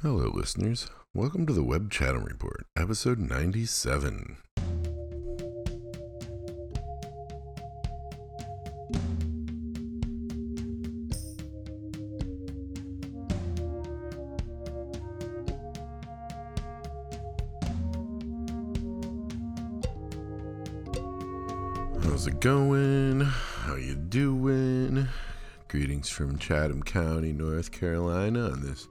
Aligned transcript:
Hello, 0.00 0.30
listeners. 0.32 0.88
Welcome 1.12 1.44
to 1.46 1.52
the 1.52 1.64
Webb 1.64 1.90
Chatham 1.90 2.22
Report, 2.22 2.66
episode 2.76 3.18
97. 3.18 4.36
How's 22.04 22.28
it 22.28 22.38
going? 22.38 23.22
How 23.22 23.74
you 23.74 23.96
doing? 23.96 25.08
Greetings 25.66 26.08
from 26.08 26.38
Chatham 26.38 26.84
County, 26.84 27.32
North 27.32 27.72
Carolina 27.72 28.48
on 28.48 28.62
this 28.62 28.86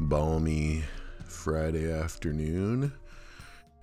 balmy 0.00 0.82
Friday 1.26 1.92
afternoon. 1.92 2.92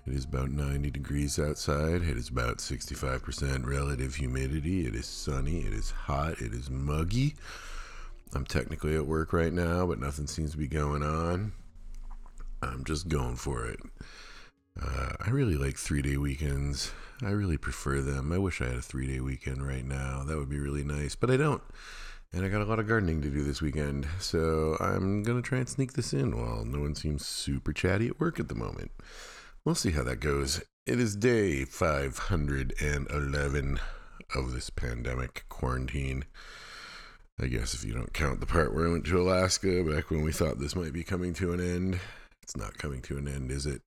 It 0.06 0.14
is 0.14 0.24
about 0.24 0.50
90 0.50 0.90
degrees 0.90 1.38
outside. 1.38 2.02
It 2.02 2.16
is 2.16 2.28
about 2.28 2.58
65% 2.58 3.64
relative 3.64 4.16
humidity. 4.16 4.86
It 4.86 4.94
is 4.94 5.06
sunny. 5.06 5.60
It 5.60 5.72
is 5.72 5.90
hot. 5.90 6.40
It 6.40 6.52
is 6.52 6.68
muggy. 6.70 7.36
I'm 8.34 8.44
technically 8.44 8.96
at 8.96 9.06
work 9.06 9.32
right 9.32 9.52
now, 9.52 9.86
but 9.86 10.00
nothing 10.00 10.26
seems 10.26 10.52
to 10.52 10.56
be 10.58 10.68
going 10.68 11.02
on. 11.02 11.52
I'm 12.62 12.84
just 12.84 13.08
going 13.08 13.36
for 13.36 13.66
it. 13.66 13.80
Uh, 14.80 15.12
I 15.20 15.30
really 15.30 15.56
like 15.56 15.76
three 15.76 16.02
day 16.02 16.16
weekends. 16.16 16.92
I 17.22 17.30
really 17.30 17.58
prefer 17.58 18.00
them. 18.00 18.32
I 18.32 18.38
wish 18.38 18.60
I 18.60 18.66
had 18.66 18.76
a 18.76 18.82
three 18.82 19.06
day 19.06 19.20
weekend 19.20 19.66
right 19.66 19.84
now. 19.84 20.24
That 20.24 20.38
would 20.38 20.48
be 20.48 20.58
really 20.58 20.84
nice, 20.84 21.14
but 21.14 21.30
I 21.30 21.36
don't. 21.36 21.62
And 22.34 22.46
I 22.46 22.48
got 22.48 22.62
a 22.62 22.64
lot 22.64 22.78
of 22.78 22.88
gardening 22.88 23.20
to 23.20 23.28
do 23.28 23.44
this 23.44 23.60
weekend, 23.60 24.08
so 24.18 24.78
I'm 24.80 25.22
going 25.22 25.36
to 25.36 25.46
try 25.46 25.58
and 25.58 25.68
sneak 25.68 25.92
this 25.92 26.14
in 26.14 26.34
while 26.34 26.64
no 26.64 26.80
one 26.80 26.94
seems 26.94 27.26
super 27.26 27.74
chatty 27.74 28.08
at 28.08 28.18
work 28.18 28.40
at 28.40 28.48
the 28.48 28.54
moment. 28.54 28.90
We'll 29.66 29.74
see 29.74 29.90
how 29.90 30.02
that 30.04 30.20
goes. 30.20 30.62
It 30.86 30.98
is 30.98 31.14
day 31.14 31.66
511 31.66 33.80
of 34.34 34.52
this 34.52 34.70
pandemic 34.70 35.44
quarantine. 35.50 36.24
I 37.38 37.48
guess 37.48 37.74
if 37.74 37.84
you 37.84 37.92
don't 37.92 38.14
count 38.14 38.40
the 38.40 38.46
part 38.46 38.74
where 38.74 38.88
I 38.88 38.90
went 38.90 39.04
to 39.06 39.20
Alaska 39.20 39.84
back 39.84 40.10
when 40.10 40.22
we 40.22 40.32
thought 40.32 40.58
this 40.58 40.74
might 40.74 40.94
be 40.94 41.04
coming 41.04 41.34
to 41.34 41.52
an 41.52 41.60
end. 41.60 42.00
It's 42.42 42.56
not 42.56 42.78
coming 42.78 43.02
to 43.02 43.18
an 43.18 43.28
end, 43.28 43.50
is 43.50 43.66
it? 43.66 43.82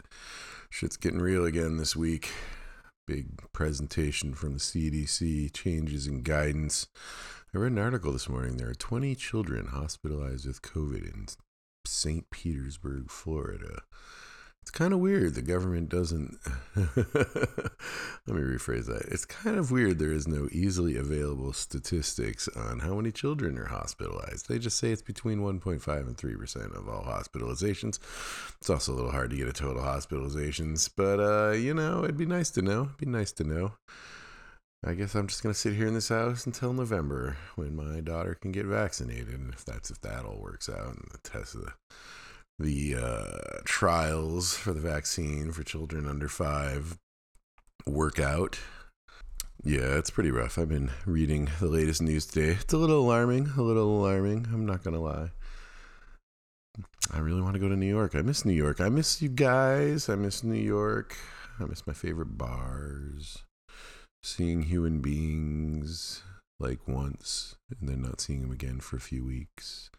Shit's 0.69 0.97
getting 0.97 1.19
real 1.19 1.45
again 1.45 1.77
this 1.77 1.95
week. 1.95 2.29
Big 3.07 3.51
presentation 3.53 4.35
from 4.35 4.53
the 4.53 4.59
CDC, 4.59 5.51
changes 5.51 6.05
in 6.05 6.21
guidance. 6.21 6.85
I 7.55 7.57
read 7.57 7.71
an 7.71 7.77
article 7.77 8.11
this 8.11 8.27
morning. 8.27 8.57
There 8.57 8.69
are 8.69 8.75
20 8.75 9.15
children 9.15 9.67
hospitalized 9.67 10.45
with 10.45 10.61
COVID 10.61 11.05
in 11.05 11.27
St. 11.87 12.29
Petersburg, 12.29 13.09
Florida. 13.09 13.83
It's 14.61 14.71
kind 14.71 14.91
of 14.91 14.99
weird 14.99 15.35
the 15.35 15.41
government 15.41 15.87
doesn't. 15.87 16.37
Let 16.75 16.85
me 18.27 18.41
rephrase 18.41 18.87
that. 18.87 19.07
It's 19.09 19.23
kind 19.23 19.57
of 19.57 19.71
weird 19.71 19.99
there 19.99 20.11
is 20.11 20.27
no 20.27 20.49
easily 20.51 20.97
available 20.97 21.53
statistics 21.53 22.49
on 22.49 22.79
how 22.79 22.95
many 22.95 23.13
children 23.13 23.57
are 23.57 23.67
hospitalized. 23.67 24.49
They 24.49 24.59
just 24.59 24.77
say 24.77 24.91
it's 24.91 25.01
between 25.01 25.39
1.5 25.39 26.07
and 26.07 26.17
3% 26.17 26.77
of 26.77 26.89
all 26.89 27.03
hospitalizations. 27.03 27.99
It's 28.59 28.69
also 28.69 28.91
a 28.91 28.95
little 28.95 29.11
hard 29.11 29.29
to 29.29 29.37
get 29.37 29.47
a 29.47 29.53
total 29.53 29.81
hospitalizations, 29.81 30.89
but 30.93 31.21
uh, 31.21 31.53
you 31.53 31.73
know, 31.73 32.03
it'd 32.03 32.17
be 32.17 32.25
nice 32.25 32.49
to 32.51 32.61
know. 32.61 32.81
It'd 32.81 32.97
be 32.97 33.05
nice 33.05 33.31
to 33.31 33.45
know. 33.45 33.75
I 34.87 34.93
guess 34.93 35.15
I'm 35.15 35.25
just 35.25 35.41
gonna 35.41 35.55
sit 35.55 35.73
here 35.73 35.87
in 35.87 35.95
this 35.95 36.09
house 36.09 36.45
until 36.45 36.71
November 36.71 37.37
when 37.55 37.75
my 37.75 38.01
daughter 38.01 38.35
can 38.35 38.51
get 38.51 38.67
vaccinated, 38.67 39.29
and 39.29 39.51
if 39.51 39.65
that's 39.65 39.89
if 39.89 39.99
that 40.01 40.25
all 40.25 40.37
works 40.37 40.69
out 40.69 40.89
and 40.89 41.09
the 41.11 41.17
test 41.27 41.53
the 41.53 41.73
the 42.59 42.95
uh, 42.95 43.61
trials 43.65 44.55
for 44.55 44.73
the 44.73 44.79
vaccine 44.79 45.51
for 45.51 45.63
children 45.63 46.07
under 46.07 46.27
five 46.27 46.99
work 47.87 48.19
out. 48.19 48.59
Yeah, 49.63 49.97
it's 49.97 50.11
pretty 50.11 50.29
rough. 50.29 50.59
I've 50.59 50.69
been 50.69 50.91
reading 51.07 51.49
the 51.59 51.67
latest 51.67 52.03
news 52.03 52.27
today. 52.27 52.51
It's 52.61 52.73
a 52.73 52.77
little 52.77 52.99
alarming, 52.99 53.53
a 53.57 53.63
little 53.63 53.89
alarming. 53.89 54.47
I'm 54.53 54.67
not 54.67 54.83
gonna 54.83 55.01
lie. 55.01 55.31
I 57.11 57.19
really 57.19 57.41
want 57.41 57.55
to 57.55 57.59
go 57.59 57.69
to 57.69 57.75
New 57.75 57.87
York. 57.87 58.13
I 58.13 58.21
miss 58.21 58.45
New 58.45 58.53
York. 58.53 58.79
I 58.79 58.89
miss 58.89 59.19
you 59.19 59.29
guys. 59.29 60.09
I 60.09 60.15
miss 60.15 60.43
New 60.43 60.61
York. 60.61 61.17
I 61.59 61.65
miss 61.65 61.87
my 61.87 61.93
favorite 61.93 62.37
bars 62.37 63.39
seeing 64.25 64.63
human 64.63 65.01
beings 65.01 66.23
like 66.59 66.87
once 66.87 67.57
and 67.69 67.87
then 67.87 68.01
not 68.01 68.19
seeing 68.19 68.41
them 68.41 68.51
again 68.51 68.79
for 68.79 68.95
a 68.95 69.01
few 69.01 69.23
weeks 69.23 69.91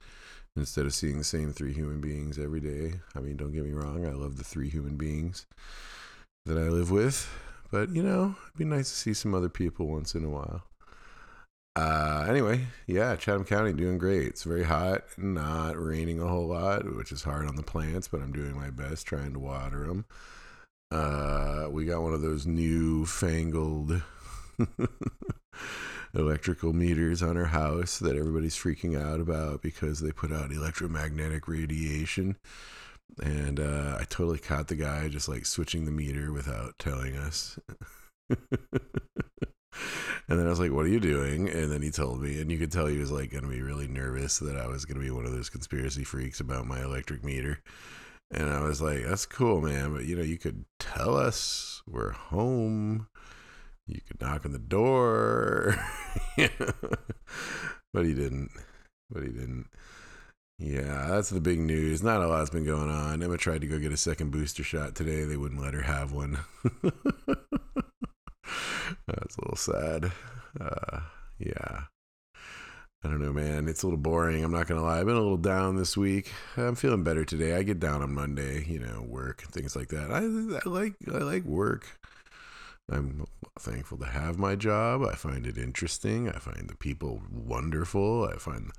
instead 0.56 0.84
of 0.84 0.92
seeing 0.92 1.18
the 1.18 1.24
same 1.24 1.52
three 1.52 1.72
human 1.72 2.00
beings 2.00 2.36
every 2.36 2.60
day. 2.60 2.94
I 3.14 3.20
mean, 3.20 3.36
don't 3.36 3.52
get 3.52 3.64
me 3.64 3.70
wrong, 3.70 4.04
I 4.04 4.10
love 4.10 4.36
the 4.36 4.42
three 4.42 4.68
human 4.68 4.96
beings 4.96 5.46
that 6.44 6.58
I 6.58 6.68
live 6.68 6.90
with, 6.90 7.30
but 7.70 7.90
you 7.90 8.02
know, 8.02 8.34
it'd 8.46 8.58
be 8.58 8.64
nice 8.64 8.90
to 8.90 8.96
see 8.96 9.14
some 9.14 9.32
other 9.32 9.48
people 9.48 9.86
once 9.86 10.16
in 10.16 10.24
a 10.24 10.28
while. 10.28 10.64
Uh, 11.76 12.26
anyway, 12.28 12.66
yeah, 12.88 13.14
Chatham 13.14 13.44
County 13.44 13.72
doing 13.74 13.96
great. 13.96 14.26
It's 14.26 14.42
very 14.42 14.64
hot, 14.64 15.04
not 15.16 15.80
raining 15.80 16.20
a 16.20 16.26
whole 16.26 16.48
lot, 16.48 16.96
which 16.96 17.12
is 17.12 17.22
hard 17.22 17.46
on 17.46 17.54
the 17.54 17.62
plants, 17.62 18.08
but 18.08 18.22
I'm 18.22 18.32
doing 18.32 18.56
my 18.56 18.70
best 18.70 19.06
trying 19.06 19.34
to 19.34 19.38
water 19.38 19.86
them. 19.86 20.04
Uh, 20.90 21.68
we 21.70 21.84
got 21.84 22.02
one 22.02 22.14
of 22.14 22.22
those 22.22 22.46
new 22.46 23.06
fangled 23.06 24.02
electrical 26.14 26.72
meters 26.72 27.22
on 27.22 27.36
our 27.36 27.46
house 27.46 27.98
that 27.98 28.16
everybody's 28.16 28.56
freaking 28.56 29.00
out 29.00 29.20
about 29.20 29.62
because 29.62 30.00
they 30.00 30.12
put 30.12 30.32
out 30.32 30.52
electromagnetic 30.52 31.48
radiation. 31.48 32.36
And 33.22 33.60
uh, 33.60 33.96
I 34.00 34.04
totally 34.04 34.38
caught 34.38 34.68
the 34.68 34.76
guy 34.76 35.08
just 35.08 35.28
like 35.28 35.46
switching 35.46 35.84
the 35.84 35.92
meter 35.92 36.32
without 36.32 36.78
telling 36.78 37.16
us. 37.16 37.58
and 38.28 38.38
then 40.28 40.46
I 40.46 40.50
was 40.50 40.60
like, 40.60 40.72
What 40.72 40.86
are 40.86 40.90
you 40.90 41.00
doing? 41.00 41.48
And 41.48 41.70
then 41.70 41.82
he 41.82 41.90
told 41.90 42.20
me, 42.20 42.40
and 42.40 42.50
you 42.50 42.58
could 42.58 42.72
tell 42.72 42.86
he 42.86 42.98
was 42.98 43.12
like 43.12 43.30
going 43.30 43.44
to 43.44 43.50
be 43.50 43.62
really 43.62 43.88
nervous 43.88 44.38
that 44.40 44.56
I 44.56 44.66
was 44.66 44.84
going 44.84 44.98
to 44.98 45.04
be 45.04 45.10
one 45.10 45.24
of 45.24 45.32
those 45.32 45.50
conspiracy 45.50 46.04
freaks 46.04 46.40
about 46.40 46.66
my 46.66 46.82
electric 46.82 47.24
meter. 47.24 47.62
And 48.30 48.50
I 48.50 48.60
was 48.60 48.82
like, 48.82 49.04
That's 49.04 49.26
cool, 49.26 49.60
man. 49.60 49.94
But 49.94 50.04
you 50.04 50.16
know, 50.16 50.22
you 50.22 50.38
could 50.38 50.64
tell 50.78 51.16
us 51.16 51.82
we're 51.86 52.12
home 52.12 53.06
you 53.86 54.00
could 54.06 54.20
knock 54.20 54.44
on 54.44 54.52
the 54.52 54.58
door. 54.58 55.76
but 56.36 58.04
he 58.04 58.14
didn't. 58.14 58.50
But 59.10 59.22
he 59.22 59.28
didn't. 59.30 59.68
Yeah, 60.58 61.08
that's 61.10 61.30
the 61.30 61.40
big 61.40 61.60
news. 61.60 62.02
Not 62.02 62.22
a 62.22 62.26
lot's 62.26 62.50
been 62.50 62.64
going 62.64 62.90
on. 62.90 63.22
Emma 63.22 63.36
tried 63.36 63.60
to 63.60 63.66
go 63.66 63.78
get 63.78 63.92
a 63.92 63.96
second 63.96 64.30
booster 64.30 64.64
shot 64.64 64.94
today. 64.94 65.24
They 65.24 65.36
wouldn't 65.36 65.60
let 65.60 65.74
her 65.74 65.82
have 65.82 66.12
one. 66.12 66.38
that's 69.06 69.36
a 69.36 69.42
little 69.42 69.56
sad. 69.56 70.12
Uh, 70.58 71.00
yeah. 71.38 71.82
I 73.04 73.08
don't 73.08 73.20
know, 73.20 73.32
man. 73.32 73.68
It's 73.68 73.82
a 73.82 73.86
little 73.86 73.98
boring. 73.98 74.42
I'm 74.42 74.50
not 74.50 74.66
gonna 74.66 74.82
lie. 74.82 74.98
I've 74.98 75.06
been 75.06 75.14
a 75.14 75.20
little 75.20 75.36
down 75.36 75.76
this 75.76 75.96
week. 75.96 76.32
I'm 76.56 76.74
feeling 76.74 77.04
better 77.04 77.24
today. 77.24 77.54
I 77.54 77.62
get 77.62 77.78
down 77.78 78.02
on 78.02 78.14
Monday, 78.14 78.64
you 78.66 78.80
know, 78.80 79.04
work 79.06 79.42
things 79.52 79.76
like 79.76 79.88
that. 79.88 80.10
I, 80.10 80.22
I 80.66 80.68
like 80.68 80.94
I 81.06 81.18
like 81.18 81.44
work. 81.44 82.00
I'm 82.90 83.26
thankful 83.58 83.98
to 83.98 84.06
have 84.06 84.38
my 84.38 84.54
job. 84.54 85.02
I 85.02 85.14
find 85.14 85.46
it 85.46 85.58
interesting. 85.58 86.28
I 86.28 86.38
find 86.38 86.68
the 86.68 86.76
people 86.76 87.20
wonderful. 87.30 88.28
I 88.32 88.36
find 88.36 88.70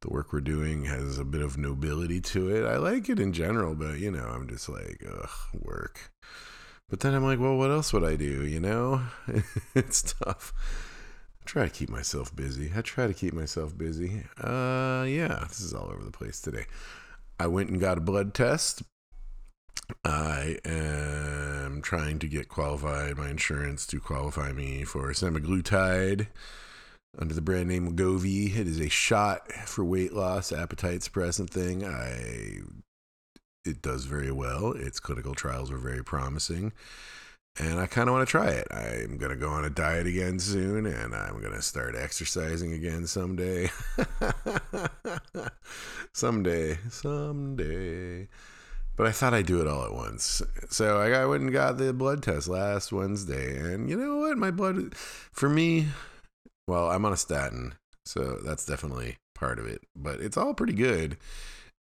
the 0.00 0.10
work 0.10 0.32
we're 0.32 0.40
doing 0.40 0.84
has 0.84 1.18
a 1.18 1.24
bit 1.24 1.42
of 1.42 1.56
nobility 1.56 2.20
to 2.20 2.48
it. 2.48 2.66
I 2.66 2.76
like 2.76 3.08
it 3.08 3.20
in 3.20 3.32
general, 3.32 3.74
but 3.74 3.98
you 3.98 4.10
know, 4.10 4.24
I'm 4.24 4.48
just 4.48 4.68
like, 4.68 5.04
ugh, 5.08 5.30
work. 5.54 6.10
But 6.90 7.00
then 7.00 7.14
I'm 7.14 7.24
like, 7.24 7.38
well, 7.38 7.56
what 7.56 7.70
else 7.70 7.92
would 7.92 8.04
I 8.04 8.16
do? 8.16 8.44
You 8.44 8.60
know, 8.60 9.02
it's 9.74 10.02
tough. 10.02 10.52
I 11.40 11.44
try 11.44 11.64
to 11.64 11.70
keep 11.70 11.88
myself 11.88 12.34
busy. 12.34 12.72
I 12.76 12.82
try 12.82 13.06
to 13.06 13.14
keep 13.14 13.32
myself 13.32 13.78
busy. 13.78 14.24
Uh, 14.38 15.06
yeah, 15.08 15.44
this 15.48 15.60
is 15.60 15.72
all 15.72 15.88
over 15.88 16.04
the 16.04 16.10
place 16.10 16.40
today. 16.40 16.66
I 17.38 17.46
went 17.46 17.70
and 17.70 17.80
got 17.80 17.98
a 17.98 18.02
blood 18.02 18.34
test 18.34 18.82
I 20.04 20.58
am 20.64 21.82
trying 21.82 22.18
to 22.20 22.26
get 22.26 22.48
qualified, 22.48 23.16
my 23.16 23.30
insurance 23.30 23.86
to 23.88 24.00
qualify 24.00 24.52
me 24.52 24.84
for 24.84 25.12
semaglutide 25.12 26.28
under 27.18 27.34
the 27.34 27.42
brand 27.42 27.68
name 27.68 27.90
Wegovy. 27.90 28.56
It 28.56 28.66
is 28.66 28.80
a 28.80 28.88
shot 28.88 29.52
for 29.52 29.84
weight 29.84 30.12
loss, 30.12 30.52
appetite 30.52 31.00
suppressant 31.00 31.50
thing. 31.50 31.84
I 31.84 32.60
it 33.64 33.80
does 33.82 34.06
very 34.06 34.32
well. 34.32 34.72
Its 34.72 34.98
clinical 34.98 35.34
trials 35.34 35.70
were 35.70 35.78
very 35.78 36.02
promising. 36.02 36.72
And 37.60 37.78
I 37.78 37.86
kind 37.86 38.08
of 38.08 38.14
want 38.14 38.26
to 38.26 38.30
try 38.30 38.48
it. 38.48 38.66
I'm 38.72 39.18
going 39.18 39.30
to 39.30 39.36
go 39.36 39.50
on 39.50 39.64
a 39.64 39.70
diet 39.70 40.06
again 40.06 40.38
soon 40.38 40.86
and 40.86 41.14
I'm 41.14 41.38
going 41.40 41.52
to 41.52 41.60
start 41.60 41.94
exercising 41.94 42.72
again 42.72 43.06
someday. 43.06 43.70
someday, 46.12 46.78
someday. 46.90 48.28
But 48.96 49.06
I 49.06 49.12
thought 49.12 49.34
I'd 49.34 49.46
do 49.46 49.60
it 49.60 49.66
all 49.66 49.84
at 49.84 49.94
once. 49.94 50.42
So 50.70 51.00
I 51.00 51.24
went 51.24 51.42
and 51.42 51.52
got 51.52 51.78
the 51.78 51.92
blood 51.92 52.22
test 52.22 52.46
last 52.46 52.92
Wednesday. 52.92 53.56
And 53.56 53.88
you 53.88 53.96
know 53.96 54.18
what? 54.18 54.36
My 54.36 54.50
blood, 54.50 54.94
for 54.94 55.48
me, 55.48 55.88
well, 56.68 56.90
I'm 56.90 57.04
on 57.04 57.12
a 57.12 57.16
statin. 57.16 57.74
So 58.04 58.38
that's 58.44 58.66
definitely 58.66 59.16
part 59.34 59.58
of 59.58 59.66
it. 59.66 59.80
But 59.96 60.20
it's 60.20 60.36
all 60.36 60.54
pretty 60.54 60.74
good, 60.74 61.16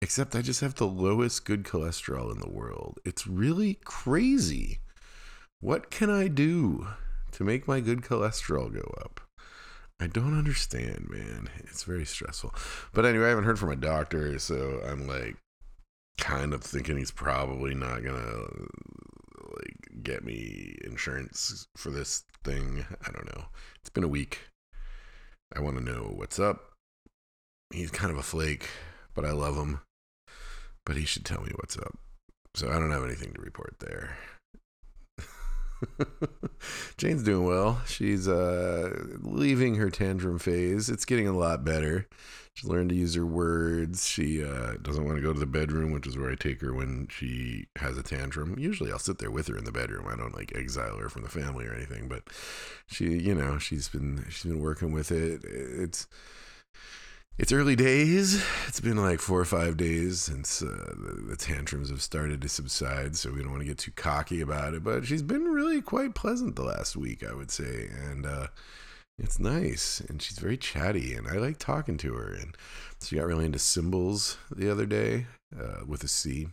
except 0.02 0.34
I 0.34 0.42
just 0.42 0.60
have 0.62 0.74
the 0.74 0.86
lowest 0.86 1.44
good 1.44 1.64
cholesterol 1.64 2.32
in 2.32 2.40
the 2.40 2.50
world. 2.50 2.98
It's 3.04 3.26
really 3.26 3.78
crazy. 3.84 4.80
What 5.60 5.90
can 5.90 6.10
I 6.10 6.28
do 6.28 6.88
to 7.32 7.44
make 7.44 7.68
my 7.68 7.80
good 7.80 8.02
cholesterol 8.02 8.72
go 8.72 8.94
up? 9.00 9.20
I 9.98 10.06
don't 10.06 10.36
understand, 10.36 11.06
man. 11.08 11.48
It's 11.60 11.84
very 11.84 12.04
stressful. 12.04 12.54
But 12.92 13.06
anyway, 13.06 13.26
I 13.26 13.28
haven't 13.30 13.44
heard 13.44 13.58
from 13.58 13.70
a 13.70 13.76
doctor, 13.76 14.38
so 14.38 14.82
I'm 14.86 15.06
like 15.06 15.36
kind 16.18 16.52
of 16.52 16.62
thinking 16.62 16.96
he's 16.96 17.10
probably 17.10 17.74
not 17.74 18.02
gonna 18.02 18.46
like 19.58 20.02
get 20.02 20.24
me 20.24 20.76
insurance 20.84 21.66
for 21.76 21.90
this 21.90 22.24
thing. 22.44 22.86
I 23.06 23.10
don't 23.10 23.26
know. 23.26 23.46
It's 23.80 23.90
been 23.90 24.04
a 24.04 24.08
week. 24.08 24.40
I 25.54 25.60
want 25.60 25.76
to 25.78 25.84
know 25.84 26.12
what's 26.14 26.38
up. 26.38 26.72
He's 27.70 27.90
kind 27.90 28.10
of 28.10 28.18
a 28.18 28.22
flake, 28.22 28.68
but 29.14 29.24
I 29.24 29.32
love 29.32 29.56
him. 29.56 29.80
But 30.84 30.96
he 30.96 31.04
should 31.04 31.24
tell 31.24 31.42
me 31.42 31.52
what's 31.56 31.76
up. 31.76 31.98
So 32.54 32.68
I 32.68 32.78
don't 32.78 32.90
have 32.90 33.04
anything 33.04 33.32
to 33.34 33.40
report 33.40 33.76
there. 33.80 34.16
Jane's 36.98 37.22
doing 37.22 37.44
well. 37.44 37.80
She's 37.86 38.28
uh, 38.28 39.04
leaving 39.20 39.76
her 39.76 39.90
tantrum 39.90 40.38
phase. 40.38 40.88
It's 40.88 41.04
getting 41.04 41.28
a 41.28 41.36
lot 41.36 41.64
better. 41.64 42.08
She 42.54 42.66
learned 42.66 42.88
to 42.88 42.94
use 42.94 43.14
her 43.14 43.26
words. 43.26 44.08
She 44.08 44.42
uh, 44.42 44.76
doesn't 44.80 45.04
want 45.04 45.16
to 45.16 45.22
go 45.22 45.34
to 45.34 45.38
the 45.38 45.44
bedroom, 45.44 45.92
which 45.92 46.06
is 46.06 46.16
where 46.16 46.30
I 46.30 46.36
take 46.36 46.62
her 46.62 46.72
when 46.72 47.06
she 47.10 47.66
has 47.76 47.98
a 47.98 48.02
tantrum. 48.02 48.58
Usually 48.58 48.90
I'll 48.90 48.98
sit 48.98 49.18
there 49.18 49.30
with 49.30 49.48
her 49.48 49.58
in 49.58 49.64
the 49.64 49.72
bedroom. 49.72 50.06
I 50.08 50.16
don't 50.16 50.34
like 50.34 50.56
exile 50.56 50.96
her 50.96 51.10
from 51.10 51.22
the 51.22 51.28
family 51.28 51.66
or 51.66 51.74
anything, 51.74 52.08
but 52.08 52.22
she, 52.86 53.18
you 53.18 53.34
know, 53.34 53.58
she's 53.58 53.90
been 53.90 54.24
she's 54.30 54.50
been 54.50 54.60
working 54.60 54.92
with 54.92 55.12
it. 55.12 55.42
It's 55.44 56.06
it's 57.38 57.52
early 57.52 57.76
days. 57.76 58.42
It's 58.66 58.80
been 58.80 58.96
like 58.96 59.20
four 59.20 59.40
or 59.40 59.44
five 59.44 59.76
days 59.76 60.20
since 60.22 60.62
uh, 60.62 60.94
the, 61.28 61.36
tantrums 61.36 61.90
have 61.90 62.00
started 62.00 62.40
to 62.40 62.48
subside, 62.48 63.16
so 63.16 63.30
we 63.30 63.42
don't 63.42 63.50
want 63.50 63.60
to 63.60 63.68
get 63.68 63.78
too 63.78 63.92
cocky 63.92 64.40
about 64.40 64.74
it. 64.74 64.82
But 64.82 65.04
she's 65.04 65.22
been 65.22 65.44
really 65.44 65.82
quite 65.82 66.14
pleasant 66.14 66.56
the 66.56 66.64
last 66.64 66.96
week, 66.96 67.22
I 67.22 67.34
would 67.34 67.50
say, 67.50 67.88
and 68.08 68.24
uh, 68.24 68.46
it's 69.18 69.38
nice. 69.38 70.00
And 70.00 70.22
she's 70.22 70.38
very 70.38 70.56
chatty, 70.56 71.12
and 71.12 71.28
I 71.28 71.34
like 71.34 71.58
talking 71.58 71.98
to 71.98 72.14
her. 72.14 72.32
And 72.32 72.56
she 73.02 73.16
got 73.16 73.26
really 73.26 73.44
into 73.44 73.58
cymbals 73.58 74.38
the 74.54 74.70
other 74.70 74.86
day 74.86 75.26
uh, 75.58 75.84
with 75.86 76.04
a 76.04 76.08
C. 76.08 76.48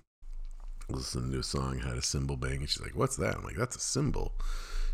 Listening 0.89 1.31
to 1.31 1.39
a 1.39 1.43
song 1.43 1.79
had 1.79 1.97
a 1.97 2.01
cymbal 2.01 2.35
bang, 2.35 2.57
and 2.57 2.69
she's 2.69 2.81
like, 2.81 2.95
"What's 2.95 3.15
that?" 3.15 3.37
I'm 3.37 3.43
like, 3.45 3.55
"That's 3.55 3.77
a 3.77 3.79
cymbal." 3.79 4.33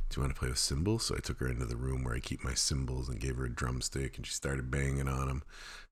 do 0.10 0.20
you 0.20 0.24
want 0.24 0.34
to 0.34 0.40
play 0.40 0.50
with 0.50 0.58
cymbals? 0.58 1.06
So 1.06 1.16
I 1.16 1.20
took 1.20 1.40
her 1.40 1.48
into 1.48 1.66
the 1.66 1.76
room 1.76 2.04
where 2.04 2.16
I 2.16 2.20
keep 2.20 2.44
my 2.44 2.56
cymbals 2.56 3.10
and 3.10 3.20
gave 3.20 3.38
her 3.38 3.46
a 3.46 3.50
drumstick 3.50 4.18
and 4.18 4.26
she 4.26 4.34
started 4.34 4.72
banging 4.72 5.08
on 5.08 5.28
them. 5.28 5.44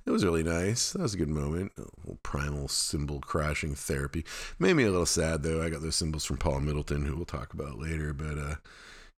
It 0.08 0.12
was 0.12 0.24
really 0.24 0.44
nice. 0.44 0.94
That 0.94 1.02
was 1.02 1.14
a 1.14 1.18
good 1.18 1.28
moment. 1.28 1.74
A 2.10 2.16
primal 2.24 2.70
cymbal 2.70 3.20
crashing 3.20 3.76
therapy. 3.76 4.24
Made 4.58 4.76
me 4.76 4.86
a 4.86 4.90
little 4.90 5.06
sad 5.06 5.44
though. 5.44 5.62
I 5.62 5.70
got 5.70 5.82
those 5.82 5.98
cymbals 5.98 6.24
from 6.24 6.38
Paul 6.38 6.62
Middleton, 6.62 7.06
who 7.06 7.18
we'll 7.18 7.26
talk 7.26 7.54
about 7.54 7.78
later. 7.78 8.14
But 8.14 8.38
uh, 8.38 8.56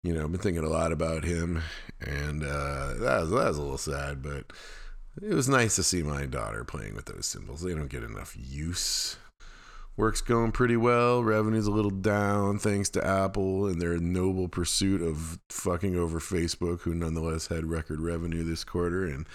you 0.01 0.13
know, 0.13 0.24
I've 0.24 0.31
been 0.31 0.41
thinking 0.41 0.63
a 0.63 0.69
lot 0.69 0.91
about 0.91 1.24
him, 1.24 1.62
and 2.01 2.44
uh, 2.44 2.95
that 2.95 3.21
was 3.21 3.30
that 3.30 3.47
was 3.50 3.57
a 3.57 3.62
little 3.62 3.77
sad. 3.77 4.24
But 4.24 4.51
it 5.21 5.36
was 5.36 5.47
nice 5.47 5.75
to 5.75 5.83
see 5.83 6.01
my 6.01 6.25
daughter 6.25 6.63
playing 6.63 6.95
with 6.95 7.06
those 7.06 7.27
cymbals. 7.27 7.62
They 7.62 7.75
don't 7.75 7.88
get 7.88 8.03
enough 8.03 8.35
use 8.35 9.18
Work's 10.00 10.21
going 10.21 10.53
pretty 10.53 10.77
well. 10.77 11.25
Revenue's 11.25 11.68
a 11.68 11.71
little 11.71 11.92
down 11.92 12.57
thanks 12.57 12.88
to 12.92 13.06
Apple 13.06 13.68
and 13.68 13.81
their 13.81 13.97
noble 13.97 14.47
pursuit 14.47 15.01
of 15.01 15.39
fucking 15.50 15.97
over 15.97 16.21
Facebook, 16.21 16.83
who 16.83 16.95
nonetheless 16.95 17.47
had 17.47 17.65
record 17.65 18.00
revenue 18.00 18.45
this 18.45 18.63
quarter. 18.63 19.06
And 19.06 19.27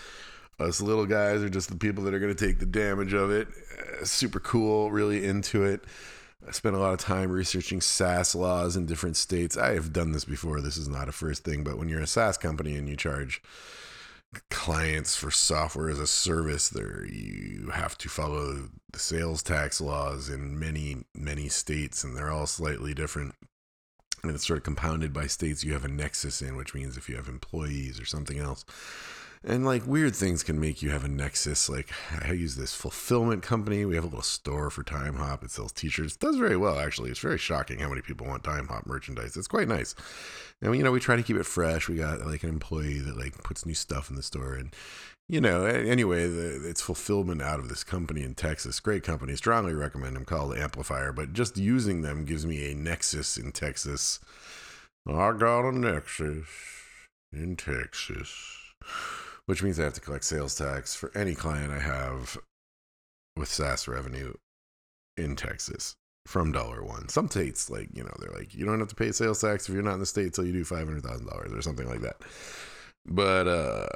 us 0.58 0.80
little 0.80 1.06
guys 1.06 1.42
are 1.42 1.48
just 1.48 1.68
the 1.68 1.76
people 1.76 2.04
that 2.04 2.14
are 2.14 2.18
going 2.18 2.34
to 2.34 2.46
take 2.46 2.58
the 2.58 2.66
damage 2.66 3.12
of 3.12 3.30
it. 3.30 3.48
Uh, 4.00 4.04
super 4.04 4.40
cool, 4.40 4.90
really 4.90 5.24
into 5.24 5.64
it. 5.64 5.84
I 6.46 6.52
spent 6.52 6.76
a 6.76 6.78
lot 6.78 6.92
of 6.92 7.00
time 7.00 7.30
researching 7.30 7.80
SaaS 7.80 8.34
laws 8.34 8.76
in 8.76 8.86
different 8.86 9.16
states. 9.16 9.56
I 9.56 9.74
have 9.74 9.92
done 9.92 10.12
this 10.12 10.26
before. 10.26 10.60
This 10.60 10.76
is 10.76 10.88
not 10.88 11.08
a 11.08 11.12
first 11.12 11.42
thing, 11.42 11.64
but 11.64 11.78
when 11.78 11.88
you're 11.88 12.02
a 12.02 12.06
SaaS 12.06 12.36
company 12.36 12.76
and 12.76 12.88
you 12.88 12.96
charge 12.96 13.42
clients 14.50 15.16
for 15.16 15.30
software 15.30 15.90
as 15.90 15.98
a 15.98 16.06
service 16.06 16.68
there 16.68 17.04
you 17.06 17.70
have 17.72 17.96
to 17.98 18.08
follow 18.08 18.68
the 18.92 18.98
sales 18.98 19.42
tax 19.42 19.80
laws 19.80 20.28
in 20.28 20.58
many 20.58 20.96
many 21.14 21.48
states 21.48 22.04
and 22.04 22.16
they're 22.16 22.30
all 22.30 22.46
slightly 22.46 22.94
different 22.94 23.34
and 24.22 24.32
it's 24.32 24.46
sort 24.46 24.56
of 24.56 24.64
compounded 24.64 25.12
by 25.12 25.26
states 25.26 25.64
you 25.64 25.72
have 25.72 25.84
a 25.84 25.88
nexus 25.88 26.42
in 26.42 26.56
which 26.56 26.74
means 26.74 26.96
if 26.96 27.08
you 27.08 27.16
have 27.16 27.28
employees 27.28 28.00
or 28.00 28.04
something 28.04 28.38
else 28.38 28.64
and 29.46 29.64
like 29.64 29.86
weird 29.86 30.16
things 30.16 30.42
can 30.42 30.58
make 30.58 30.82
you 30.82 30.90
have 30.90 31.04
a 31.04 31.08
nexus. 31.08 31.68
Like 31.68 31.90
I 32.22 32.32
use 32.32 32.56
this 32.56 32.74
fulfillment 32.74 33.42
company. 33.42 33.84
We 33.84 33.94
have 33.94 34.04
a 34.04 34.08
little 34.08 34.22
store 34.22 34.70
for 34.70 34.82
Timehop. 34.82 35.42
It 35.44 35.50
sells 35.50 35.72
T-shirts. 35.72 36.14
It 36.14 36.20
does 36.20 36.36
very 36.36 36.56
well 36.56 36.78
actually. 36.78 37.10
It's 37.10 37.20
very 37.20 37.38
shocking 37.38 37.80
how 37.80 37.90
many 37.90 38.00
people 38.00 38.26
want 38.26 38.42
Timehop 38.42 38.86
merchandise. 38.86 39.36
It's 39.36 39.48
quite 39.48 39.68
nice. 39.68 39.94
And 40.62 40.74
you 40.74 40.82
know 40.82 40.92
we 40.92 41.00
try 41.00 41.16
to 41.16 41.22
keep 41.22 41.36
it 41.36 41.46
fresh. 41.46 41.88
We 41.88 41.96
got 41.96 42.26
like 42.26 42.42
an 42.42 42.48
employee 42.48 43.00
that 43.00 43.18
like 43.18 43.42
puts 43.42 43.66
new 43.66 43.74
stuff 43.74 44.10
in 44.10 44.16
the 44.16 44.22
store 44.22 44.54
and. 44.54 44.74
You 45.26 45.40
know, 45.40 45.64
anyway, 45.64 46.28
the, 46.28 46.68
it's 46.68 46.82
fulfillment 46.82 47.40
out 47.40 47.58
of 47.58 47.70
this 47.70 47.82
company 47.82 48.22
in 48.22 48.34
Texas. 48.34 48.78
Great 48.78 49.02
company. 49.02 49.34
Strongly 49.36 49.72
recommend 49.72 50.16
them 50.16 50.26
called 50.26 50.54
Amplifier, 50.54 51.12
but 51.12 51.32
just 51.32 51.56
using 51.56 52.02
them 52.02 52.26
gives 52.26 52.44
me 52.44 52.70
a 52.70 52.74
nexus 52.74 53.38
in 53.38 53.50
Texas. 53.50 54.20
I 55.08 55.32
got 55.32 55.66
a 55.66 55.72
nexus 55.72 56.44
in 57.32 57.56
Texas 57.56 58.64
which 59.46 59.62
means 59.62 59.78
I 59.78 59.84
have 59.84 59.94
to 59.94 60.00
collect 60.00 60.24
sales 60.24 60.54
tax 60.54 60.94
for 60.94 61.16
any 61.16 61.34
client 61.34 61.72
I 61.72 61.80
have 61.80 62.38
with 63.36 63.48
SaaS 63.48 63.88
revenue 63.88 64.34
in 65.16 65.36
Texas 65.36 65.96
from 66.26 66.52
dollar 66.52 66.82
one. 66.82 67.08
Some 67.08 67.28
states, 67.28 67.68
like, 67.68 67.88
you 67.92 68.02
know, 68.02 68.14
they're 68.18 68.36
like, 68.36 68.54
you 68.54 68.64
don't 68.64 68.78
have 68.78 68.88
to 68.88 68.94
pay 68.94 69.12
sales 69.12 69.40
tax 69.40 69.68
if 69.68 69.74
you're 69.74 69.82
not 69.82 69.94
in 69.94 70.00
the 70.00 70.06
state 70.06 70.26
until 70.26 70.46
you 70.46 70.52
do 70.52 70.64
$500,000 70.64 71.56
or 71.56 71.62
something 71.62 71.88
like 71.88 72.00
that. 72.00 72.16
But 73.06 73.46
uh, 73.46 73.86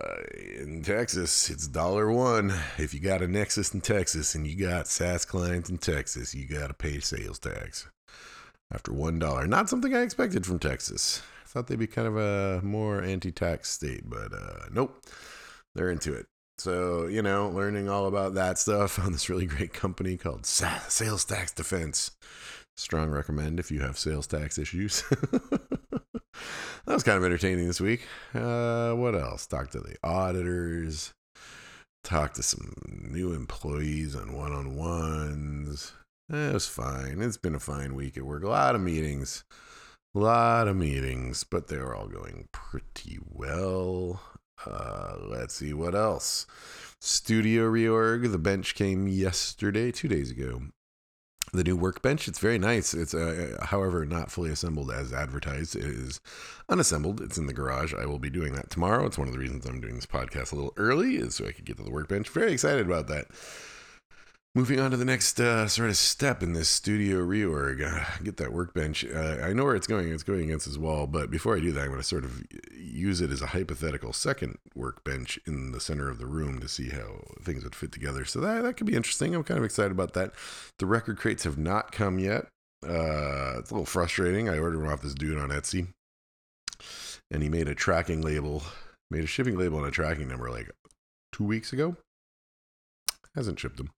in 0.61 0.83
Texas, 0.83 1.49
it's 1.49 1.67
dollar 1.67 2.13
one. 2.13 2.53
If 2.77 2.93
you 2.93 3.01
got 3.01 3.23
a 3.23 3.27
Nexus 3.27 3.73
in 3.73 3.81
Texas 3.81 4.35
and 4.35 4.47
you 4.47 4.55
got 4.55 4.87
SaaS 4.87 5.25
clients 5.25 5.71
in 5.71 5.79
Texas, 5.79 6.35
you 6.35 6.47
got 6.47 6.67
to 6.67 6.75
pay 6.75 7.01
sales 7.01 7.39
tax 7.39 7.89
after 8.71 8.93
one 8.93 9.19
dollar. 9.19 9.47
Not 9.47 9.71
something 9.71 9.95
I 9.95 10.03
expected 10.03 10.45
from 10.45 10.59
Texas. 10.59 11.23
I 11.43 11.49
thought 11.49 11.69
they'd 11.69 11.79
be 11.79 11.87
kind 11.87 12.07
of 12.07 12.19
a 12.19 12.61
more 12.63 13.03
anti-tax 13.03 13.71
state, 13.71 14.03
but 14.05 14.35
uh, 14.35 14.67
nope 14.71 15.03
they're 15.79 15.91
into 15.91 16.13
it. 16.13 16.27
So, 16.59 17.07
you 17.07 17.23
know, 17.23 17.51
learning 17.51 17.89
all 17.89 18.07
about 18.07 18.35
that 18.35 18.59
stuff 18.59 18.99
on 19.05 19.13
this 19.13 19.31
really 19.31 19.47
great 19.47 19.73
company 19.73 20.17
called 20.17 20.45
Sales 20.45 21.25
Tax 21.25 21.53
Defense. 21.53 22.11
Strong 22.77 23.11
recommend 23.11 23.59
if 23.59 23.71
you 23.71 23.81
have 23.81 23.99
sales 23.99 24.27
tax 24.27 24.59
issues. 24.59 25.03
that 25.11 25.61
was 26.87 27.03
kind 27.03 27.19
of 27.19 27.25
entertaining 27.25 27.67
this 27.67 27.81
week. 27.81 28.07
Uh, 28.35 28.93
what 28.93 29.15
else? 29.15 29.47
Talk 29.47 29.71
to 29.71 29.81
the 29.81 29.97
auditors, 30.05 31.13
talk 32.05 32.35
to 32.35 32.43
some 32.43 32.75
new 32.87 33.33
employees 33.33 34.15
on 34.15 34.33
one 34.33 34.53
on 34.53 34.77
ones. 34.77 35.93
It 36.31 36.53
was 36.53 36.67
fine. 36.67 37.21
It's 37.21 37.37
been 37.37 37.55
a 37.55 37.61
fine 37.61 37.95
week 37.95 38.17
at 38.17 38.25
work. 38.25 38.45
A 38.45 38.49
lot 38.49 38.75
of 38.75 38.81
meetings. 38.81 39.45
A 40.15 40.19
lot 40.19 40.69
of 40.69 40.77
meetings, 40.77 41.45
but 41.45 41.69
they 41.69 41.79
were 41.79 41.95
all 41.95 42.09
going 42.09 42.49
pretty 42.53 43.19
well. 43.29 44.21
Uh, 44.67 45.17
let's 45.21 45.55
see 45.55 45.73
what 45.73 45.95
else. 45.95 46.47
Studio 47.01 47.71
reorg. 47.71 48.31
The 48.33 48.39
bench 48.39 48.75
came 48.75 49.07
yesterday, 49.07 49.93
two 49.93 50.09
days 50.09 50.31
ago. 50.31 50.63
The 51.53 51.65
new 51.65 51.77
workbench. 51.77 52.29
It's 52.29 52.41
very 52.41 52.59
nice. 52.59 52.93
It's, 52.93 53.15
uh, 53.15 53.57
however, 53.63 54.05
not 54.05 54.31
fully 54.31 54.51
assembled 54.51 54.91
as 54.91 55.13
advertised. 55.13 55.77
It 55.77 55.85
is 55.85 56.21
unassembled. 56.69 57.21
It's 57.23 57.39
in 57.39 57.47
the 57.47 57.55
garage. 57.55 57.95
I 57.95 58.05
will 58.05 58.19
be 58.19 58.31
doing 58.31 58.53
that 58.55 58.69
tomorrow. 58.69 59.07
It's 59.07 59.17
one 59.17 59.29
of 59.29 59.33
the 59.33 59.41
reasons 59.41 59.65
I'm 59.65 59.81
doing 59.81 59.95
this 59.95 60.07
podcast 60.07 60.53
a 60.53 60.57
little 60.57 60.75
early, 60.77 61.17
is 61.17 61.37
so 61.37 61.47
I 61.47 61.53
could 61.53 61.65
get 61.65 61.79
to 61.79 61.85
the 61.85 61.91
workbench. 61.91 62.29
Very 62.29 62.53
excited 62.53 62.85
about 62.85 63.07
that. 63.09 63.29
Moving 64.59 64.81
on 64.81 64.91
to 64.91 64.97
the 64.97 65.05
next 65.05 65.39
uh, 65.39 65.69
sort 65.69 65.89
of 65.89 65.97
step 65.97 66.43
in 66.43 66.53
this 66.53 66.69
studio 66.69 67.19
reorg, 67.19 67.81
uh, 67.81 68.05
get 68.25 68.39
that 68.39 68.53
workbench. 68.53 69.05
Uh, 69.05 69.37
I 69.41 69.53
know 69.53 69.63
where 69.63 69.77
it's 69.77 69.87
going. 69.87 70.13
It's 70.13 70.25
going 70.25 70.43
against 70.43 70.67
this 70.67 70.77
wall, 70.77 71.07
but 71.07 71.31
before 71.31 71.57
I 71.57 71.61
do 71.61 71.71
that, 71.71 71.83
I'm 71.83 71.91
going 71.91 72.01
to 72.01 72.05
sort 72.05 72.25
of 72.25 72.43
use 72.77 73.21
it 73.21 73.31
as 73.31 73.41
a 73.41 73.47
hypothetical 73.47 74.13
second 74.13 74.59
workbench 74.75 75.39
in 75.47 75.71
the 75.71 75.79
center 75.79 76.11
of 76.11 76.19
the 76.19 76.27
room 76.27 76.59
to 76.59 76.67
see 76.67 76.89
how 76.89 77.21
things 77.41 77.63
would 77.63 77.77
fit 77.77 77.93
together. 77.93 78.25
So 78.25 78.41
that 78.41 78.63
that 78.63 78.77
could 78.77 78.89
be 78.89 78.97
interesting. 78.97 79.33
I'm 79.33 79.45
kind 79.45 79.59
of 79.59 79.65
excited 79.65 79.93
about 79.93 80.15
that. 80.15 80.33
The 80.81 80.87
record 80.87 81.19
crates 81.19 81.45
have 81.45 81.57
not 81.57 81.93
come 81.93 82.19
yet. 82.19 82.47
Uh, 82.85 83.61
it's 83.61 83.71
a 83.71 83.75
little 83.75 83.87
frustrating. 83.87 84.49
I 84.49 84.59
ordered 84.59 84.83
one 84.83 84.93
off 84.93 85.03
this 85.03 85.15
dude 85.15 85.39
on 85.39 85.51
Etsy, 85.51 85.87
and 87.31 87.45
he 87.45 87.49
made 87.49 87.69
a 87.69 87.77
tracking 87.77 88.23
label, 88.23 88.65
made 89.09 89.23
a 89.23 89.29
shipping 89.29 89.57
label 89.57 89.79
and 89.79 89.87
a 89.87 89.93
tracking 89.93 90.27
number 90.27 90.51
like 90.51 90.69
two 91.31 91.45
weeks 91.45 91.73
ago. 91.73 91.95
Hasn't 93.37 93.61
shipped 93.61 93.77
them. 93.77 93.91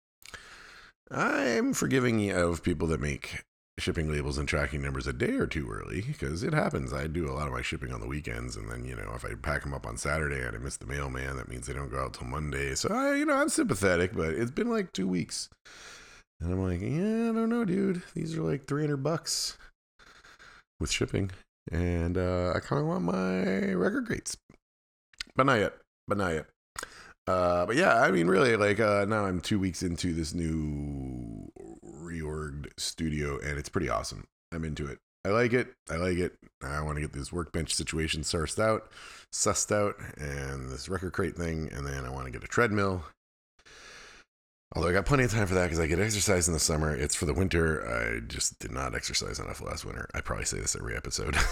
I'm 1.12 1.74
forgiving 1.74 2.30
of 2.32 2.64
people 2.64 2.88
that 2.90 3.02
make 3.02 3.44
shipping 3.80 4.12
labels 4.12 4.38
and 4.38 4.48
tracking 4.48 4.82
numbers 4.82 5.08
a 5.08 5.14
day 5.14 5.32
or 5.32 5.48
two 5.48 5.70
early 5.70 6.02
because 6.02 6.44
it 6.44 6.54
happens. 6.54 6.94
I 6.94 7.08
do 7.08 7.30
a 7.30 7.34
lot 7.34 7.48
of 7.48 7.54
my 7.54 7.62
shipping 7.62 7.92
on 7.92 8.02
the 8.02 8.08
weekends, 8.08 8.56
and 8.56 8.70
then 8.70 8.86
you 8.86 8.96
know 8.96 9.12
if 9.16 9.26
I 9.26 9.34
pack 9.42 9.64
them 9.64 9.74
up 9.74 9.88
on 9.88 9.98
Saturday 9.98 10.46
and 10.46 10.56
I 10.56 10.60
miss 10.60 10.78
the 10.78 10.86
mailman, 10.86 11.38
that 11.38 11.48
means 11.48 11.66
they 11.66 11.74
don't 11.74 11.90
go 11.90 12.00
out 12.00 12.14
till 12.14 12.28
Monday. 12.28 12.76
So 12.76 12.90
I, 12.94 13.16
you 13.16 13.26
know, 13.26 13.36
I'm 13.36 13.50
sympathetic, 13.50 14.16
but 14.16 14.34
it's 14.34 14.52
been 14.52 14.70
like 14.70 14.92
two 14.94 15.08
weeks. 15.08 15.50
And 16.42 16.54
I'm 16.54 16.64
like, 16.64 16.82
yeah, 16.82 17.30
I 17.30 17.34
don't 17.34 17.50
know, 17.50 17.66
dude. 17.66 18.04
These 18.14 18.38
are 18.38 18.44
like 18.44 18.66
300 18.66 18.98
bucks 18.98 19.58
with 20.80 20.92
shipping. 20.92 21.32
And 21.72 22.18
uh, 22.18 22.54
I 22.56 22.60
kind 22.60 22.82
of 22.82 22.88
want 22.88 23.04
my 23.04 23.74
record 23.74 24.08
crates. 24.08 24.38
But 25.36 25.46
not 25.46 25.60
yet. 25.60 25.74
But 26.08 26.18
not 26.18 26.34
yet. 26.34 26.46
Uh, 27.30 27.64
but 27.68 27.76
yeah, 27.76 28.02
I 28.02 28.10
mean, 28.10 28.26
really, 28.26 28.56
like 28.56 28.80
uh, 28.80 29.06
now 29.08 29.26
I'm 29.26 29.40
two 29.40 29.60
weeks 29.60 29.84
into 29.84 30.14
this 30.14 30.34
new 30.34 31.52
reorged 31.86 32.70
studio, 32.78 33.38
and 33.38 33.60
it's 33.60 33.70
pretty 33.70 33.88
awesome. 33.88 34.26
I'm 34.52 34.66
into 34.66 34.88
it. 34.88 34.98
I 35.24 35.30
like 35.30 35.54
it. 35.54 35.68
I 35.92 35.98
like 35.98 36.18
it. 36.18 36.34
I 36.64 36.82
want 36.82 36.96
to 36.96 37.02
get 37.02 37.14
this 37.14 37.32
workbench 37.32 37.76
situation 37.76 38.22
sussed 38.22 38.58
out, 38.58 38.90
sussed 39.32 39.72
out, 39.72 39.94
and 40.18 40.72
this 40.72 40.90
record 40.90 41.14
crate 41.14 41.36
thing, 41.36 41.70
and 41.72 41.86
then 41.86 42.04
I 42.04 42.10
want 42.10 42.26
to 42.26 42.32
get 42.32 42.44
a 42.44 42.48
treadmill. 42.48 43.04
Although 44.76 44.90
I 44.90 44.94
got 44.94 45.06
plenty 45.06 45.26
of 45.26 45.32
time 45.32 45.46
for 45.46 45.54
that 45.54 45.66
because 45.66 45.80
I 45.80 45.86
get 45.86 46.00
exercise 46.00 46.48
in 46.48 46.56
the 46.56 46.60
summer. 46.60 46.96
It's 46.96 47.16
for 47.16 47.28
the 47.28 47.34
winter. 47.36 47.88
I 47.88 48.22
just 48.26 48.58
did 48.58 48.72
not 48.72 48.96
exercise 48.96 49.38
enough 49.38 49.62
last 49.62 49.86
winter. 49.86 50.10
I 50.16 50.22
probably 50.22 50.46
say 50.46 50.60
this 50.60 50.76
every 50.76 50.96
episode. 50.96 51.38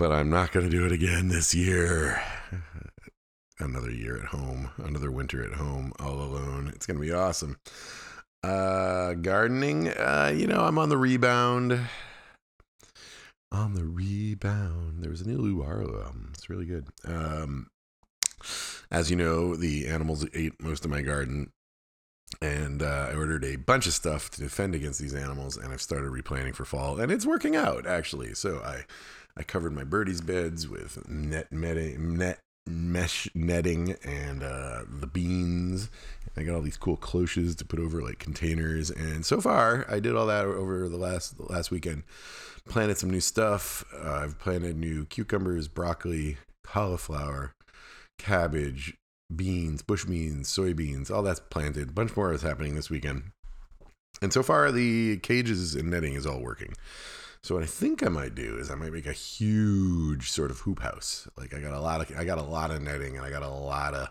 but 0.00 0.12
I'm 0.12 0.30
not 0.30 0.50
going 0.50 0.64
to 0.64 0.74
do 0.74 0.86
it 0.86 0.92
again 0.92 1.28
this 1.28 1.54
year. 1.54 2.22
Another 3.58 3.90
year 3.90 4.16
at 4.16 4.28
home, 4.28 4.70
another 4.78 5.10
winter 5.10 5.44
at 5.44 5.58
home, 5.58 5.92
all 6.00 6.14
alone. 6.14 6.72
It's 6.74 6.86
going 6.86 6.98
to 6.98 7.06
be 7.06 7.12
awesome. 7.12 7.58
Uh, 8.42 9.12
gardening, 9.12 9.88
uh, 9.88 10.32
you 10.34 10.46
know, 10.46 10.62
I'm 10.62 10.78
on 10.78 10.88
the 10.88 10.96
rebound. 10.96 11.78
On 13.52 13.74
the 13.74 13.84
rebound. 13.84 15.02
There 15.02 15.10
was 15.10 15.20
a 15.20 15.28
new 15.28 15.36
Lou 15.36 15.62
Barlow 15.62 16.02
album. 16.02 16.30
It's 16.32 16.48
really 16.48 16.64
good. 16.64 16.86
Um, 17.04 17.66
as 18.90 19.10
you 19.10 19.16
know, 19.16 19.54
the 19.54 19.86
animals 19.88 20.26
ate 20.32 20.62
most 20.62 20.86
of 20.86 20.90
my 20.90 21.02
garden, 21.02 21.52
and 22.40 22.82
uh, 22.82 23.08
I 23.10 23.14
ordered 23.14 23.44
a 23.44 23.56
bunch 23.56 23.86
of 23.86 23.92
stuff 23.92 24.30
to 24.30 24.40
defend 24.40 24.74
against 24.74 24.98
these 24.98 25.14
animals, 25.14 25.58
and 25.58 25.70
I've 25.70 25.82
started 25.82 26.08
replanting 26.08 26.54
for 26.54 26.64
fall, 26.64 26.98
and 26.98 27.12
it's 27.12 27.26
working 27.26 27.54
out 27.54 27.86
actually. 27.86 28.32
So 28.32 28.60
I 28.64 28.84
I 29.40 29.42
covered 29.42 29.72
my 29.72 29.84
birdies 29.84 30.20
beds 30.20 30.68
with 30.68 31.08
net 31.08 31.50
net 31.50 32.40
mesh 32.66 33.26
netting 33.34 33.96
and 34.04 34.42
uh, 34.42 34.82
the 34.86 35.06
beans. 35.06 35.88
I 36.36 36.42
got 36.42 36.56
all 36.56 36.60
these 36.60 36.76
cool 36.76 36.98
cloches 36.98 37.56
to 37.56 37.64
put 37.64 37.80
over 37.80 38.02
like 38.02 38.18
containers, 38.18 38.90
and 38.90 39.24
so 39.24 39.40
far 39.40 39.86
I 39.88 39.98
did 39.98 40.14
all 40.14 40.26
that 40.26 40.44
over 40.44 40.90
the 40.90 40.98
last 40.98 41.38
the 41.38 41.50
last 41.50 41.70
weekend. 41.70 42.02
Planted 42.68 42.98
some 42.98 43.08
new 43.08 43.22
stuff. 43.22 43.82
Uh, 43.94 44.20
I've 44.24 44.38
planted 44.38 44.76
new 44.76 45.06
cucumbers, 45.06 45.68
broccoli, 45.68 46.36
cauliflower, 46.62 47.54
cabbage, 48.18 48.94
beans, 49.34 49.80
bush 49.80 50.04
beans, 50.04 50.54
soybeans. 50.54 51.10
All 51.10 51.22
that's 51.22 51.40
planted. 51.40 51.88
A 51.88 51.92
bunch 51.92 52.14
more 52.14 52.34
is 52.34 52.42
happening 52.42 52.74
this 52.74 52.90
weekend. 52.90 53.32
And 54.20 54.34
so 54.34 54.42
far, 54.42 54.70
the 54.70 55.16
cages 55.22 55.74
and 55.74 55.88
netting 55.88 56.12
is 56.12 56.26
all 56.26 56.42
working. 56.42 56.74
So 57.42 57.54
what 57.54 57.64
I 57.64 57.66
think 57.66 58.02
I 58.02 58.08
might 58.08 58.34
do 58.34 58.58
is 58.58 58.70
I 58.70 58.74
might 58.74 58.92
make 58.92 59.06
a 59.06 59.12
huge 59.12 60.30
sort 60.30 60.50
of 60.50 60.60
hoop 60.60 60.80
house. 60.80 61.26
Like 61.36 61.54
I 61.54 61.60
got 61.60 61.72
a 61.72 61.80
lot 61.80 62.00
of 62.00 62.16
I 62.18 62.24
got 62.24 62.38
a 62.38 62.42
lot 62.42 62.70
of 62.70 62.82
netting 62.82 63.16
and 63.16 63.24
I 63.24 63.30
got 63.30 63.42
a 63.42 63.48
lot 63.48 63.94
of 63.94 64.08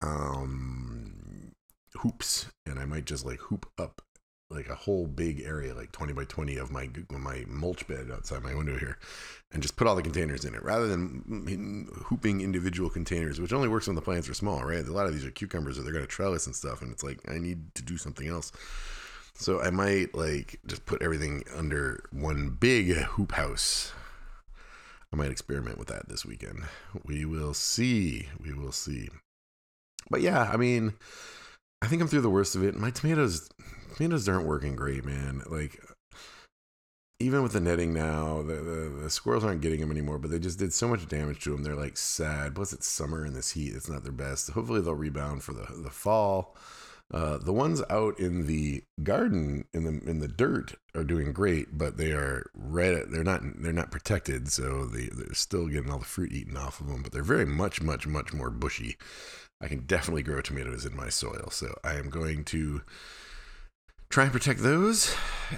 um 0.00 1.52
hoops. 1.96 2.46
And 2.64 2.78
I 2.78 2.84
might 2.84 3.04
just 3.04 3.26
like 3.26 3.40
hoop 3.40 3.66
up 3.78 4.02
like 4.48 4.68
a 4.68 4.74
whole 4.76 5.08
big 5.08 5.40
area 5.40 5.74
like 5.74 5.90
20 5.90 6.12
by 6.12 6.24
20 6.24 6.56
of 6.56 6.70
my 6.70 6.88
my 7.10 7.44
mulch 7.48 7.84
bed 7.88 8.10
outside 8.12 8.44
my 8.44 8.54
window 8.54 8.78
here 8.78 8.96
and 9.50 9.60
just 9.60 9.74
put 9.76 9.88
all 9.88 9.96
the 9.96 10.02
containers 10.02 10.44
in 10.44 10.54
it 10.54 10.62
rather 10.62 10.86
than 10.86 11.88
hooping 12.04 12.40
individual 12.40 12.88
containers 12.88 13.40
which 13.40 13.52
only 13.52 13.66
works 13.66 13.88
when 13.88 13.96
the 13.96 14.02
plants 14.02 14.28
are 14.28 14.34
small 14.34 14.62
right? 14.62 14.86
A 14.86 14.92
lot 14.92 15.06
of 15.06 15.12
these 15.12 15.24
are 15.24 15.32
cucumbers 15.32 15.78
or 15.78 15.82
they're 15.82 15.92
going 15.92 16.04
to 16.04 16.10
trellis 16.10 16.46
and 16.46 16.54
stuff 16.54 16.80
and 16.80 16.92
it's 16.92 17.02
like 17.02 17.18
i 17.28 17.38
need 17.38 17.74
to 17.74 17.82
do 17.82 17.96
something 17.96 18.28
else 18.28 18.52
so 19.36 19.60
I 19.60 19.70
might 19.70 20.14
like 20.14 20.60
just 20.66 20.86
put 20.86 21.02
everything 21.02 21.44
under 21.54 22.04
one 22.10 22.50
big 22.50 22.92
hoop 22.92 23.32
house. 23.32 23.92
I 25.12 25.16
might 25.16 25.30
experiment 25.30 25.78
with 25.78 25.88
that 25.88 26.08
this 26.08 26.24
weekend. 26.24 26.64
We 27.04 27.24
will 27.24 27.54
see. 27.54 28.28
We 28.42 28.52
will 28.52 28.72
see. 28.72 29.08
But 30.10 30.20
yeah, 30.20 30.50
I 30.52 30.56
mean, 30.56 30.94
I 31.82 31.86
think 31.86 32.02
I'm 32.02 32.08
through 32.08 32.22
the 32.22 32.30
worst 32.30 32.56
of 32.56 32.64
it. 32.64 32.74
My 32.76 32.90
tomatoes 32.90 33.48
tomatoes 33.96 34.28
aren't 34.28 34.46
working 34.46 34.76
great, 34.76 35.04
man. 35.04 35.42
Like 35.46 35.80
even 37.18 37.42
with 37.42 37.52
the 37.52 37.60
netting 37.60 37.94
now, 37.94 38.42
the, 38.42 38.56
the, 38.56 39.00
the, 39.04 39.10
squirrels 39.10 39.42
aren't 39.44 39.62
getting 39.62 39.80
them 39.80 39.90
anymore, 39.90 40.18
but 40.18 40.30
they 40.30 40.38
just 40.38 40.58
did 40.58 40.72
so 40.72 40.86
much 40.86 41.08
damage 41.08 41.42
to 41.44 41.50
them. 41.50 41.62
They're 41.62 41.74
like 41.74 41.96
sad. 41.96 42.54
Plus, 42.54 42.74
it's 42.74 42.86
summer 42.86 43.24
and 43.24 43.34
this 43.34 43.52
heat. 43.52 43.74
It's 43.74 43.88
not 43.88 44.02
their 44.02 44.12
best. 44.12 44.50
Hopefully, 44.50 44.82
they'll 44.82 44.94
rebound 44.94 45.42
for 45.42 45.54
the, 45.54 45.66
the 45.82 45.90
fall. 45.90 46.56
Uh, 47.12 47.38
the 47.38 47.52
ones 47.52 47.82
out 47.88 48.18
in 48.18 48.46
the 48.46 48.82
garden 49.04 49.64
in 49.72 49.84
the 49.84 50.10
in 50.10 50.18
the 50.18 50.28
dirt 50.28 50.74
are 50.94 51.04
doing 51.04 51.32
great, 51.32 51.78
but 51.78 51.96
they 51.96 52.10
are 52.10 52.50
red. 52.52 53.04
They're 53.10 53.22
not 53.22 53.42
they're 53.62 53.72
not 53.72 53.92
protected, 53.92 54.50
so 54.50 54.86
they 54.86 55.08
they're 55.12 55.34
still 55.34 55.68
getting 55.68 55.90
all 55.90 56.00
the 56.00 56.04
fruit 56.04 56.32
eaten 56.32 56.56
off 56.56 56.80
of 56.80 56.88
them. 56.88 57.02
But 57.02 57.12
they're 57.12 57.22
very 57.22 57.46
much 57.46 57.80
much 57.80 58.06
much 58.08 58.32
more 58.32 58.50
bushy. 58.50 58.96
I 59.60 59.68
can 59.68 59.86
definitely 59.86 60.24
grow 60.24 60.40
tomatoes 60.40 60.84
in 60.84 60.96
my 60.96 61.08
soil, 61.08 61.48
so 61.50 61.78
I 61.84 61.94
am 61.94 62.10
going 62.10 62.44
to 62.46 62.82
try 64.10 64.24
and 64.24 64.32
protect 64.32 64.60
those. 64.60 65.14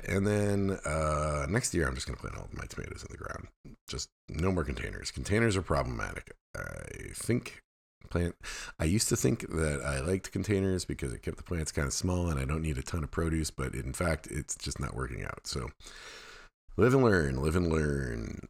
And 0.06 0.26
then 0.26 0.78
uh, 0.84 1.46
next 1.48 1.74
year, 1.74 1.88
I'm 1.88 1.94
just 1.94 2.06
going 2.06 2.16
to 2.16 2.20
plant 2.20 2.36
all 2.36 2.48
my 2.52 2.66
tomatoes 2.66 3.02
in 3.02 3.08
the 3.10 3.18
ground. 3.18 3.48
Just 3.88 4.10
no 4.28 4.52
more 4.52 4.64
containers. 4.64 5.10
Containers 5.10 5.56
are 5.56 5.62
problematic. 5.62 6.32
I 6.56 7.12
think 7.14 7.62
plant. 8.06 8.34
I 8.78 8.84
used 8.84 9.08
to 9.08 9.16
think 9.16 9.48
that 9.50 9.82
I 9.84 10.00
liked 10.00 10.32
containers 10.32 10.84
because 10.84 11.12
it 11.12 11.22
kept 11.22 11.36
the 11.36 11.42
plants 11.42 11.72
kind 11.72 11.86
of 11.86 11.92
small 11.92 12.28
and 12.28 12.38
I 12.38 12.44
don't 12.44 12.62
need 12.62 12.78
a 12.78 12.82
ton 12.82 13.04
of 13.04 13.10
produce, 13.10 13.50
but 13.50 13.74
in 13.74 13.92
fact, 13.92 14.28
it's 14.30 14.56
just 14.56 14.80
not 14.80 14.94
working 14.94 15.24
out. 15.24 15.46
So 15.46 15.70
live 16.76 16.94
and 16.94 17.04
learn, 17.04 17.42
live 17.42 17.56
and 17.56 17.68
learn. 17.68 18.48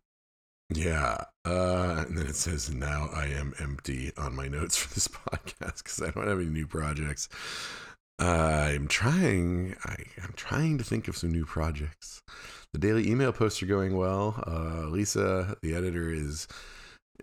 Yeah. 0.71 1.25
Uh, 1.45 2.05
and 2.07 2.19
then 2.19 2.27
it 2.27 2.37
says, 2.37 2.71
now 2.71 3.09
I 3.15 3.27
am 3.27 3.55
empty 3.59 4.13
on 4.17 4.35
my 4.37 4.49
notes 4.49 4.77
for 4.77 4.93
this 4.95 5.09
podcast 5.09 5.79
because 5.79 6.03
I 6.03 6.11
don't 6.11 6.29
have 6.29 6.39
any 6.39 6.51
new 6.51 6.67
projects. 6.67 7.29
Uh, 8.21 8.71
I'm 8.73 8.89
trying. 8.89 9.77
I, 9.85 9.97
am 10.23 10.33
trying 10.35 10.77
to 10.79 10.85
think 10.85 11.07
of 11.07 11.17
some 11.17 11.31
new 11.31 11.45
projects. 11.45 12.21
The 12.73 12.81
daily 12.81 13.09
email 13.09 13.33
posts 13.33 13.63
are 13.63 13.67
going 13.67 13.97
well. 13.97 14.43
Uh, 14.47 14.89
Lisa, 14.89 15.57
the 15.63 15.75
editor, 15.75 16.11
is 16.11 16.49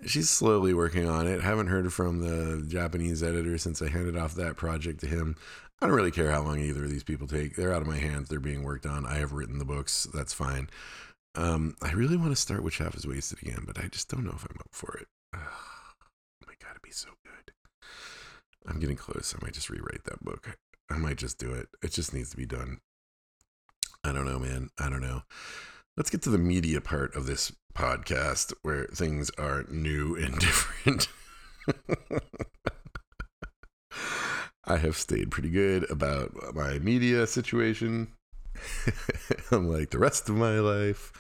she's 0.03 0.29
slowly 0.29 0.73
working 0.73 1.07
on 1.07 1.27
it. 1.27 1.41
Haven't 1.41 1.67
heard 1.67 1.91
from 1.93 2.19
the 2.19 2.65
Japanese 2.67 3.23
editor 3.23 3.57
since 3.57 3.81
I 3.81 3.89
handed 3.89 4.17
off 4.17 4.35
that 4.35 4.57
project 4.57 4.99
to 5.01 5.07
him. 5.07 5.35
I 5.81 5.87
don't 5.87 5.95
really 5.95 6.11
care 6.11 6.31
how 6.31 6.41
long 6.41 6.59
either 6.59 6.85
of 6.85 6.89
these 6.89 7.03
people 7.03 7.27
take. 7.27 7.55
They're 7.55 7.73
out 7.73 7.81
of 7.81 7.87
my 7.87 7.97
hands. 7.97 8.29
They're 8.29 8.39
being 8.39 8.63
worked 8.63 8.85
on. 8.85 9.05
I 9.05 9.15
have 9.15 9.33
written 9.33 9.59
the 9.59 9.65
books. 9.65 10.07
That's 10.13 10.33
fine. 10.33 10.69
Um, 11.35 11.75
I 11.81 11.91
really 11.91 12.15
want 12.15 12.31
to 12.31 12.35
start 12.35 12.63
Which 12.63 12.77
Half 12.77 12.95
is 12.95 13.05
Wasted 13.05 13.41
again, 13.41 13.63
but 13.65 13.77
I 13.77 13.87
just 13.87 14.09
don't 14.09 14.23
know 14.23 14.33
if 14.35 14.45
I'm 14.45 14.57
up 14.59 14.69
for 14.71 14.97
it. 14.97 15.07
Oh 15.35 16.45
my 16.47 16.53
god, 16.61 16.71
it'd 16.71 16.81
be 16.81 16.91
so 16.91 17.09
good. 17.23 17.53
I'm 18.65 18.79
getting 18.79 18.95
close. 18.95 19.35
I 19.35 19.43
might 19.43 19.53
just 19.53 19.69
rewrite 19.69 20.05
that 20.05 20.23
book. 20.23 20.57
I 20.89 20.97
might 20.97 21.17
just 21.17 21.37
do 21.37 21.51
it. 21.51 21.67
It 21.83 21.91
just 21.91 22.13
needs 22.13 22.29
to 22.31 22.37
be 22.37 22.45
done. 22.45 22.79
I 24.03 24.13
don't 24.13 24.25
know, 24.25 24.39
man. 24.39 24.69
I 24.79 24.89
don't 24.89 25.01
know. 25.01 25.23
Let's 25.97 26.09
get 26.09 26.21
to 26.23 26.29
the 26.29 26.37
media 26.37 26.79
part 26.79 27.15
of 27.15 27.25
this 27.25 27.51
podcast 27.75 28.53
where 28.61 28.85
things 28.85 29.29
are 29.37 29.65
new 29.69 30.15
and 30.15 30.39
different. 30.39 31.07
I 34.65 34.77
have 34.77 34.97
stayed 34.97 35.29
pretty 35.29 35.49
good 35.49 35.89
about 35.91 36.55
my 36.55 36.79
media 36.79 37.27
situation, 37.27 38.07
unlike 39.51 39.91
the 39.91 39.99
rest 39.99 40.27
of 40.27 40.35
my 40.35 40.59
life. 40.59 41.11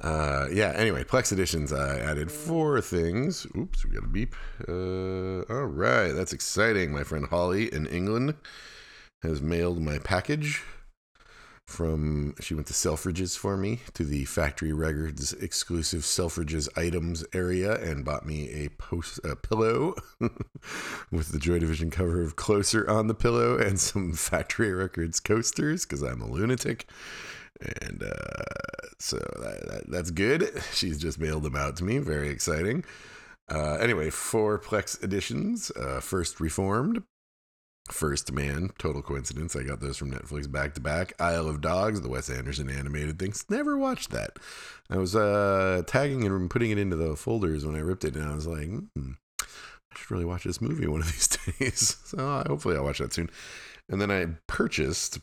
Uh, 0.00 0.46
yeah, 0.52 0.72
anyway, 0.76 1.02
Plex 1.02 1.32
Additions, 1.32 1.72
I 1.72 1.98
added 1.98 2.30
four 2.30 2.80
things. 2.80 3.48
Oops, 3.56 3.84
we 3.84 3.90
got 3.90 4.04
a 4.04 4.08
beep. 4.08 4.36
Uh, 4.68 5.42
all 5.52 5.66
right, 5.66 6.12
that's 6.12 6.32
exciting. 6.32 6.92
My 6.92 7.02
friend 7.02 7.26
Holly 7.26 7.72
in 7.72 7.86
England 7.86 8.34
has 9.22 9.42
mailed 9.42 9.80
my 9.82 9.98
package 9.98 10.62
from 11.68 12.34
she 12.40 12.54
went 12.54 12.66
to 12.66 12.72
Selfridges 12.72 13.36
for 13.36 13.54
me 13.54 13.80
to 13.92 14.02
the 14.02 14.24
Factory 14.24 14.72
Records 14.72 15.34
exclusive 15.34 16.00
Selfridges 16.00 16.66
items 16.78 17.26
area 17.34 17.74
and 17.74 18.06
bought 18.06 18.24
me 18.24 18.48
a 18.64 18.70
post 18.70 19.20
a 19.22 19.36
pillow 19.36 19.94
with 21.12 21.30
the 21.30 21.38
Joy 21.38 21.58
Division 21.58 21.90
cover 21.90 22.22
of 22.22 22.36
Closer 22.36 22.88
on 22.88 23.06
the 23.06 23.14
pillow 23.14 23.58
and 23.58 23.78
some 23.78 24.12
Factory 24.14 24.72
Records 24.72 25.20
coasters 25.20 25.84
because 25.84 26.00
I'm 26.00 26.22
a 26.22 26.26
lunatic. 26.26 26.86
And 27.82 28.02
uh, 28.02 28.44
so 28.98 29.18
that, 29.18 29.68
that, 29.68 29.90
that's 29.90 30.10
good. 30.10 30.50
She's 30.72 30.98
just 30.98 31.20
mailed 31.20 31.42
them 31.42 31.54
out 31.54 31.76
to 31.76 31.84
me. 31.84 31.98
Very 31.98 32.30
exciting. 32.30 32.82
Uh, 33.50 33.74
anyway, 33.74 34.08
four 34.08 34.58
Plex 34.58 35.02
additions. 35.02 35.70
Uh, 35.72 36.00
first 36.00 36.40
Reformed, 36.40 37.02
First 37.92 38.32
Man, 38.32 38.70
total 38.78 39.02
coincidence. 39.02 39.56
I 39.56 39.62
got 39.62 39.80
those 39.80 39.96
from 39.96 40.10
Netflix 40.10 40.50
back 40.50 40.74
to 40.74 40.80
back. 40.80 41.14
Isle 41.20 41.48
of 41.48 41.60
Dogs, 41.60 42.00
the 42.00 42.08
Wes 42.08 42.28
Anderson 42.28 42.68
animated 42.68 43.18
things. 43.18 43.44
Never 43.48 43.78
watched 43.78 44.10
that. 44.10 44.38
I 44.90 44.96
was 44.96 45.16
uh, 45.16 45.82
tagging 45.86 46.24
and 46.24 46.50
putting 46.50 46.70
it 46.70 46.78
into 46.78 46.96
the 46.96 47.16
folders 47.16 47.64
when 47.64 47.76
I 47.76 47.80
ripped 47.80 48.04
it, 48.04 48.16
and 48.16 48.30
I 48.30 48.34
was 48.34 48.46
like, 48.46 48.68
hmm, 48.68 49.12
I 49.40 49.96
should 49.96 50.10
really 50.10 50.24
watch 50.24 50.44
this 50.44 50.60
movie 50.60 50.86
one 50.86 51.00
of 51.00 51.06
these 51.06 51.28
days. 51.58 51.96
So 52.04 52.18
uh, 52.18 52.46
hopefully 52.46 52.76
I'll 52.76 52.84
watch 52.84 52.98
that 52.98 53.12
soon. 53.12 53.30
And 53.88 54.00
then 54.00 54.10
I 54.10 54.26
purchased 54.46 55.18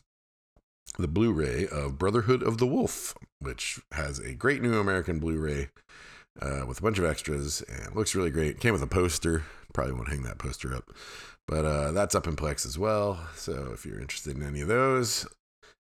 the 0.98 1.08
Blu-ray 1.08 1.68
of 1.68 1.98
Brotherhood 1.98 2.42
of 2.42 2.58
the 2.58 2.66
Wolf, 2.66 3.14
which 3.38 3.80
has 3.92 4.18
a 4.18 4.34
great 4.34 4.62
new 4.62 4.78
American 4.78 5.18
Blu-ray 5.18 5.68
uh, 6.40 6.64
with 6.66 6.78
a 6.78 6.82
bunch 6.82 6.98
of 6.98 7.04
extras 7.04 7.62
and 7.62 7.94
looks 7.94 8.14
really 8.14 8.30
great. 8.30 8.60
Came 8.60 8.72
with 8.72 8.82
a 8.82 8.86
poster. 8.86 9.44
Probably 9.76 9.92
won't 9.92 10.08
hang 10.08 10.22
that 10.22 10.38
poster 10.38 10.74
up, 10.74 10.90
but 11.46 11.66
uh, 11.66 11.92
that's 11.92 12.14
up 12.14 12.26
in 12.26 12.34
Plex 12.34 12.64
as 12.64 12.78
well. 12.78 13.20
So 13.34 13.72
if 13.74 13.84
you're 13.84 14.00
interested 14.00 14.34
in 14.34 14.42
any 14.42 14.62
of 14.62 14.68
those 14.68 15.26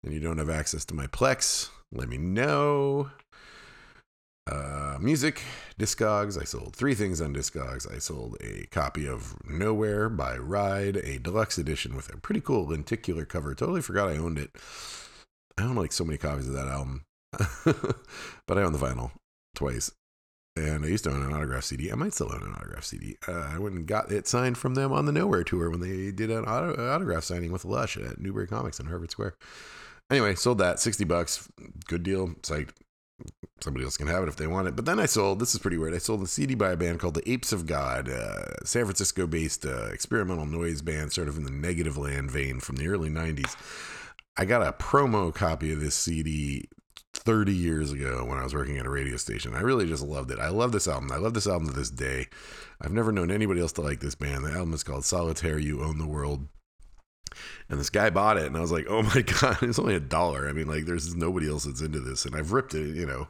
and 0.04 0.12
you 0.12 0.20
don't 0.20 0.36
have 0.36 0.50
access 0.50 0.84
to 0.84 0.94
my 0.94 1.06
Plex, 1.06 1.70
let 1.90 2.06
me 2.06 2.18
know. 2.18 3.08
Uh, 4.46 4.98
music, 5.00 5.40
Discogs. 5.80 6.38
I 6.38 6.44
sold 6.44 6.76
three 6.76 6.94
things 6.94 7.22
on 7.22 7.32
Discogs. 7.32 7.90
I 7.90 7.98
sold 7.98 8.36
a 8.42 8.66
copy 8.66 9.08
of 9.08 9.38
Nowhere 9.48 10.10
by 10.10 10.36
Ride, 10.36 10.98
a 10.98 11.18
deluxe 11.18 11.56
edition 11.56 11.96
with 11.96 12.12
a 12.12 12.18
pretty 12.18 12.42
cool 12.42 12.66
lenticular 12.66 13.24
cover. 13.24 13.54
Totally 13.54 13.80
forgot 13.80 14.10
I 14.10 14.18
owned 14.18 14.36
it. 14.36 14.50
I 15.56 15.62
own 15.62 15.76
like 15.76 15.92
so 15.92 16.04
many 16.04 16.18
copies 16.18 16.46
of 16.46 16.52
that 16.52 16.68
album, 16.68 17.06
but 18.46 18.58
I 18.58 18.62
own 18.64 18.74
the 18.74 18.78
vinyl 18.78 19.12
twice. 19.54 19.90
And 20.66 20.84
I 20.84 20.88
used 20.88 21.04
to 21.04 21.10
own 21.10 21.22
an 21.22 21.32
autograph 21.32 21.64
CD. 21.64 21.92
I 21.92 21.94
might 21.94 22.14
still 22.14 22.32
own 22.32 22.42
an 22.42 22.54
autograph 22.54 22.84
CD. 22.84 23.16
Uh, 23.26 23.50
I 23.52 23.58
went 23.58 23.74
and 23.74 23.86
got 23.86 24.10
it 24.10 24.26
signed 24.26 24.58
from 24.58 24.74
them 24.74 24.92
on 24.92 25.06
the 25.06 25.12
Nowhere 25.12 25.44
tour 25.44 25.70
when 25.70 25.80
they 25.80 26.10
did 26.10 26.30
an 26.30 26.44
auto- 26.44 26.90
autograph 26.90 27.24
signing 27.24 27.52
with 27.52 27.64
Lush 27.64 27.96
at 27.96 28.20
Newbury 28.20 28.46
Comics 28.46 28.80
in 28.80 28.86
Harvard 28.86 29.10
Square. 29.10 29.34
Anyway, 30.10 30.34
sold 30.34 30.58
that 30.58 30.80
60 30.80 31.04
bucks. 31.04 31.48
Good 31.86 32.02
deal. 32.02 32.30
It's 32.38 32.50
like 32.50 32.72
somebody 33.60 33.84
else 33.84 33.96
can 33.96 34.06
have 34.06 34.22
it 34.22 34.28
if 34.28 34.36
they 34.36 34.46
want 34.46 34.68
it. 34.68 34.76
But 34.76 34.86
then 34.86 34.98
I 35.00 35.06
sold, 35.06 35.40
this 35.40 35.54
is 35.54 35.60
pretty 35.60 35.76
weird. 35.76 35.94
I 35.94 35.98
sold 35.98 36.22
a 36.22 36.26
CD 36.26 36.54
by 36.54 36.70
a 36.70 36.76
band 36.76 37.00
called 37.00 37.14
the 37.14 37.30
Apes 37.30 37.52
of 37.52 37.66
God, 37.66 38.08
uh, 38.08 38.64
San 38.64 38.84
Francisco 38.84 39.26
based 39.26 39.66
uh, 39.66 39.86
experimental 39.86 40.46
noise 40.46 40.82
band, 40.82 41.12
sort 41.12 41.28
of 41.28 41.36
in 41.36 41.44
the 41.44 41.50
Negativland 41.50 42.30
vein 42.30 42.60
from 42.60 42.76
the 42.76 42.88
early 42.88 43.10
90s. 43.10 43.56
I 44.36 44.44
got 44.44 44.66
a 44.66 44.72
promo 44.72 45.34
copy 45.34 45.72
of 45.72 45.80
this 45.80 45.96
CD 45.96 46.68
30 47.18 47.52
years 47.54 47.92
ago 47.92 48.24
when 48.24 48.38
I 48.38 48.44
was 48.44 48.54
working 48.54 48.78
at 48.78 48.86
a 48.86 48.90
radio 48.90 49.16
station. 49.16 49.54
I 49.54 49.60
really 49.60 49.86
just 49.86 50.02
loved 50.02 50.30
it. 50.30 50.38
I 50.38 50.48
love 50.48 50.72
this 50.72 50.88
album. 50.88 51.12
I 51.12 51.16
love 51.16 51.34
this 51.34 51.46
album 51.46 51.68
to 51.68 51.74
this 51.74 51.90
day. 51.90 52.26
I've 52.80 52.92
never 52.92 53.12
known 53.12 53.30
anybody 53.30 53.60
else 53.60 53.72
to 53.72 53.82
like 53.82 54.00
this 54.00 54.14
band. 54.14 54.44
The 54.44 54.52
album 54.52 54.74
is 54.74 54.84
called 54.84 55.04
Solitaire 55.04 55.58
You 55.58 55.82
Own 55.82 55.98
the 55.98 56.06
World. 56.06 56.48
And 57.68 57.78
this 57.78 57.90
guy 57.90 58.10
bought 58.10 58.38
it, 58.38 58.46
and 58.46 58.56
I 58.56 58.60
was 58.60 58.72
like, 58.72 58.86
"Oh 58.88 59.02
my 59.14 59.22
god, 59.22 59.58
it's 59.62 59.78
only 59.78 59.94
a 59.94 60.00
dollar." 60.00 60.48
I 60.48 60.52
mean, 60.52 60.66
like, 60.66 60.86
there's 60.86 61.14
nobody 61.14 61.48
else 61.48 61.64
that's 61.64 61.80
into 61.80 62.00
this, 62.00 62.24
and 62.24 62.34
I've 62.34 62.52
ripped 62.52 62.74
it, 62.74 62.94
you 62.94 63.06
know, 63.06 63.28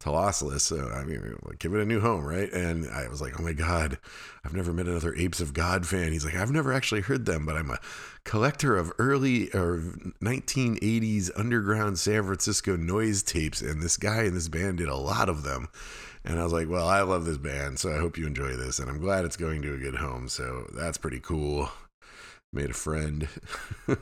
to 0.00 0.08
lossless. 0.08 0.60
So 0.60 0.88
I 0.90 1.04
mean, 1.04 1.36
like, 1.44 1.58
give 1.58 1.74
it 1.74 1.80
a 1.80 1.84
new 1.84 2.00
home, 2.00 2.24
right? 2.24 2.52
And 2.52 2.88
I 2.90 3.08
was 3.08 3.20
like, 3.20 3.38
"Oh 3.38 3.42
my 3.42 3.52
god, 3.52 3.98
I've 4.44 4.54
never 4.54 4.72
met 4.72 4.86
another 4.86 5.14
Apes 5.14 5.40
of 5.40 5.54
God 5.54 5.86
fan." 5.86 6.12
He's 6.12 6.24
like, 6.24 6.34
"I've 6.34 6.50
never 6.50 6.72
actually 6.72 7.02
heard 7.02 7.26
them, 7.26 7.46
but 7.46 7.56
I'm 7.56 7.70
a 7.70 7.80
collector 8.24 8.76
of 8.76 8.92
early 8.98 9.50
or 9.52 9.78
1980s 10.22 11.30
underground 11.36 11.98
San 11.98 12.24
Francisco 12.24 12.76
noise 12.76 13.22
tapes, 13.22 13.60
and 13.60 13.82
this 13.82 13.96
guy 13.96 14.22
and 14.22 14.36
this 14.36 14.48
band 14.48 14.78
did 14.78 14.88
a 14.88 14.96
lot 14.96 15.28
of 15.28 15.42
them." 15.42 15.68
And 16.26 16.40
I 16.40 16.42
was 16.42 16.54
like, 16.54 16.70
well, 16.70 16.88
I 16.88 17.02
love 17.02 17.26
this 17.26 17.36
band, 17.36 17.78
so 17.78 17.92
I 17.92 17.98
hope 17.98 18.16
you 18.16 18.26
enjoy 18.26 18.56
this. 18.56 18.78
And 18.78 18.88
I'm 18.88 18.98
glad 18.98 19.26
it's 19.26 19.36
going 19.36 19.60
to 19.60 19.74
a 19.74 19.76
good 19.76 19.96
home. 19.96 20.28
So 20.28 20.66
that's 20.74 20.96
pretty 20.96 21.20
cool 21.20 21.70
made 22.54 22.70
a 22.70 22.74
friend. 22.74 23.28
uh, 23.88 23.96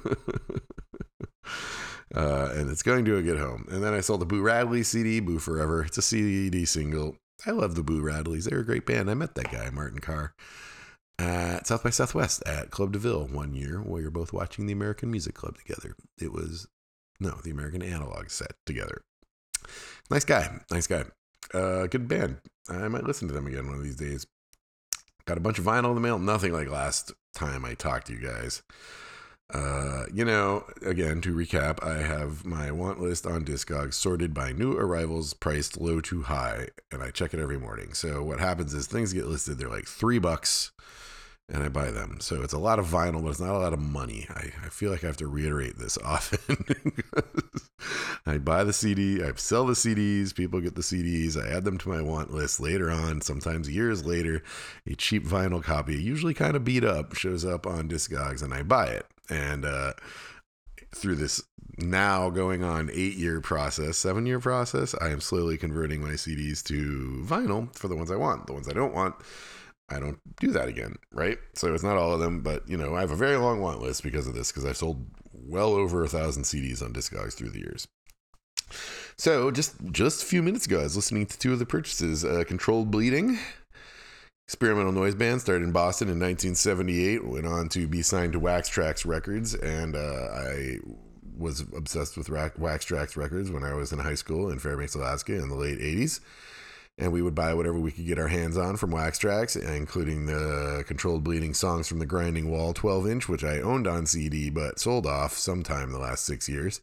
and 2.15 2.71
it's 2.71 2.83
going 2.83 3.05
to 3.05 3.17
a 3.17 3.23
good 3.23 3.39
home. 3.39 3.67
And 3.71 3.83
then 3.83 3.95
I 3.95 4.01
sold 4.01 4.21
the 4.21 4.27
Boo 4.27 4.43
Radley 4.43 4.83
CD, 4.83 5.21
Boo 5.21 5.39
Forever. 5.39 5.85
It's 5.85 5.99
a 5.99 6.03
CD 6.03 6.65
single. 6.65 7.17
I 7.47 7.51
love 7.51 7.75
the 7.75 7.83
Boo 7.83 8.03
Radleys. 8.03 8.49
They're 8.49 8.61
a 8.61 8.65
great 8.65 8.87
band. 8.87 9.11
I 9.11 9.15
met 9.15 9.35
that 9.35 9.51
guy, 9.51 9.69
Martin 9.71 9.99
Carr, 9.99 10.35
at 11.19 11.67
South 11.67 11.83
by 11.83 11.91
Southwest 11.91 12.43
at 12.47 12.71
Club 12.71 12.93
DeVille 12.93 13.27
one 13.27 13.55
year 13.55 13.83
we 13.83 14.05
were 14.05 14.11
both 14.11 14.33
watching 14.33 14.67
the 14.67 14.73
American 14.73 15.11
Music 15.11 15.35
Club 15.35 15.57
together. 15.59 15.97
It 16.21 16.33
was, 16.33 16.69
no, 17.21 17.41
the 17.43 17.51
American 17.51 17.83
Analog 17.83 18.31
set 18.31 18.53
together. 18.67 19.03
Nice 20.11 20.25
guy. 20.25 20.61
Nice 20.71 20.87
guy. 20.87 21.05
Uh, 21.53 21.87
good 21.87 22.09
band. 22.09 22.39
I 22.69 22.89
might 22.89 23.05
listen 23.05 23.29
to 23.29 23.35
them 23.35 23.47
again 23.47 23.67
one 23.67 23.77
of 23.77 23.85
these 23.85 23.97
days. 23.97 24.27
Got 25.25 25.39
a 25.39 25.41
bunch 25.41 25.59
of 25.59 25.65
vinyl 25.65 25.91
in 25.91 25.95
the 25.95 26.01
mail. 26.01 26.19
Nothing 26.19 26.53
like 26.53 26.69
last 26.69 27.13
time 27.35 27.65
I 27.65 27.75
talked 27.75 28.09
to 28.09 28.13
you 28.13 28.21
guys. 28.21 28.63
Uh, 29.53 30.07
you 30.13 30.25
know, 30.25 30.65
again, 30.85 31.21
to 31.21 31.35
recap, 31.35 31.85
I 31.85 31.99
have 31.99 32.47
my 32.47 32.71
want 32.71 33.01
list 33.01 33.27
on 33.27 33.45
Discogs 33.45 33.95
sorted 33.95 34.33
by 34.33 34.53
new 34.53 34.73
arrivals 34.73 35.35
priced 35.35 35.79
low 35.79 36.01
to 36.01 36.23
high, 36.23 36.69
and 36.91 37.03
I 37.03 37.11
check 37.11 37.35
it 37.35 37.41
every 37.41 37.59
morning. 37.59 37.93
So 37.93 38.23
what 38.23 38.41
happens 38.41 38.73
is 38.73 38.87
things 38.87 39.13
get 39.13 39.27
listed, 39.27 39.59
they're 39.59 39.69
like 39.69 39.87
three 39.87 40.19
bucks 40.19 40.73
and 41.53 41.63
I 41.63 41.69
buy 41.69 41.91
them. 41.91 42.17
So 42.21 42.43
it's 42.43 42.55
a 42.55 42.59
lot 42.59 42.79
of 42.79 42.87
vinyl, 42.87 43.23
but 43.23 43.29
it's 43.29 43.41
not 43.41 43.55
a 43.55 43.59
lot 43.59 43.75
of 43.75 43.79
money. 43.79 44.27
I, 44.31 44.51
I 44.65 44.69
feel 44.71 44.91
like 44.91 45.05
I 45.05 45.07
have 45.07 45.19
to 45.19 45.27
reiterate 45.27 45.79
this 45.79 45.99
often. 46.05 46.95
I 48.25 48.39
buy 48.39 48.65
the 48.65 48.73
CD, 48.73 49.23
I 49.23 49.33
sell 49.35 49.67
the 49.67 49.75
CDs, 49.75 50.35
people 50.35 50.61
get 50.61 50.77
the 50.77 50.83
CDs, 50.83 51.37
I 51.37 51.55
add 51.55 51.65
them 51.65 51.77
to 51.79 51.89
my 51.89 52.01
want 52.01 52.33
list 52.33 52.59
later 52.59 52.91
on, 52.91 53.21
sometimes 53.21 53.69
years 53.69 54.07
later. 54.07 54.43
A 54.87 54.95
cheap 54.95 55.27
vinyl 55.27 55.63
copy, 55.63 56.01
usually 56.01 56.33
kind 56.33 56.57
of 56.57 56.65
beat 56.65 56.85
up, 56.85 57.15
shows 57.15 57.45
up 57.45 57.67
on 57.67 57.89
Discogs, 57.89 58.43
and 58.43 58.55
I 58.55 58.63
buy 58.63 58.87
it. 58.87 59.07
And 59.29 59.67
uh, 59.67 59.93
through 60.95 61.17
this 61.17 61.43
now 61.79 62.31
going 62.31 62.65
on 62.65 62.91
eight 62.93 63.17
year 63.17 63.41
process, 63.41 63.99
seven 63.99 64.25
year 64.25 64.41
process, 64.41 64.95
I 65.01 65.11
am 65.11 65.21
slowly 65.21 65.59
converting 65.59 66.01
my 66.01 66.13
CDs 66.13 66.63
to 66.65 67.25
vinyl 67.27 67.75
for 67.77 67.89
the 67.89 67.97
ones 67.97 68.11
I 68.11 68.17
want. 68.17 68.47
The 68.47 68.55
ones 68.55 68.69
I 68.69 68.73
don't 68.73 68.95
want, 68.95 69.17
I 69.93 69.99
don't 69.99 70.19
do 70.41 70.51
that 70.53 70.69
again, 70.69 70.97
right? 71.13 71.39
So 71.55 71.75
it's 71.75 71.83
not 71.83 71.97
all 71.97 72.13
of 72.13 72.21
them, 72.21 72.43
but 72.43 72.69
you 72.69 72.77
know, 72.77 72.97
I 72.97 73.01
have 73.01 73.11
a 73.11 73.17
very 73.17 73.37
long 73.37 73.61
want 73.61 73.81
list 73.81 74.03
because 74.03 74.27
of 74.27 74.35
this, 74.35 74.51
because 74.51 74.65
I've 74.65 74.77
sold 74.77 75.07
well 75.33 75.75
over 75.75 76.03
a 76.03 76.09
thousand 76.09 76.45
CDs 76.45 76.83
on 76.83 76.93
Discogs 76.93 77.35
through 77.35 77.51
the 77.51 77.61
years. 77.61 77.87
So 79.17 79.51
just 79.51 79.75
just 79.91 80.23
a 80.23 80.27
few 80.27 80.43
minutes 80.43 80.67
ago, 80.67 80.81
I 80.81 80.85
was 80.85 80.97
listening 80.97 81.27
to 81.27 81.39
two 81.39 81.53
of 81.53 81.59
the 81.59 81.67
purchases: 81.67 82.25
uh, 82.25 82.45
"Controlled 82.47 82.91
Bleeding," 82.91 83.39
experimental 84.49 84.93
noise 84.93 85.15
band, 85.15 85.43
started 85.43 85.65
in 85.65 85.73
Boston 85.73 86.09
in 86.09 86.19
1978, 86.19 87.27
went 87.27 87.47
on 87.47 87.69
to 87.71 87.87
be 87.87 88.03
signed 88.03 88.33
to 88.33 88.41
Wax 88.41 88.71
Trax 88.71 89.05
Records, 89.05 89.55
and 89.55 89.95
uh, 89.95 90.29
I 90.33 90.79
was 91.37 91.61
obsessed 91.61 92.17
with 92.17 92.29
Wax 92.31 92.85
Trax 92.87 93.17
Records 93.17 93.51
when 93.51 93.65
I 93.65 93.75
was 93.75 93.93
in 93.93 93.99
high 93.99 94.15
school 94.15 94.51
in 94.51 94.59
Fairbanks, 94.59 94.95
Alaska, 94.95 95.35
in 95.35 95.49
the 95.49 95.55
late 95.55 95.79
80s 95.79 96.21
and 96.99 97.13
we 97.13 97.23
would 97.23 97.35
buy 97.35 97.55
whatever 97.55 97.79
we 97.79 97.91
could 97.91 98.07
get 98.07 98.19
our 98.19 98.29
hands 98.29 98.57
on 98.57 98.77
from 98.77 98.91
Wax 98.91 99.19
Trax, 99.19 99.57
including 99.57 100.27
the 100.27 100.85
Controlled 100.87 101.25
Bleeding 101.25 101.55
songs 101.55 101.89
from 101.89 101.99
the 101.99 102.07
Grinding 102.07 102.51
Wall 102.51 102.75
12 102.75 103.07
inch, 103.09 103.29
which 103.29 103.45
I 103.45 103.61
owned 103.61 103.87
on 103.87 104.07
CD 104.07 104.51
but 104.51 104.79
sold 104.79 105.07
off 105.07 105.33
sometime 105.33 105.91
the 105.91 105.99
last 105.99 106.25
six 106.25 106.49
years. 106.49 106.81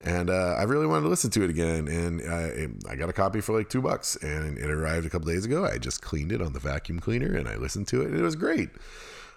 And 0.00 0.28
uh, 0.28 0.56
I 0.58 0.64
really 0.64 0.86
wanted 0.86 1.04
to 1.04 1.08
listen 1.08 1.30
to 1.30 1.44
it 1.44 1.50
again, 1.50 1.88
and 1.88 2.20
I, 2.20 2.92
I 2.92 2.96
got 2.96 3.08
a 3.08 3.12
copy 3.14 3.40
for 3.40 3.56
like 3.56 3.70
two 3.70 3.80
bucks, 3.80 4.16
and 4.16 4.58
it 4.58 4.70
arrived 4.70 5.06
a 5.06 5.10
couple 5.10 5.28
days 5.28 5.46
ago. 5.46 5.64
I 5.64 5.78
just 5.78 6.02
cleaned 6.02 6.30
it 6.30 6.42
on 6.42 6.52
the 6.52 6.58
vacuum 6.58 7.00
cleaner, 7.00 7.34
and 7.34 7.48
I 7.48 7.56
listened 7.56 7.88
to 7.88 8.02
it, 8.02 8.08
and 8.08 8.18
it 8.18 8.22
was 8.22 8.36
great. 8.36 8.68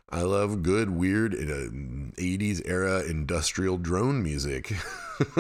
I 0.10 0.22
love 0.22 0.64
good, 0.64 0.90
weird, 0.90 1.34
uh, 1.34 1.70
80s 2.18 2.62
era 2.66 3.04
industrial 3.04 3.78
drone 3.78 4.24
music. 4.24 4.72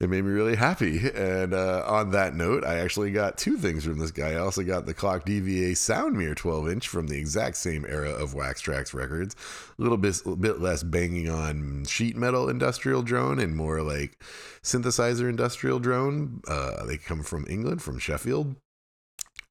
it 0.00 0.08
made 0.08 0.22
me 0.22 0.30
really 0.30 0.54
happy. 0.54 1.10
And 1.12 1.54
uh, 1.54 1.82
on 1.88 2.10
that 2.10 2.36
note, 2.36 2.64
I 2.64 2.78
actually 2.78 3.10
got 3.10 3.36
two 3.36 3.56
things 3.56 3.84
from 3.84 3.98
this 3.98 4.12
guy. 4.12 4.32
I 4.32 4.36
also 4.36 4.62
got 4.62 4.86
the 4.86 4.94
Clock 4.94 5.26
DVA 5.26 5.76
Sound 5.76 6.16
Mirror 6.16 6.36
12 6.36 6.68
inch 6.68 6.88
from 6.88 7.08
the 7.08 7.18
exact 7.18 7.56
same 7.56 7.84
era 7.84 8.10
of 8.10 8.34
Wax 8.34 8.62
Trax 8.62 8.94
Records. 8.94 9.34
A 9.76 9.82
little 9.82 9.98
bit, 9.98 10.20
a 10.24 10.36
bit 10.36 10.60
less 10.60 10.84
banging 10.84 11.28
on 11.28 11.84
sheet 11.84 12.16
metal 12.16 12.48
industrial 12.48 13.02
drone 13.02 13.40
and 13.40 13.56
more 13.56 13.82
like 13.82 14.22
synthesizer 14.62 15.28
industrial 15.28 15.80
drone. 15.80 16.42
Uh, 16.46 16.84
they 16.84 16.96
come 16.96 17.24
from 17.24 17.44
England, 17.50 17.82
from 17.82 17.98
Sheffield. 17.98 18.54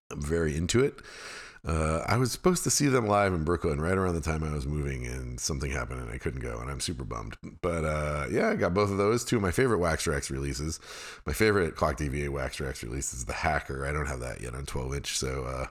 I'm 0.10 0.22
very 0.22 0.56
into 0.56 0.82
it. 0.82 1.02
Uh, 1.68 2.02
I 2.08 2.16
was 2.16 2.32
supposed 2.32 2.64
to 2.64 2.70
see 2.70 2.88
them 2.88 3.08
live 3.08 3.34
in 3.34 3.44
Brooklyn 3.44 3.82
right 3.82 3.98
around 3.98 4.16
the 4.16 4.22
time 4.22 4.42
I 4.42 4.54
was 4.54 4.66
moving, 4.66 5.06
and 5.06 5.38
something 5.38 5.70
happened 5.70 6.00
and 6.00 6.10
I 6.10 6.18
couldn't 6.18 6.40
go, 6.40 6.60
and 6.60 6.72
I'm 6.72 6.80
super 6.80 7.04
bummed. 7.04 7.36
But 7.62 7.84
uh, 7.84 8.28
yeah, 8.32 8.50
I 8.50 8.56
got 8.56 8.74
both 8.74 8.90
of 8.90 8.98
those. 8.98 9.26
Two 9.26 9.36
of 9.36 9.42
my 9.42 9.52
favorite 9.52 9.80
Wax 9.80 10.06
Trax 10.06 10.32
releases. 10.32 10.80
My 11.26 11.34
favorite 11.34 11.76
Clock 11.76 11.98
DVA 11.98 12.30
Wax 12.30 12.56
Trax 12.56 12.84
release 12.84 13.14
is 13.14 13.26
the 13.26 13.34
Hacker. 13.34 13.86
I 13.86 13.92
don't 13.92 14.06
have 14.06 14.22
that 14.22 14.40
yet 14.40 14.56
on 14.56 14.66
12 14.66 14.96
inch, 14.96 15.18
so 15.18 15.44
uh, 15.44 15.66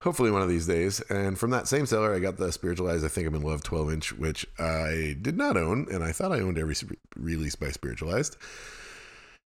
hopefully 0.00 0.30
one 0.30 0.40
of 0.40 0.48
these 0.48 0.66
days. 0.66 1.00
And 1.10 1.38
from 1.38 1.50
that 1.50 1.68
same 1.68 1.84
seller, 1.84 2.14
I 2.14 2.18
got 2.18 2.38
the 2.38 2.50
Spiritualized 2.50 3.04
I 3.04 3.08
Think 3.08 3.28
I'm 3.28 3.34
in 3.34 3.42
Love 3.42 3.62
12 3.62 3.92
inch, 3.92 4.12
which 4.14 4.46
I 4.58 5.18
did 5.20 5.36
not 5.36 5.58
own, 5.58 5.86
and 5.92 6.02
I 6.02 6.12
thought 6.12 6.32
I 6.32 6.40
owned 6.40 6.56
every 6.56 6.76
release 7.14 7.56
by 7.56 7.70
Spiritualized. 7.72 8.38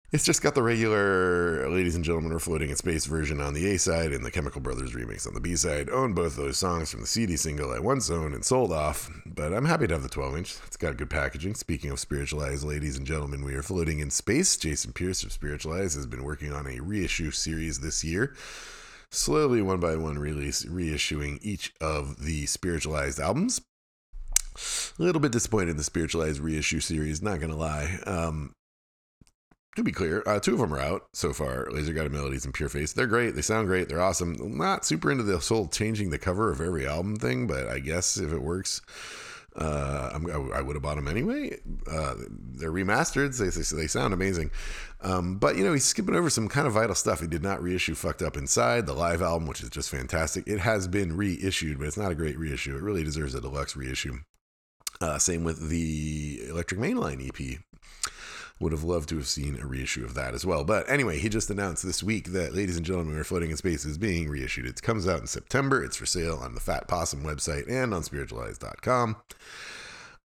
It's 0.09 0.23
just 0.23 0.41
got 0.41 0.55
the 0.55 0.63
regular 0.63 1.69
Ladies 1.69 1.95
and 1.95 2.05
Gentlemen 2.05 2.31
Are 2.31 2.39
Floating 2.39 2.69
in 2.69 2.77
Space 2.77 3.05
version 3.05 3.41
on 3.41 3.53
the 3.53 3.73
A 3.73 3.77
side 3.77 4.13
and 4.13 4.25
the 4.25 4.31
Chemical 4.31 4.61
Brothers 4.61 4.93
remix 4.93 5.27
on 5.27 5.33
the 5.33 5.41
B 5.41 5.57
side. 5.57 5.89
Own 5.89 6.13
both 6.13 6.37
those 6.37 6.57
songs 6.57 6.89
from 6.89 7.01
the 7.01 7.07
CD 7.07 7.35
single 7.35 7.73
I 7.73 7.79
once 7.79 8.09
owned 8.09 8.33
and 8.33 8.45
sold 8.45 8.71
off, 8.71 9.11
but 9.25 9.53
I'm 9.53 9.65
happy 9.65 9.85
to 9.85 9.93
have 9.93 10.03
the 10.03 10.07
12 10.07 10.37
inch. 10.37 10.55
It's 10.65 10.77
got 10.77 10.95
good 10.95 11.09
packaging. 11.09 11.55
Speaking 11.55 11.91
of 11.91 11.99
spiritualized, 11.99 12.63
ladies 12.63 12.95
and 12.95 13.05
gentlemen, 13.05 13.43
we 13.43 13.53
are 13.55 13.61
floating 13.61 13.99
in 13.99 14.09
space. 14.09 14.55
Jason 14.55 14.93
Pierce 14.93 15.23
of 15.25 15.33
Spiritualized 15.33 15.97
has 15.97 16.05
been 16.05 16.23
working 16.23 16.53
on 16.53 16.67
a 16.67 16.79
reissue 16.79 17.31
series 17.31 17.79
this 17.79 18.01
year. 18.05 18.33
slowly, 19.11 19.61
one 19.61 19.81
by 19.81 19.97
one, 19.97 20.17
release 20.17 20.63
reissuing 20.63 21.37
each 21.41 21.73
of 21.81 22.23
the 22.23 22.45
spiritualized 22.45 23.19
albums. 23.19 23.59
A 24.97 25.03
little 25.03 25.19
bit 25.19 25.33
disappointed 25.33 25.71
in 25.71 25.77
the 25.77 25.83
spiritualized 25.83 26.39
reissue 26.39 26.79
series, 26.79 27.21
not 27.21 27.41
gonna 27.41 27.57
lie. 27.57 27.99
Um, 28.07 28.53
to 29.77 29.83
be 29.83 29.91
clear, 29.91 30.23
uh, 30.25 30.39
two 30.39 30.53
of 30.53 30.59
them 30.59 30.73
are 30.73 30.79
out 30.79 31.07
so 31.13 31.33
far 31.33 31.67
Laser 31.71 31.93
Guided 31.93 32.11
Melodies 32.11 32.45
and 32.45 32.53
Pure 32.53 32.69
Phase. 32.69 32.93
They're 32.93 33.07
great. 33.07 33.35
They 33.35 33.41
sound 33.41 33.67
great. 33.67 33.87
They're 33.87 34.01
awesome. 34.01 34.57
Not 34.57 34.85
super 34.85 35.11
into 35.11 35.23
this 35.23 35.49
whole 35.49 35.67
changing 35.67 36.09
the 36.09 36.17
cover 36.17 36.51
of 36.51 36.61
every 36.61 36.87
album 36.87 37.15
thing, 37.15 37.47
but 37.47 37.67
I 37.67 37.79
guess 37.79 38.17
if 38.17 38.33
it 38.33 38.41
works, 38.41 38.81
uh, 39.55 40.11
i 40.13 40.61
would 40.61 40.75
have 40.75 40.83
bought 40.83 40.95
them 40.95 41.07
anyway. 41.07 41.57
Uh, 41.89 42.15
they're 42.29 42.71
remastered. 42.71 43.37
They, 43.37 43.49
they, 43.49 43.81
they 43.81 43.87
sound 43.87 44.13
amazing. 44.13 44.51
Um, 45.01 45.37
but, 45.37 45.57
you 45.57 45.63
know, 45.63 45.73
he's 45.73 45.85
skipping 45.85 46.15
over 46.15 46.29
some 46.29 46.47
kind 46.47 46.67
of 46.67 46.73
vital 46.73 46.95
stuff. 46.95 47.21
He 47.21 47.27
did 47.27 47.43
not 47.43 47.61
reissue 47.61 47.95
Fucked 47.95 48.21
Up 48.21 48.37
Inside, 48.37 48.85
the 48.85 48.93
live 48.93 49.21
album, 49.21 49.47
which 49.47 49.61
is 49.61 49.69
just 49.69 49.89
fantastic. 49.89 50.47
It 50.47 50.59
has 50.59 50.87
been 50.87 51.15
reissued, 51.15 51.79
but 51.79 51.87
it's 51.87 51.97
not 51.97 52.11
a 52.11 52.15
great 52.15 52.37
reissue. 52.37 52.75
It 52.75 52.83
really 52.83 53.03
deserves 53.03 53.33
a 53.33 53.41
deluxe 53.41 53.75
reissue. 53.75 54.17
Uh, 55.01 55.17
same 55.17 55.43
with 55.43 55.69
the 55.69 56.41
Electric 56.49 56.79
Mainline 56.79 57.27
EP. 57.27 57.59
Would 58.59 58.71
have 58.71 58.83
loved 58.83 59.09
to 59.09 59.17
have 59.17 59.27
seen 59.27 59.59
a 59.61 59.67
reissue 59.67 60.03
of 60.03 60.15
that 60.15 60.33
as 60.33 60.45
well. 60.45 60.63
But 60.63 60.89
anyway, 60.89 61.19
he 61.19 61.29
just 61.29 61.49
announced 61.49 61.83
this 61.83 62.01
week 62.01 62.31
that, 62.31 62.55
ladies 62.55 62.75
and 62.75 62.85
gentlemen, 62.85 63.15
we're 63.15 63.23
floating 63.23 63.51
in 63.51 63.57
space 63.57 63.85
is 63.85 63.97
being 63.97 64.29
reissued. 64.29 64.65
It 64.65 64.81
comes 64.81 65.07
out 65.07 65.21
in 65.21 65.27
September. 65.27 65.83
It's 65.83 65.97
for 65.97 66.07
sale 66.07 66.39
on 66.41 66.55
the 66.55 66.59
Fat 66.59 66.87
Possum 66.87 67.23
website 67.23 67.69
and 67.69 67.93
on 67.93 68.03
spiritualized.com. 68.03 69.17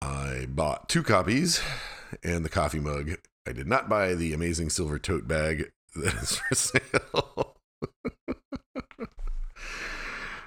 I 0.01 0.47
bought 0.49 0.89
two 0.89 1.03
copies 1.03 1.61
and 2.23 2.45
the 2.45 2.51
coffee 2.51 2.81
mug. 2.81 3.17
I 3.47 3.53
did 3.53 3.67
not 3.67 3.89
buy 3.89 4.15
the 4.15 4.33
amazing 4.33 4.71
silver 4.71 4.99
tote 4.99 5.29
bag 5.29 5.71
that 5.95 6.15
is 6.15 6.37
for 6.37 6.55
sale. 6.55 7.57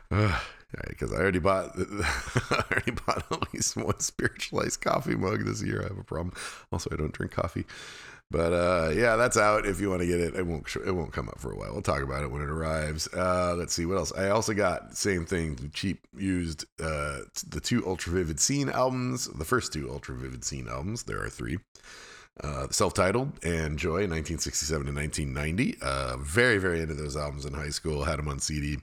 because 0.87 1.11
I 1.13 1.17
already 1.17 1.39
bought 1.39 1.71
I 1.77 2.63
already 2.71 2.91
bought 2.91 3.23
at 3.31 3.53
least 3.53 3.75
one 3.77 3.99
spiritualized 3.99 4.81
coffee 4.81 5.15
mug 5.15 5.45
this 5.45 5.63
year. 5.63 5.81
I 5.81 5.87
have 5.87 5.97
a 5.97 6.03
problem. 6.03 6.33
Also, 6.71 6.89
I 6.91 6.95
don't 6.95 7.13
drink 7.13 7.31
coffee. 7.31 7.65
But 8.29 8.51
uh, 8.51 8.89
yeah, 8.93 9.15
that's 9.15 9.37
out. 9.37 9.65
If 9.65 9.79
you 9.79 9.89
want 9.89 10.01
to 10.01 10.07
get 10.07 10.19
it, 10.19 10.35
it 10.35 10.45
won't 10.45 10.67
it 10.85 10.91
won't 10.91 11.13
come 11.13 11.29
up 11.29 11.39
for 11.39 11.51
a 11.51 11.55
while. 11.55 11.71
We'll 11.71 11.81
talk 11.81 12.01
about 12.01 12.23
it 12.23 12.31
when 12.31 12.41
it 12.41 12.49
arrives. 12.49 13.07
Uh, 13.13 13.55
let's 13.57 13.73
see 13.73 13.85
what 13.85 13.97
else. 13.97 14.11
I 14.13 14.29
also 14.29 14.53
got 14.53 14.97
same 14.97 15.25
thing, 15.25 15.71
cheap 15.73 16.05
used. 16.17 16.65
Uh, 16.77 17.19
the 17.47 17.61
two 17.61 17.87
Ultra 17.87 18.13
Vivid 18.13 18.39
Scene 18.39 18.69
albums, 18.69 19.27
the 19.27 19.45
first 19.45 19.71
two 19.71 19.89
Ultra 19.89 20.15
Vivid 20.15 20.43
Scene 20.43 20.67
albums. 20.67 21.03
There 21.03 21.21
are 21.21 21.29
three. 21.29 21.57
Uh, 22.43 22.67
self-titled 22.69 23.31
and 23.43 23.79
Joy, 23.79 24.05
1967 24.05 24.85
to 24.85 24.93
1990. 24.93 25.75
Uh, 25.81 26.17
very, 26.17 26.59
very 26.59 26.81
into 26.81 26.93
those 26.93 27.17
albums 27.17 27.45
in 27.45 27.53
high 27.53 27.69
school. 27.69 28.03
Had 28.03 28.19
them 28.19 28.27
on 28.27 28.37
CD. 28.37 28.77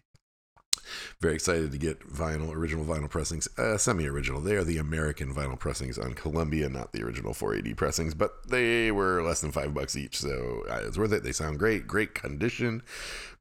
Very 1.20 1.34
excited 1.34 1.72
to 1.72 1.78
get 1.78 2.00
vinyl, 2.08 2.54
original 2.54 2.84
vinyl 2.84 3.08
pressings, 3.10 3.48
uh, 3.58 3.78
semi 3.78 4.06
original. 4.06 4.40
They 4.40 4.56
are 4.56 4.64
the 4.64 4.78
American 4.78 5.34
vinyl 5.34 5.58
pressings 5.58 5.98
on 5.98 6.14
Columbia, 6.14 6.68
not 6.68 6.92
the 6.92 7.02
original 7.02 7.32
4AD 7.32 7.76
pressings, 7.76 8.14
but 8.14 8.48
they 8.48 8.90
were 8.90 9.22
less 9.22 9.40
than 9.40 9.52
five 9.52 9.74
bucks 9.74 9.96
each, 9.96 10.18
so 10.18 10.64
uh, 10.70 10.80
it's 10.84 10.98
worth 10.98 11.12
it. 11.12 11.22
They 11.22 11.32
sound 11.32 11.58
great, 11.58 11.86
great 11.86 12.14
condition, 12.14 12.82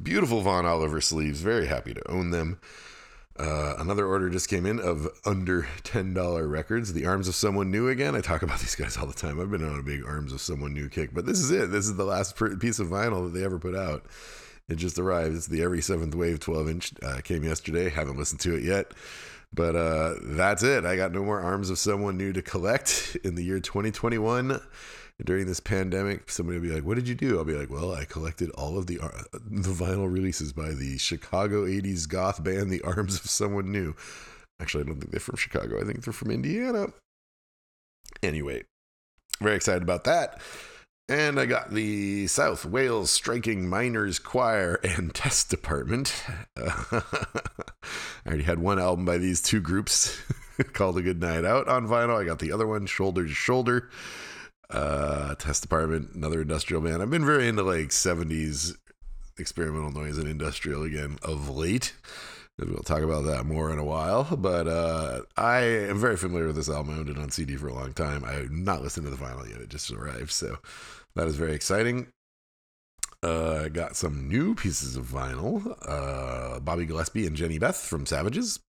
beautiful 0.01 0.41
Vaughan 0.41 0.65
Oliver 0.65 1.01
sleeves. 1.01 1.41
Very 1.41 1.67
happy 1.67 1.93
to 1.93 2.11
own 2.11 2.31
them. 2.31 2.59
Uh, 3.37 3.75
another 3.79 4.05
order 4.05 4.29
just 4.29 4.47
came 4.47 4.65
in 4.65 4.79
of 4.79 5.07
under 5.25 5.63
$10 5.83 6.51
records. 6.51 6.93
The 6.93 7.05
Arms 7.05 7.27
of 7.27 7.33
Someone 7.33 7.71
New 7.71 7.89
again. 7.89 8.15
I 8.15 8.21
talk 8.21 8.43
about 8.43 8.59
these 8.59 8.75
guys 8.75 8.95
all 8.95 9.07
the 9.07 9.13
time. 9.13 9.39
I've 9.39 9.49
been 9.49 9.67
on 9.67 9.79
a 9.79 9.83
big 9.83 10.05
Arms 10.05 10.31
of 10.33 10.41
Someone 10.41 10.73
New 10.73 10.87
kick, 10.87 11.13
but 11.13 11.25
this 11.25 11.39
is 11.39 11.49
it. 11.49 11.71
This 11.71 11.85
is 11.85 11.95
the 11.95 12.05
last 12.05 12.35
piece 12.59 12.79
of 12.79 12.87
vinyl 12.87 13.25
that 13.25 13.37
they 13.37 13.43
ever 13.43 13.57
put 13.57 13.75
out. 13.75 14.05
It 14.69 14.75
just 14.75 14.97
arrived. 14.97 15.35
It's 15.35 15.47
the 15.47 15.61
Every 15.61 15.81
Seventh 15.81 16.15
Wave 16.15 16.39
12 16.39 16.69
inch. 16.69 16.93
Uh, 17.01 17.19
came 17.23 17.43
yesterday. 17.43 17.89
Haven't 17.89 18.17
listened 18.17 18.39
to 18.41 18.55
it 18.55 18.63
yet. 18.63 18.93
But 19.53 19.75
uh, 19.75 20.15
that's 20.21 20.63
it. 20.63 20.85
I 20.85 20.95
got 20.95 21.11
no 21.11 21.23
more 21.23 21.39
arms 21.39 21.69
of 21.69 21.77
someone 21.77 22.17
new 22.17 22.33
to 22.33 22.41
collect 22.41 23.17
in 23.23 23.35
the 23.35 23.43
year 23.43 23.59
2021. 23.59 24.59
During 25.23 25.45
this 25.45 25.59
pandemic, 25.59 26.29
somebody 26.29 26.57
will 26.57 26.67
be 26.67 26.73
like, 26.73 26.83
"What 26.83 26.95
did 26.95 27.07
you 27.07 27.13
do?" 27.13 27.37
I'll 27.37 27.45
be 27.45 27.53
like, 27.53 27.69
"Well, 27.69 27.93
I 27.93 28.03
collected 28.03 28.49
all 28.51 28.79
of 28.79 28.87
the 28.87 28.99
uh, 28.99 29.09
the 29.31 29.69
vinyl 29.69 30.11
releases 30.11 30.51
by 30.51 30.71
the 30.71 30.97
Chicago 30.97 31.65
'80s 31.67 32.09
goth 32.09 32.43
band, 32.43 32.71
The 32.71 32.81
Arms 32.81 33.15
of 33.15 33.29
Someone 33.29 33.71
New." 33.71 33.95
Actually, 34.59 34.85
I 34.85 34.87
don't 34.87 34.99
think 34.99 35.11
they're 35.11 35.19
from 35.19 35.35
Chicago. 35.35 35.79
I 35.79 35.85
think 35.85 36.03
they're 36.03 36.13
from 36.13 36.31
Indiana. 36.31 36.87
Anyway, 38.23 38.63
very 39.39 39.55
excited 39.55 39.83
about 39.83 40.03
that. 40.05 40.41
And 41.09 41.37
I 41.37 41.45
got 41.45 41.71
the 41.71 42.27
South 42.27 42.65
Wales 42.65 43.11
Striking 43.11 43.67
Miners 43.67 44.19
Choir 44.19 44.75
and 44.83 45.13
Test 45.13 45.49
Department. 45.49 46.23
Uh, 46.55 47.01
I 47.03 48.27
already 48.27 48.43
had 48.43 48.59
one 48.59 48.79
album 48.79 49.03
by 49.03 49.17
these 49.17 49.41
two 49.41 49.59
groups 49.59 50.17
called 50.73 50.97
A 50.97 51.01
Good 51.01 51.19
Night 51.19 51.43
Out 51.43 51.67
on 51.67 51.87
vinyl. 51.87 52.21
I 52.21 52.25
got 52.25 52.39
the 52.39 52.53
other 52.53 52.67
one, 52.67 52.85
Shoulder 52.85 53.25
to 53.25 53.33
Shoulder. 53.33 53.89
Uh, 54.69 55.35
Test 55.35 55.61
Department, 55.61 56.13
another 56.15 56.41
industrial 56.41 56.81
band. 56.81 57.01
I've 57.01 57.09
been 57.09 57.25
very 57.25 57.47
into 57.47 57.63
like 57.63 57.89
70s 57.89 58.75
experimental 59.37 59.91
noise 59.91 60.17
and 60.17 60.27
industrial 60.27 60.83
again 60.83 61.17
of 61.21 61.49
late. 61.49 61.93
We'll 62.59 62.83
talk 62.83 63.01
about 63.01 63.25
that 63.25 63.45
more 63.45 63.71
in 63.71 63.79
a 63.79 63.83
while. 63.83 64.23
But 64.37 64.67
uh, 64.67 65.21
I 65.37 65.61
am 65.61 65.99
very 65.99 66.17
familiar 66.17 66.47
with 66.47 66.55
this 66.55 66.69
album. 66.69 66.93
I 66.93 66.99
owned 66.99 67.09
it 67.09 67.17
on 67.17 67.31
CD 67.31 67.55
for 67.55 67.67
a 67.67 67.73
long 67.73 67.93
time. 67.93 68.23
I 68.25 68.33
have 68.33 68.51
not 68.51 68.81
listened 68.81 69.05
to 69.05 69.09
the 69.09 69.17
vinyl 69.17 69.49
yet. 69.49 69.61
It 69.61 69.69
just 69.69 69.89
arrived. 69.91 70.31
So 70.31 70.57
that 71.15 71.27
is 71.27 71.35
very 71.35 71.53
exciting. 71.53 72.07
Uh, 73.21 73.69
got 73.69 73.95
some 73.95 74.27
new 74.27 74.53
pieces 74.53 74.97
of 74.97 75.05
vinyl. 75.05 75.77
Uh, 75.87 76.59
Bobby 76.59 76.85
Gillespie 76.85 77.25
and 77.25 77.37
Jenny 77.37 77.57
Beth 77.57 77.77
from 77.77 78.05
Savages. 78.05 78.59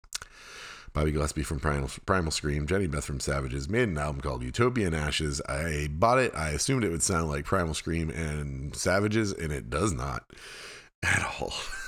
Bobby 0.93 1.11
Gillespie 1.11 1.43
from 1.43 1.59
Primal, 1.59 1.91
Primal 2.07 2.31
Scream, 2.31 2.69
Jenny 2.69 2.87
Beth 2.87 3.05
from 3.05 3.19
Savages 3.19 3.69
made 3.69 3.89
an 3.89 3.99
album 3.99 4.21
called 4.21 4.45
Utopian 4.45 4.95
Ashes. 4.95 5.43
I 5.49 5.89
bought 5.91 6.21
it. 6.21 6.33
I 6.37 6.51
assumed 6.51 6.85
it 6.85 6.91
would 6.91 7.03
sound 7.03 7.31
like 7.31 7.45
Primal 7.45 7.75
Scream 7.75 8.11
and 8.11 8.77
Savages, 8.77 9.33
and 9.33 9.53
it 9.53 9.69
does 9.69 9.93
not 9.93 10.25
at 11.03 11.27
all. 11.41 11.53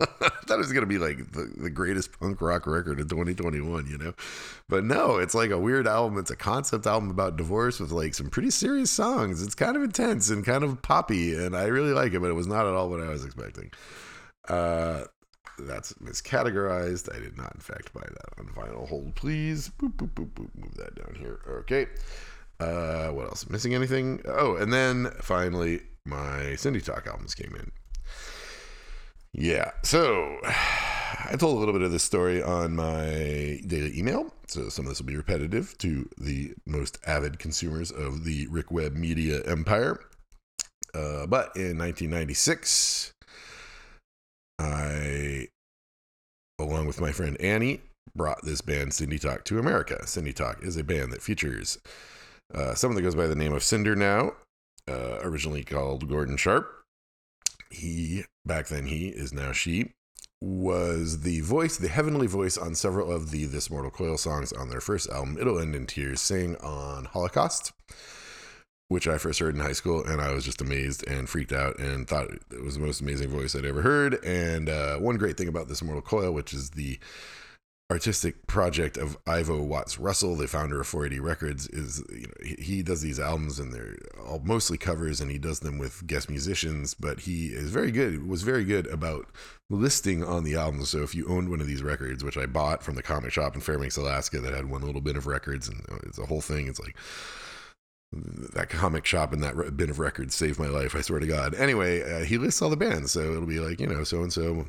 I 0.00 0.28
thought 0.46 0.54
it 0.54 0.58
was 0.58 0.72
going 0.72 0.82
to 0.82 0.86
be 0.86 0.98
like 0.98 1.32
the, 1.32 1.52
the 1.56 1.70
greatest 1.70 2.18
punk 2.18 2.40
rock 2.40 2.66
record 2.66 3.00
of 3.00 3.08
2021, 3.08 3.86
you 3.86 3.98
know? 3.98 4.14
But 4.68 4.84
no, 4.84 5.18
it's 5.18 5.34
like 5.34 5.50
a 5.50 5.58
weird 5.58 5.86
album. 5.86 6.18
It's 6.18 6.30
a 6.30 6.36
concept 6.36 6.86
album 6.86 7.10
about 7.10 7.36
divorce 7.36 7.80
with 7.80 7.90
like 7.90 8.14
some 8.14 8.30
pretty 8.30 8.50
serious 8.50 8.90
songs. 8.90 9.42
It's 9.42 9.54
kind 9.54 9.76
of 9.76 9.82
intense 9.82 10.30
and 10.30 10.44
kind 10.44 10.64
of 10.64 10.80
poppy, 10.82 11.34
and 11.34 11.56
I 11.56 11.64
really 11.64 11.92
like 11.92 12.12
it, 12.12 12.20
but 12.20 12.30
it 12.30 12.34
was 12.34 12.46
not 12.46 12.66
at 12.66 12.74
all 12.74 12.88
what 12.88 13.00
I 13.00 13.08
was 13.08 13.24
expecting. 13.24 13.70
Uh, 14.48 15.04
that's 15.58 15.92
miscategorized. 15.94 17.14
I 17.14 17.18
did 17.18 17.36
not, 17.36 17.54
in 17.54 17.60
fact, 17.60 17.92
buy 17.92 18.06
that 18.06 18.38
on 18.38 18.46
vinyl. 18.46 18.88
Hold, 18.88 19.14
please. 19.14 19.70
Boop, 19.80 19.96
boop, 19.96 20.10
boop, 20.14 20.30
boop. 20.30 20.48
Move 20.54 20.74
that 20.74 20.94
down 20.94 21.14
here. 21.18 21.40
Okay. 21.48 21.86
Uh, 22.60 23.08
what 23.08 23.26
else? 23.26 23.48
Missing 23.48 23.74
anything? 23.74 24.20
Oh, 24.26 24.56
and 24.56 24.72
then 24.72 25.10
finally, 25.20 25.80
my 26.04 26.54
Cindytalk 26.56 27.06
albums 27.06 27.34
came 27.34 27.54
in. 27.54 27.70
Yeah. 29.32 29.70
So 29.82 30.38
I 30.44 31.36
told 31.36 31.56
a 31.56 31.58
little 31.58 31.74
bit 31.74 31.82
of 31.82 31.92
this 31.92 32.02
story 32.02 32.42
on 32.42 32.76
my 32.76 33.60
daily 33.66 33.98
email. 33.98 34.32
So 34.46 34.68
some 34.68 34.86
of 34.86 34.90
this 34.90 35.00
will 35.00 35.06
be 35.06 35.16
repetitive 35.16 35.76
to 35.78 36.08
the 36.16 36.54
most 36.66 36.98
avid 37.06 37.38
consumers 37.38 37.90
of 37.90 38.24
the 38.24 38.46
Rick 38.48 38.70
Webb 38.70 38.94
media 38.94 39.42
empire. 39.44 40.00
Uh, 40.94 41.26
but 41.26 41.54
in 41.54 41.76
1996, 41.76 43.12
I, 44.58 45.48
along 46.58 46.86
with 46.86 47.00
my 47.00 47.12
friend 47.12 47.38
Annie, 47.40 47.82
brought 48.16 48.44
this 48.44 48.62
band 48.62 48.92
Cindytalk 48.92 49.44
to 49.44 49.58
America. 49.58 49.98
Cindytalk 50.04 50.64
is 50.64 50.76
a 50.76 50.84
band 50.84 51.12
that 51.12 51.22
features 51.22 51.78
uh, 52.54 52.74
someone 52.74 52.96
that 52.96 53.02
goes 53.02 53.14
by 53.14 53.26
the 53.26 53.34
name 53.34 53.52
of 53.52 53.62
Cinder 53.62 53.94
now, 53.94 54.32
uh, 54.88 55.18
originally 55.20 55.62
called 55.62 56.08
Gordon 56.08 56.38
Sharp 56.38 56.77
he, 57.70 58.24
back 58.44 58.68
then 58.68 58.86
he, 58.86 59.08
is 59.08 59.32
now 59.32 59.52
she, 59.52 59.92
was 60.40 61.20
the 61.22 61.40
voice, 61.40 61.76
the 61.76 61.88
heavenly 61.88 62.26
voice 62.26 62.56
on 62.56 62.74
several 62.74 63.10
of 63.10 63.30
the 63.30 63.44
This 63.44 63.70
Mortal 63.70 63.90
Coil 63.90 64.16
songs 64.16 64.52
on 64.52 64.68
their 64.68 64.80
first 64.80 65.08
album, 65.10 65.36
It'll 65.40 65.58
End 65.58 65.74
in 65.74 65.86
Tears, 65.86 66.20
sang 66.20 66.56
on 66.56 67.06
Holocaust, 67.06 67.72
which 68.88 69.08
I 69.08 69.18
first 69.18 69.40
heard 69.40 69.54
in 69.54 69.60
high 69.60 69.72
school, 69.72 70.04
and 70.04 70.20
I 70.20 70.32
was 70.32 70.44
just 70.44 70.60
amazed 70.60 71.06
and 71.08 71.28
freaked 71.28 71.52
out 71.52 71.78
and 71.78 72.06
thought 72.06 72.30
it 72.30 72.62
was 72.62 72.74
the 72.74 72.84
most 72.84 73.00
amazing 73.00 73.30
voice 73.30 73.56
I'd 73.56 73.64
ever 73.64 73.82
heard. 73.82 74.22
And 74.24 74.68
uh, 74.68 74.98
one 74.98 75.16
great 75.16 75.36
thing 75.36 75.48
about 75.48 75.68
This 75.68 75.82
Mortal 75.82 76.02
Coil, 76.02 76.32
which 76.32 76.54
is 76.54 76.70
the 76.70 76.98
artistic 77.90 78.46
project 78.46 78.98
of 78.98 79.16
Ivo 79.26 79.62
Watts 79.62 79.98
Russell, 79.98 80.36
the 80.36 80.46
founder 80.46 80.80
of 80.80 80.86
4AD 80.86 81.22
Records, 81.22 81.66
is 81.68 82.04
you 82.10 82.26
know 82.26 82.54
he 82.58 82.82
does 82.82 83.00
these 83.00 83.18
albums 83.18 83.58
and 83.58 83.72
they're 83.72 83.96
all 84.26 84.40
mostly 84.40 84.76
covers, 84.76 85.20
and 85.20 85.30
he 85.30 85.38
does 85.38 85.60
them 85.60 85.78
with 85.78 86.06
guest 86.06 86.28
musicians. 86.28 86.92
But 86.92 87.20
he 87.20 87.46
is 87.46 87.70
very 87.70 87.90
good. 87.90 88.28
Was 88.28 88.42
very 88.42 88.64
good 88.64 88.86
about 88.88 89.26
listing 89.70 90.22
on 90.22 90.44
the 90.44 90.56
albums. 90.56 90.90
So 90.90 91.02
if 91.02 91.14
you 91.14 91.28
owned 91.28 91.48
one 91.48 91.60
of 91.60 91.66
these 91.66 91.82
records, 91.82 92.22
which 92.22 92.36
I 92.36 92.46
bought 92.46 92.82
from 92.82 92.94
the 92.94 93.02
comic 93.02 93.32
shop 93.32 93.54
in 93.54 93.62
Fairbanks, 93.62 93.96
Alaska, 93.96 94.40
that 94.40 94.54
had 94.54 94.70
one 94.70 94.82
little 94.82 95.00
bit 95.00 95.16
of 95.16 95.26
records, 95.26 95.68
and 95.68 95.82
it's 96.02 96.18
a 96.18 96.26
whole 96.26 96.42
thing. 96.42 96.68
It's 96.68 96.80
like 96.80 96.96
that 98.12 98.70
comic 98.70 99.04
shop 99.04 99.32
and 99.32 99.42
that 99.42 99.76
bin 99.76 99.90
of 99.90 99.98
records 99.98 100.34
saved 100.34 100.58
my 100.58 100.68
life. 100.68 100.94
I 100.94 101.02
swear 101.02 101.20
to 101.20 101.26
God. 101.26 101.54
Anyway, 101.54 102.02
uh, 102.02 102.24
he 102.24 102.38
lists 102.38 102.62
all 102.62 102.70
the 102.70 102.76
bands, 102.76 103.12
so 103.12 103.20
it'll 103.32 103.46
be 103.46 103.60
like 103.60 103.80
you 103.80 103.86
know 103.86 104.02
so 104.04 104.22
and 104.22 104.32
so, 104.32 104.64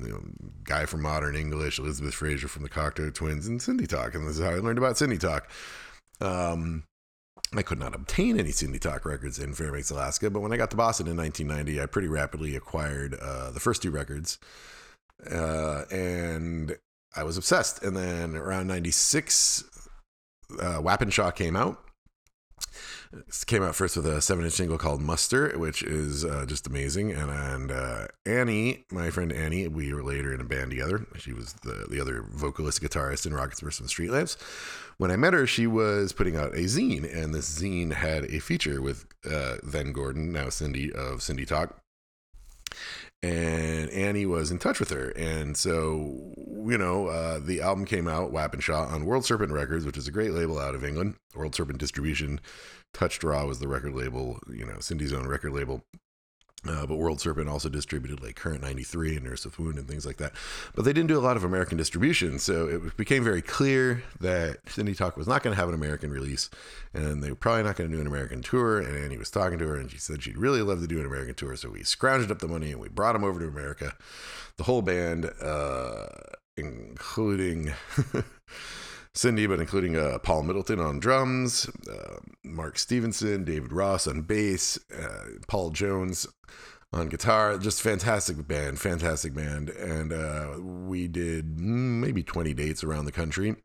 guy 0.65 0.85
from 0.85 1.01
Modern 1.01 1.35
English, 1.35 1.79
Elizabeth 1.79 2.13
Fraser 2.13 2.47
from 2.47 2.63
the 2.63 2.69
Cocteau 2.69 3.13
Twins, 3.13 3.47
and 3.47 3.59
Cindytalk, 3.61 4.13
and 4.13 4.27
this 4.27 4.37
is 4.37 4.43
how 4.43 4.51
I 4.51 4.55
learned 4.55 4.77
about 4.77 4.95
Cindytalk. 4.95 5.43
Um, 6.19 6.83
I 7.55 7.61
could 7.61 7.79
not 7.79 7.95
obtain 7.95 8.37
any 8.37 8.49
Cindytalk 8.49 9.05
records 9.05 9.39
in 9.39 9.53
Fairbanks, 9.53 9.89
Alaska, 9.89 10.29
but 10.29 10.41
when 10.41 10.51
I 10.51 10.57
got 10.57 10.69
to 10.71 10.77
Boston 10.77 11.07
in 11.07 11.15
1990, 11.15 11.81
I 11.81 11.85
pretty 11.85 12.09
rapidly 12.09 12.55
acquired 12.57 13.15
uh, 13.15 13.51
the 13.51 13.59
first 13.61 13.81
two 13.81 13.89
records, 13.89 14.37
uh, 15.31 15.85
and 15.89 16.77
I 17.15 17.23
was 17.23 17.37
obsessed. 17.37 17.83
And 17.83 17.95
then 17.95 18.35
around 18.35 18.67
96, 18.67 19.63
uh, 20.59 20.81
Wappinschaw 20.81 21.33
came 21.33 21.55
out 21.55 21.79
came 23.47 23.63
out 23.63 23.75
first 23.75 23.95
with 23.95 24.05
a 24.05 24.21
seven 24.21 24.45
inch 24.45 24.53
single 24.53 24.77
called 24.77 25.01
Muster, 25.01 25.57
which 25.57 25.81
is 25.83 26.23
uh, 26.23 26.45
just 26.47 26.67
amazing. 26.67 27.11
And, 27.11 27.29
and 27.29 27.71
uh, 27.71 28.07
Annie, 28.25 28.85
my 28.91 29.09
friend 29.09 29.31
Annie, 29.31 29.67
we 29.67 29.93
were 29.93 30.03
later 30.03 30.33
in 30.33 30.41
a 30.41 30.45
band 30.45 30.71
together. 30.71 31.05
She 31.17 31.33
was 31.33 31.53
the, 31.63 31.87
the 31.89 31.99
other 31.99 32.23
vocalist 32.29 32.81
guitarist 32.81 33.25
in 33.25 33.33
Rockets 33.33 33.61
vs. 33.61 33.89
Street 33.89 34.11
Lamps. 34.11 34.37
When 34.97 35.11
I 35.11 35.15
met 35.15 35.33
her, 35.33 35.47
she 35.47 35.65
was 35.65 36.11
putting 36.11 36.35
out 36.35 36.53
a 36.53 36.63
zine, 36.63 37.03
and 37.15 37.33
this 37.33 37.59
zine 37.59 37.93
had 37.93 38.25
a 38.25 38.39
feature 38.39 38.81
with 38.81 39.05
uh, 39.29 39.55
then 39.63 39.91
Gordon, 39.91 40.31
now 40.31 40.49
Cindy 40.49 40.91
of 40.91 41.19
Cindytalk 41.19 41.73
and 43.21 43.89
Annie 43.89 44.25
was 44.25 44.49
in 44.49 44.59
touch 44.59 44.79
with 44.79 44.91
her. 44.91 45.09
And 45.09 45.57
so, 45.57 46.33
you 46.37 46.77
know, 46.77 47.07
uh, 47.07 47.39
the 47.39 47.61
album 47.61 47.85
came 47.85 48.07
out, 48.07 48.31
Wappinschaw, 48.31 48.91
on 48.91 49.05
World 49.05 49.25
Serpent 49.25 49.51
Records, 49.51 49.85
which 49.85 49.97
is 49.97 50.07
a 50.07 50.11
great 50.11 50.31
label 50.31 50.57
out 50.57 50.75
of 50.75 50.85
England. 50.85 51.15
World 51.35 51.53
Serpent 51.53 51.79
Distribution. 51.79 52.39
Touched 52.93 53.23
Raw 53.23 53.45
was 53.45 53.59
the 53.59 53.67
record 53.67 53.93
label, 53.93 54.39
you 54.51 54.65
know, 54.65 54.79
Cindy's 54.79 55.13
own 55.13 55.27
record 55.27 55.53
label. 55.53 55.83
Uh, 56.67 56.85
but 56.85 56.97
World 56.97 57.21
Serpent 57.21 57.47
also 57.47 57.69
distributed 57.69 58.21
like 58.21 58.35
Current 58.35 58.61
93 58.61 59.15
and 59.15 59.25
Nurse 59.25 59.45
with 59.45 59.57
Wound 59.57 59.77
and 59.77 59.87
things 59.87 60.05
like 60.05 60.17
that. 60.17 60.33
But 60.75 60.83
they 60.83 60.91
didn't 60.91 61.07
do 61.07 61.17
a 61.17 61.21
lot 61.21 61.37
of 61.37 61.45
American 61.45 61.77
distribution. 61.77 62.37
So 62.37 62.67
it 62.67 62.97
became 62.97 63.23
very 63.23 63.41
clear 63.41 64.03
that 64.19 64.65
Cindytalk 64.65 65.15
was 65.15 65.27
not 65.27 65.41
going 65.41 65.53
to 65.53 65.59
have 65.59 65.69
an 65.69 65.75
American 65.75 66.11
release 66.11 66.49
and 66.93 67.23
they 67.23 67.29
were 67.29 67.35
probably 67.35 67.63
not 67.63 67.77
going 67.77 67.89
to 67.89 67.95
do 67.95 68.01
an 68.01 68.07
American 68.07 68.41
tour. 68.41 68.79
And 68.79 68.97
Annie 68.97 69.17
was 69.17 69.31
talking 69.31 69.57
to 69.59 69.67
her 69.67 69.77
and 69.77 69.89
she 69.89 69.97
said 69.97 70.21
she'd 70.21 70.37
really 70.37 70.61
love 70.61 70.81
to 70.81 70.87
do 70.87 70.99
an 70.99 71.05
American 71.05 71.35
tour. 71.35 71.55
So 71.55 71.69
we 71.69 71.79
scrounged 71.79 72.29
up 72.29 72.39
the 72.39 72.47
money 72.47 72.71
and 72.71 72.81
we 72.81 72.89
brought 72.89 73.13
them 73.13 73.23
over 73.23 73.39
to 73.39 73.47
America. 73.47 73.95
The 74.57 74.63
whole 74.63 74.81
band, 74.81 75.31
uh, 75.41 76.07
including. 76.57 77.73
Cindy, 79.13 79.47
but 79.47 79.59
including 79.59 79.95
uh, 79.95 80.19
Paul 80.19 80.43
Middleton 80.43 80.79
on 80.79 80.99
drums, 80.99 81.69
uh, 81.91 82.17
Mark 82.43 82.77
Stevenson, 82.77 83.43
David 83.43 83.73
Ross 83.73 84.07
on 84.07 84.21
bass, 84.21 84.79
uh, 84.95 85.25
Paul 85.47 85.71
Jones 85.71 86.27
on 86.93 87.09
guitar. 87.09 87.57
Just 87.57 87.81
fantastic 87.81 88.47
band, 88.47 88.79
fantastic 88.79 89.33
band. 89.33 89.69
And 89.69 90.13
uh, 90.13 90.55
we 90.59 91.07
did 91.07 91.59
maybe 91.59 92.23
20 92.23 92.53
dates 92.53 92.83
around 92.83 93.05
the 93.05 93.11
country 93.11 93.55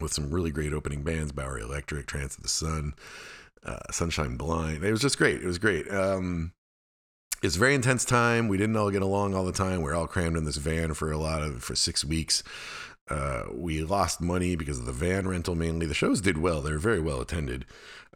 with 0.00 0.12
some 0.12 0.30
really 0.30 0.50
great 0.50 0.72
opening 0.72 1.02
bands 1.02 1.32
Bowery 1.32 1.62
Electric, 1.62 2.06
Trance 2.06 2.36
of 2.36 2.42
the 2.42 2.48
Sun, 2.48 2.94
uh, 3.64 3.78
Sunshine 3.90 4.36
Blind. 4.36 4.84
It 4.84 4.90
was 4.90 5.00
just 5.00 5.18
great. 5.18 5.42
It 5.42 5.46
was 5.46 5.58
great. 5.58 5.90
Um, 5.90 6.52
it's 7.42 7.56
very 7.56 7.74
intense 7.74 8.04
time. 8.04 8.48
We 8.48 8.58
didn't 8.58 8.76
all 8.76 8.90
get 8.90 9.02
along 9.02 9.34
all 9.34 9.44
the 9.44 9.52
time. 9.52 9.82
We 9.82 9.90
are 9.90 9.94
all 9.94 10.08
crammed 10.08 10.36
in 10.36 10.44
this 10.44 10.56
van 10.56 10.94
for 10.94 11.12
a 11.12 11.18
lot 11.18 11.42
of 11.42 11.62
for 11.62 11.76
six 11.76 12.04
weeks. 12.04 12.42
Uh, 13.08 13.44
we 13.52 13.82
lost 13.82 14.20
money 14.20 14.54
because 14.54 14.78
of 14.78 14.86
the 14.86 14.92
van 14.92 15.26
rental 15.26 15.54
mainly. 15.54 15.86
The 15.86 15.94
shows 15.94 16.20
did 16.20 16.38
well; 16.38 16.60
they 16.60 16.72
were 16.72 16.78
very 16.78 17.00
well 17.00 17.20
attended. 17.20 17.64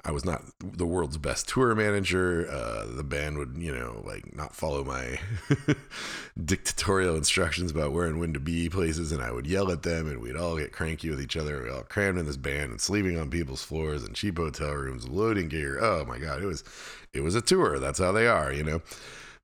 I 0.05 0.11
was 0.11 0.25
not 0.25 0.43
the 0.59 0.87
world's 0.87 1.17
best 1.17 1.49
tour 1.49 1.77
manager. 1.77 2.51
Uh, 2.51 2.87
the 2.87 3.05
band 3.05 3.39
would, 3.39 3.57
you 3.57 3.73
know, 3.73 4.03
like 4.05 4.35
not 4.35 4.55
follow 4.55 4.83
my 4.83 5.21
dictatorial 6.45 7.15
instructions 7.15 7.71
about 7.71 7.93
where 7.93 8.09
and 8.09 8.19
when 8.19 8.33
to 8.33 8.41
be 8.41 8.69
places, 8.69 9.13
and 9.13 9.23
I 9.23 9.31
would 9.31 9.47
yell 9.47 9.71
at 9.71 9.85
them, 9.85 10.09
and 10.09 10.21
we'd 10.21 10.35
all 10.35 10.57
get 10.57 10.73
cranky 10.73 11.09
with 11.09 11.21
each 11.21 11.37
other. 11.37 11.63
We 11.63 11.71
all 11.71 11.85
crammed 11.85 12.19
in 12.19 12.27
this 12.27 12.37
band 12.37 12.73
and 12.73 12.81
sleeping 12.81 13.17
on 13.17 13.31
people's 13.31 13.63
floors 13.63 14.03
and 14.03 14.17
cheap 14.17 14.39
hotel 14.39 14.73
rooms, 14.73 15.09
loading 15.09 15.49
gear. 15.49 15.79
Oh 15.81 16.05
my 16.05 16.19
god, 16.19 16.43
it 16.43 16.47
was, 16.47 16.65
it 17.13 17.21
was 17.21 17.37
a 17.37 17.41
tour. 17.41 17.79
That's 17.79 18.01
how 18.01 18.11
they 18.11 18.27
are, 18.27 18.53
you 18.53 18.65
know. 18.65 18.83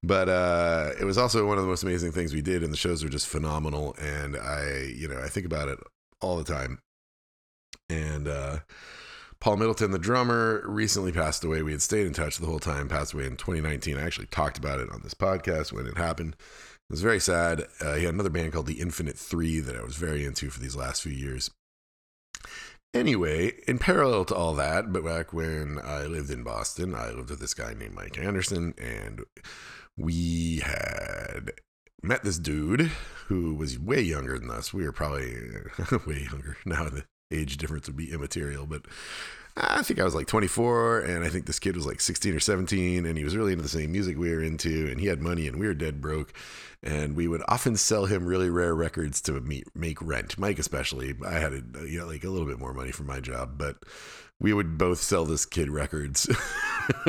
But 0.03 0.29
uh, 0.29 0.91
it 1.01 1.05
was 1.05 1.19
also 1.19 1.47
one 1.47 1.59
of 1.59 1.65
the 1.65 1.69
most 1.69 1.83
amazing 1.83 2.13
things 2.13 2.33
we 2.33 2.43
did, 2.43 2.63
and 2.63 2.73
the 2.73 2.77
shows 2.77 3.03
were 3.03 3.11
just 3.11 3.27
phenomenal. 3.27 3.97
And 4.01 4.37
I, 4.37 4.93
you 4.95 5.09
know, 5.09 5.21
I 5.21 5.29
think 5.29 5.45
about 5.45 5.69
it 5.69 5.79
all 6.21 6.37
the 6.37 6.45
time. 6.45 6.79
And 7.91 8.29
uh, 8.29 8.59
Paul 9.41 9.57
Middleton, 9.57 9.91
the 9.91 9.99
drummer, 9.99 10.63
recently 10.67 11.13
passed 11.13 11.45
away. 11.45 11.63
We 11.63 11.73
had 11.73 11.83
stayed 11.83 12.07
in 12.07 12.13
touch 12.13 12.39
the 12.39 12.47
whole 12.47 12.59
time, 12.59 12.89
passed 12.89 13.13
away 13.13 13.27
in 13.27 13.37
2019. 13.37 13.97
I 13.97 14.03
actually 14.03 14.27
talked 14.27 14.59
about 14.59 14.81
it 14.81 14.91
on 14.91 15.01
this 15.03 15.15
podcast 15.15 15.73
when 15.73 15.87
it 15.87 15.97
happened. 15.97 16.37
It 16.39 16.93
was 16.93 17.03
very 17.03 17.21
sad. 17.21 17.67
Uh, 17.81 17.95
he 17.95 18.05
had 18.05 18.15
another 18.15 18.31
band 18.31 18.53
called 18.53 18.67
The 18.67 18.81
Infinite 18.81 19.17
Three 19.17 19.61
that 19.61 19.77
I 19.77 19.83
was 19.83 19.97
very 19.97 20.25
into 20.25 20.49
for 20.51 20.61
these 20.61 20.77
last 20.77 21.03
few 21.03 21.13
years. 21.13 21.51
Anyway, 22.95 23.53
in 23.67 23.79
parallel 23.79 24.25
to 24.25 24.35
all 24.35 24.55
that, 24.55 24.93
but 24.93 25.05
back 25.05 25.33
when 25.33 25.79
I 25.85 26.07
lived 26.07 26.31
in 26.31 26.43
Boston, 26.43 26.95
I 26.95 27.11
lived 27.11 27.29
with 27.29 27.41
this 27.41 27.53
guy 27.53 27.75
named 27.75 27.95
Mike 27.95 28.17
Anderson, 28.17 28.75
and 28.79 29.25
we 29.99 30.63
had 30.65 31.53
met 32.03 32.23
this 32.23 32.39
dude 32.39 32.91
who 33.27 33.55
was 33.55 33.79
way 33.79 34.01
younger 34.01 34.39
than 34.39 34.51
us. 34.51 34.73
We 34.73 34.85
were 34.85 34.93
probably 34.93 35.35
way 36.07 36.29
younger. 36.31 36.57
Now 36.65 36.85
the 36.85 37.05
age 37.31 37.57
difference 37.57 37.87
would 37.87 37.97
be 37.97 38.13
immaterial, 38.13 38.67
but 38.67 38.83
I 39.61 39.83
think 39.83 39.99
I 39.99 40.05
was 40.05 40.15
like 40.15 40.29
24, 40.29 41.01
and 41.01 41.25
I 41.25 41.29
think 41.29 41.47
this 41.47 41.59
kid 41.59 41.75
was 41.75 41.85
like 41.85 42.01
16 42.01 42.33
or 42.33 42.41
17, 42.41 43.05
and 43.05 43.19
he 43.19 43.25
was 43.25 43.37
really 43.37 43.53
into 43.53 43.63
the 43.63 43.69
same 43.69 43.91
music 43.91 44.17
we 44.17 44.31
were 44.31 44.43
into, 44.43 44.89
and 44.89 45.01
he 45.01 45.09
had 45.09 45.21
money, 45.21 45.49
and 45.49 45.59
we 45.59 45.67
were 45.67 45.75
dead 45.75 46.01
broke. 46.01 46.33
And 46.81 47.17
we 47.17 47.27
would 47.27 47.43
often 47.49 47.77
sell 47.77 48.07
him 48.07 48.25
really 48.25 48.51
rare 48.51 48.73
records 48.73 49.21
to 49.23 49.41
meet, 49.41 49.67
make 49.75 50.01
rent. 50.01 50.39
Mike, 50.39 50.61
especially. 50.61 51.15
I 51.27 51.41
had 51.41 51.53
a, 51.53 51.63
you 51.89 51.99
know, 51.99 52.07
like 52.07 52.23
a 52.23 52.31
little 52.31 52.47
bit 52.47 52.61
more 52.61 52.73
money 52.73 52.93
from 52.93 53.07
my 53.07 53.19
job, 53.19 53.59
but 53.59 53.83
we 54.41 54.53
would 54.53 54.79
both 54.79 55.01
sell 55.01 55.25
this 55.25 55.45
kid 55.45 55.69
records. 55.69 56.27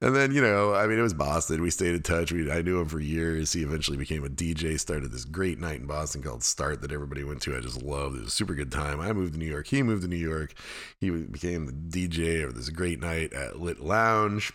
and 0.00 0.14
then, 0.14 0.32
you 0.32 0.40
know, 0.40 0.74
I 0.74 0.86
mean, 0.86 0.98
it 0.98 1.02
was 1.02 1.14
Boston. 1.14 1.62
We 1.62 1.70
stayed 1.70 1.94
in 1.94 2.02
touch. 2.02 2.32
We, 2.32 2.50
I 2.50 2.62
knew 2.62 2.80
him 2.80 2.88
for 2.88 2.98
years. 2.98 3.52
He 3.52 3.62
eventually 3.62 3.96
became 3.96 4.24
a 4.24 4.28
DJ, 4.28 4.78
started 4.78 5.12
this 5.12 5.24
great 5.24 5.60
night 5.60 5.80
in 5.80 5.86
Boston 5.86 6.22
called 6.22 6.42
Start 6.42 6.82
that 6.82 6.90
everybody 6.90 7.22
went 7.22 7.42
to. 7.42 7.56
I 7.56 7.60
just 7.60 7.82
loved. 7.82 8.16
It 8.16 8.20
was 8.20 8.28
a 8.28 8.32
super 8.32 8.54
good 8.54 8.72
time. 8.72 9.00
I 9.00 9.12
moved 9.12 9.34
to 9.34 9.38
New 9.38 9.46
York. 9.46 9.68
He 9.68 9.82
moved 9.84 10.02
to 10.02 10.08
New 10.08 10.16
York. 10.16 10.52
He 11.00 11.10
became 11.10 11.66
the 11.66 11.72
DJ 11.72 12.44
of 12.44 12.56
this 12.56 12.68
great 12.68 13.00
night 13.00 13.32
at 13.32 13.60
Lit 13.60 13.80
Lounge 13.80 14.52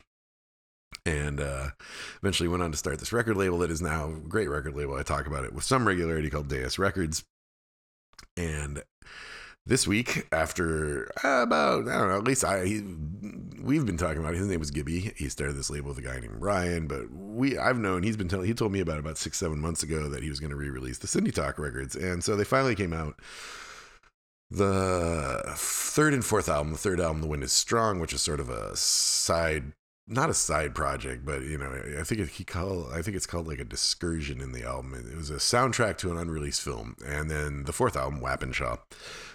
and 1.06 1.40
uh, 1.40 1.70
eventually 2.22 2.50
went 2.50 2.64
on 2.64 2.72
to 2.72 2.78
start 2.78 3.00
this 3.00 3.14
record 3.14 3.38
label 3.38 3.60
that 3.60 3.72
is 3.72 3.82
now 3.82 4.10
a 4.10 4.28
great 4.28 4.50
record 4.50 4.76
label. 4.76 4.96
I 4.96 5.04
talk 5.04 5.26
about 5.26 5.46
it 5.46 5.54
with 5.54 5.64
some 5.64 5.88
regularity 5.88 6.30
called 6.30 6.50
Dais 6.50 6.78
Records. 6.78 7.24
And 8.38 8.84
this 9.66 9.88
week 9.88 10.28
after 10.32 11.12
uh, 11.24 11.44
about 11.44 11.88
I 11.88 11.98
don't 11.98 12.10
know 12.10 12.18
at 12.18 12.24
least 12.24 12.44
I 12.44 12.66
he, 12.66 12.84
we've 13.62 13.86
been 13.86 13.98
talking 13.98 14.18
about 14.18 14.34
it. 14.34 14.38
his 14.38 14.48
name 14.48 14.60
was 14.60 14.72
Gibby. 14.72 15.14
He 15.16 15.30
started 15.30 15.56
this 15.56 15.70
label 15.70 15.90
with 15.90 16.00
a 16.00 16.02
guy 16.02 16.20
named 16.20 16.42
Ryan 16.42 16.88
but 16.88 17.12
we 17.12 17.58
I've 17.58 17.78
known 17.78 18.04
he's 18.04 18.18
been 18.18 18.28
telling 18.28 18.48
he 18.48 18.54
told 18.54 18.72
me 18.72 18.80
about 18.80 19.00
about 19.00 19.18
six 19.18 19.38
seven 19.38 19.60
months 19.60 19.84
ago 19.84 20.10
that 20.10 20.24
he 20.24 20.30
was 20.30 20.40
going 20.40 20.52
to 20.52 20.56
re-release 20.56 20.98
the 20.98 21.08
Cindytalk 21.08 21.58
records. 21.58 21.96
And 21.96 22.24
so 22.24 22.36
they 22.36 22.44
finally 22.44 22.76
came 22.76 22.94
out. 22.94 23.20
The 24.50 25.44
third 25.56 26.14
and 26.14 26.26
fourth 26.26 26.50
album 26.50 26.74
the 26.74 26.78
third 26.78 27.00
album 27.00 27.22
The 27.22 27.28
Wind 27.28 27.44
is 27.44 27.54
Strong 27.54 28.00
which 28.00 28.14
is 28.14 28.22
sort 28.22 28.40
of 28.40 28.50
a 28.50 28.76
side 28.76 29.74
not 30.08 30.30
a 30.30 30.34
side 30.34 30.76
project, 30.76 31.26
but 31.26 31.42
you 31.44 31.58
know, 31.58 31.72
I 32.00 32.04
think 32.04 32.30
he 32.30 32.44
called 32.44 32.92
I 32.92 33.02
think 33.02 33.16
it's 33.16 33.26
called 33.26 33.48
like 33.48 33.60
a 33.60 33.64
discursion 33.64 34.42
in 34.42 34.52
the 34.52 34.64
album. 34.64 34.94
It 35.10 35.16
was 35.16 35.30
a 35.30 35.36
soundtrack 35.36 35.98
to 36.00 36.12
an 36.12 36.18
unreleased 36.18 36.62
film, 36.62 36.96
and 37.06 37.30
then 37.30 37.64
the 37.64 37.74
fourth 37.74 37.96
album, 37.96 38.20
Wappinschaw, 38.20 38.80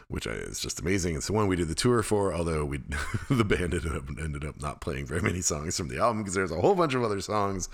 which 0.09 0.27
is 0.27 0.61
just 0.61 0.81
amazing. 0.81 1.16
It's 1.16 1.27
the 1.27 1.33
one 1.33 1.49
we 1.49 1.57
did 1.57 1.69
the 1.69 1.75
tour 1.75 2.03
for. 2.03 2.33
Although 2.33 2.64
we 2.64 2.79
the 3.31 3.45
band 3.45 3.75
ended 3.75 3.95
up 3.95 4.05
ended 4.19 4.45
up 4.45 4.61
not 4.61 4.81
playing 4.81 5.07
very 5.07 5.21
many 5.21 5.40
songs 5.40 5.77
from 5.77 5.88
the 5.88 5.99
album 5.99 6.23
because 6.23 6.35
there's 6.35 6.53
a 6.53 6.61
whole 6.61 6.75
bunch 6.75 6.95
of 6.95 7.03
other 7.03 7.21
songs 7.21 7.69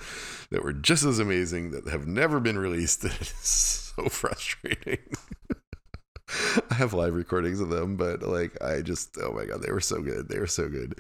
that 0.51 0.65
were 0.65 0.73
just 0.73 1.05
as 1.05 1.19
amazing 1.19 1.71
that 1.73 1.89
have 1.89 2.07
never 2.07 2.41
been 2.41 2.59
released. 2.59 3.05
It's 3.21 3.93
so 3.97 4.09
frustrating. 4.09 4.99
I 6.71 6.75
have 6.75 6.95
live 6.95 7.15
recordings 7.15 7.61
of 7.61 7.69
them, 7.69 7.97
but 7.97 8.23
like 8.23 8.61
I 8.63 8.81
just 8.81 9.19
oh 9.21 9.33
my 9.33 9.45
god, 9.45 9.63
they 9.63 9.71
were 9.71 9.81
so 9.81 10.01
good. 10.01 10.29
They 10.29 10.39
were 10.39 10.47
so 10.47 10.69
good. 10.69 10.99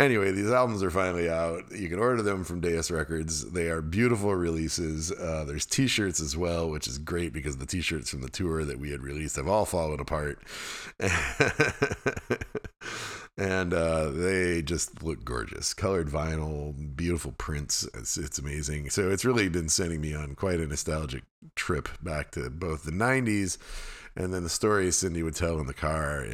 Anyway, 0.00 0.32
these 0.32 0.50
albums 0.50 0.82
are 0.82 0.90
finally 0.90 1.28
out. 1.28 1.70
You 1.76 1.90
can 1.90 1.98
order 1.98 2.22
them 2.22 2.42
from 2.42 2.60
Dais 2.60 2.90
Records. 2.90 3.50
They 3.50 3.68
are 3.68 3.82
beautiful 3.82 4.34
releases. 4.34 5.12
Uh, 5.12 5.44
there's 5.46 5.66
T-shirts 5.66 6.20
as 6.20 6.34
well, 6.34 6.70
which 6.70 6.88
is 6.88 6.96
great 6.96 7.34
because 7.34 7.58
the 7.58 7.66
T-shirts 7.66 8.08
from 8.08 8.22
the 8.22 8.30
tour 8.30 8.64
that 8.64 8.80
we 8.80 8.92
had 8.92 9.02
released 9.02 9.36
have 9.36 9.46
all 9.46 9.66
fallen 9.66 10.00
apart, 10.00 10.42
and 13.36 13.74
uh, 13.74 14.08
they 14.08 14.62
just 14.62 15.02
look 15.02 15.22
gorgeous. 15.22 15.74
Colored 15.74 16.08
vinyl, 16.08 16.96
beautiful 16.96 17.32
prints. 17.32 17.86
It's, 17.92 18.16
it's 18.16 18.38
amazing. 18.38 18.88
So 18.88 19.10
it's 19.10 19.26
really 19.26 19.50
been 19.50 19.68
sending 19.68 20.00
me 20.00 20.14
on 20.14 20.34
quite 20.34 20.60
a 20.60 20.66
nostalgic 20.66 21.24
trip 21.56 21.90
back 22.02 22.30
to 22.30 22.48
both 22.48 22.84
the 22.84 22.90
'90s 22.90 23.58
and 24.16 24.34
then 24.34 24.42
the 24.42 24.48
stories 24.48 24.96
Cindy 24.96 25.22
would 25.22 25.36
tell 25.36 25.60
in 25.60 25.66
the 25.66 25.74
car. 25.74 26.26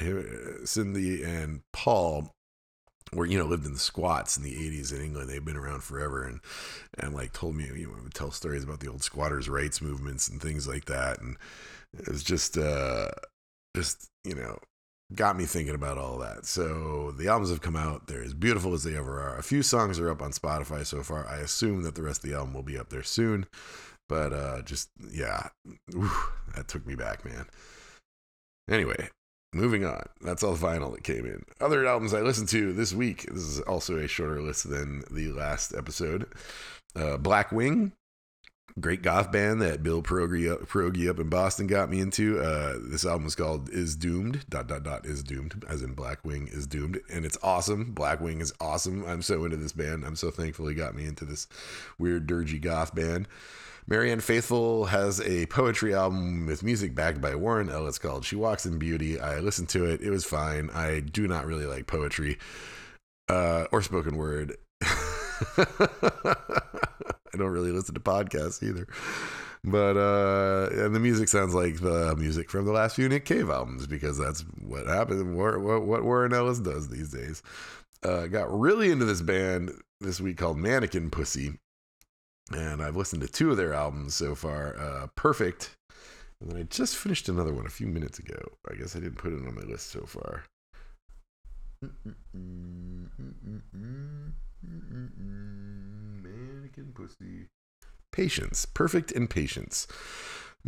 Cindy 0.65 1.23
and 1.23 1.61
Paul 1.73 2.36
were 3.13 3.27
you 3.27 3.39
know 3.39 3.45
lived 3.45 3.67
in 3.67 3.73
the 3.73 3.79
squats 3.79 4.37
in 4.37 4.43
the 4.43 4.55
80s 4.55 4.95
in 4.95 5.03
England. 5.03 5.29
They've 5.29 5.45
been 5.45 5.57
around 5.57 5.83
forever 5.83 6.25
and 6.25 6.41
and 6.99 7.15
like 7.15 7.33
told 7.33 7.55
me 7.55 7.65
you 7.75 7.89
know 7.89 8.09
tell 8.15 8.31
stories 8.31 8.65
about 8.65 8.81
the 8.81 8.89
old 8.89 9.03
squatters' 9.03 9.49
rights 9.49 9.81
movements 9.81 10.29
and 10.29 10.41
things 10.41 10.67
like 10.67 10.87
that. 10.87 11.21
And 11.21 11.37
it 11.99 12.09
was 12.09 12.23
just 12.23 12.59
uh 12.59 13.09
just 13.77 14.09
you 14.25 14.35
know 14.35 14.59
got 15.15 15.37
me 15.37 15.45
thinking 15.45 15.75
about 15.75 15.99
all 15.99 16.19
that. 16.19 16.47
So 16.47 17.13
the 17.13 17.29
albums 17.29 17.51
have 17.51 17.61
come 17.61 17.77
out. 17.77 18.09
They're 18.09 18.25
as 18.25 18.35
beautiful 18.35 18.75
as 18.75 18.83
they 18.83 18.97
ever 18.97 19.21
are. 19.21 19.39
A 19.39 19.43
few 19.43 19.63
songs 19.63 20.01
are 20.01 20.11
up 20.11 20.21
on 20.21 20.33
Spotify 20.33 20.85
so 20.85 21.03
far. 21.05 21.27
I 21.29 21.37
assume 21.37 21.83
that 21.85 21.95
the 21.95 22.03
rest 22.03 22.25
of 22.25 22.31
the 22.31 22.37
album 22.37 22.55
will 22.55 22.63
be 22.63 22.79
up 22.79 22.89
there 22.89 23.05
soon. 23.05 23.47
But 24.09 24.33
uh 24.33 24.63
just 24.63 24.91
yeah, 25.11 25.49
whew, 25.93 26.11
that 26.55 26.69
took 26.69 26.87
me 26.87 26.97
back, 26.97 27.25
man. 27.25 27.47
Anyway, 28.69 29.11
moving 29.57 29.85
on. 29.85 30.05
That's 30.21 30.43
all 30.43 30.55
the 30.55 30.67
vinyl 30.67 30.93
that 30.95 31.05
came 31.05 31.27
in. 31.27 31.45
Other 31.61 31.87
albums 31.87 32.15
I 32.15 32.21
listened 32.21 32.49
to 32.51 32.73
this 32.73 32.93
week. 32.93 33.27
This 33.27 33.43
is 33.43 33.61
also 33.61 33.99
a 33.99 34.07
shorter 34.07 34.41
list 34.41 34.69
than 34.69 35.03
the 35.11 35.33
last 35.33 35.75
episode. 35.75 36.27
Uh, 36.95 37.17
Black 37.17 37.53
Wing, 37.53 37.93
great 38.79 39.03
goth 39.03 39.33
band 39.33 39.61
that 39.63 39.83
Bill 39.83 40.03
Pierogi 40.03 40.51
up, 40.53 41.11
up 41.11 41.21
in 41.21 41.29
Boston 41.29 41.67
got 41.67 41.91
me 41.91 42.01
into. 42.01 42.39
Uh, 42.41 42.75
this 42.81 43.05
album 43.05 43.27
is 43.27 43.35
called 43.35 43.69
"Is 43.71 43.97
Doomed." 43.97 44.45
Dot 44.49 44.67
dot 44.67 44.83
dot 44.83 45.07
is 45.07 45.23
doomed, 45.23 45.65
as 45.69 45.83
in 45.83 45.95
Black 45.95 46.25
Wing 46.25 46.49
is 46.51 46.67
doomed, 46.67 47.01
and 47.13 47.25
it's 47.25 47.39
awesome. 47.43 47.93
Black 47.93 48.21
Wing 48.21 48.41
is 48.41 48.53
awesome. 48.61 49.05
I'm 49.07 49.23
so 49.23 49.45
into 49.45 49.57
this 49.57 49.73
band. 49.73 50.05
I'm 50.05 50.17
so 50.17 50.31
thankful 50.31 50.69
he 50.69 50.75
got 50.75 50.95
me 50.95 51.07
into 51.07 51.25
this 51.25 51.49
weird 51.99 52.27
dirgy 52.27 52.61
goth 52.61 52.95
band. 52.95 53.29
Marianne 53.89 54.19
Faithful 54.21 54.87
has 54.87 55.21
a 55.21 55.47
poetry 55.47 55.95
album 55.95 56.47
with 56.47 56.65
music 56.65 56.93
backed 56.93 57.21
by 57.21 57.37
Warren 57.37 57.71
Ellis 57.71 57.99
called 57.99 58.25
She 58.25 58.35
Walks 58.35 58.67
in 58.67 58.79
Beauty. 58.79 59.21
I 59.21 59.39
listened 59.39 59.69
to 59.71 59.85
it. 59.85 60.01
It 60.01 60.11
was 60.11 60.25
fine. 60.25 60.71
I 60.75 60.99
do 60.99 61.29
not 61.29 61.47
really 61.47 61.67
like 61.67 61.87
poetry 61.87 62.37
uh, 63.29 63.67
or 63.71 63.83
spoken 63.83 64.17
word. 64.17 64.57
I 64.83 66.35
don't 67.39 67.53
really 67.53 67.71
listen 67.71 67.95
to 67.95 68.01
podcasts 68.01 68.61
either. 68.61 68.89
But 69.63 69.97
uh 69.97 70.69
and 70.85 70.95
the 70.95 71.01
music 71.01 71.29
sounds 71.29 71.53
like 71.53 71.81
the 71.81 72.15
music 72.17 72.51
from 72.51 72.67
the 72.67 72.73
last 72.73 72.95
few 72.95 73.09
Nick 73.09 73.25
Cave 73.25 73.51
albums 73.51 73.89
because 73.89 74.17
that's 74.17 74.43
what 74.63 74.87
happened 74.87 75.37
what 75.37 75.61
what 75.61 76.05
Warren 76.05 76.33
Ellis 76.33 76.61
does 76.61 76.89
these 76.89 77.11
days. 77.11 77.43
Uh 78.05 78.29
got 78.29 78.53
really 78.57 78.93
into 78.93 79.05
this 79.05 79.23
band 79.23 79.73
this 80.01 80.21
week 80.21 80.37
called 80.37 80.57
Mannequin 80.57 81.11
Pussy 81.11 81.59
and 82.53 82.83
I've 82.83 82.97
listened 82.97 83.23
to 83.23 83.29
two 83.29 83.51
of 83.51 83.57
their 83.57 83.75
albums 83.75 84.15
so 84.15 84.35
far. 84.35 84.77
Uh, 84.79 85.07
Perfect, 85.15 85.77
and 86.41 86.51
then 86.51 86.59
I 86.59 86.63
just 86.65 86.97
finished 86.97 87.29
another 87.29 87.53
one 87.53 87.67
a 87.67 87.71
few 87.71 87.87
minutes 87.87 88.19
ago. 88.19 88.41
I 88.71 88.75
guess 88.75 88.95
I 88.97 89.01
didn't 89.01 89.19
put 89.19 89.33
it 89.33 89.47
on 89.47 89.55
my 89.55 89.63
list 89.63 89.89
so 89.89 90.03
far. 90.03 90.45
Mannequin 96.23 96.93
pussy. 96.95 97.49
Patience, 98.13 98.65
perfect 98.67 99.13
and 99.13 99.29
patience. 99.29 99.87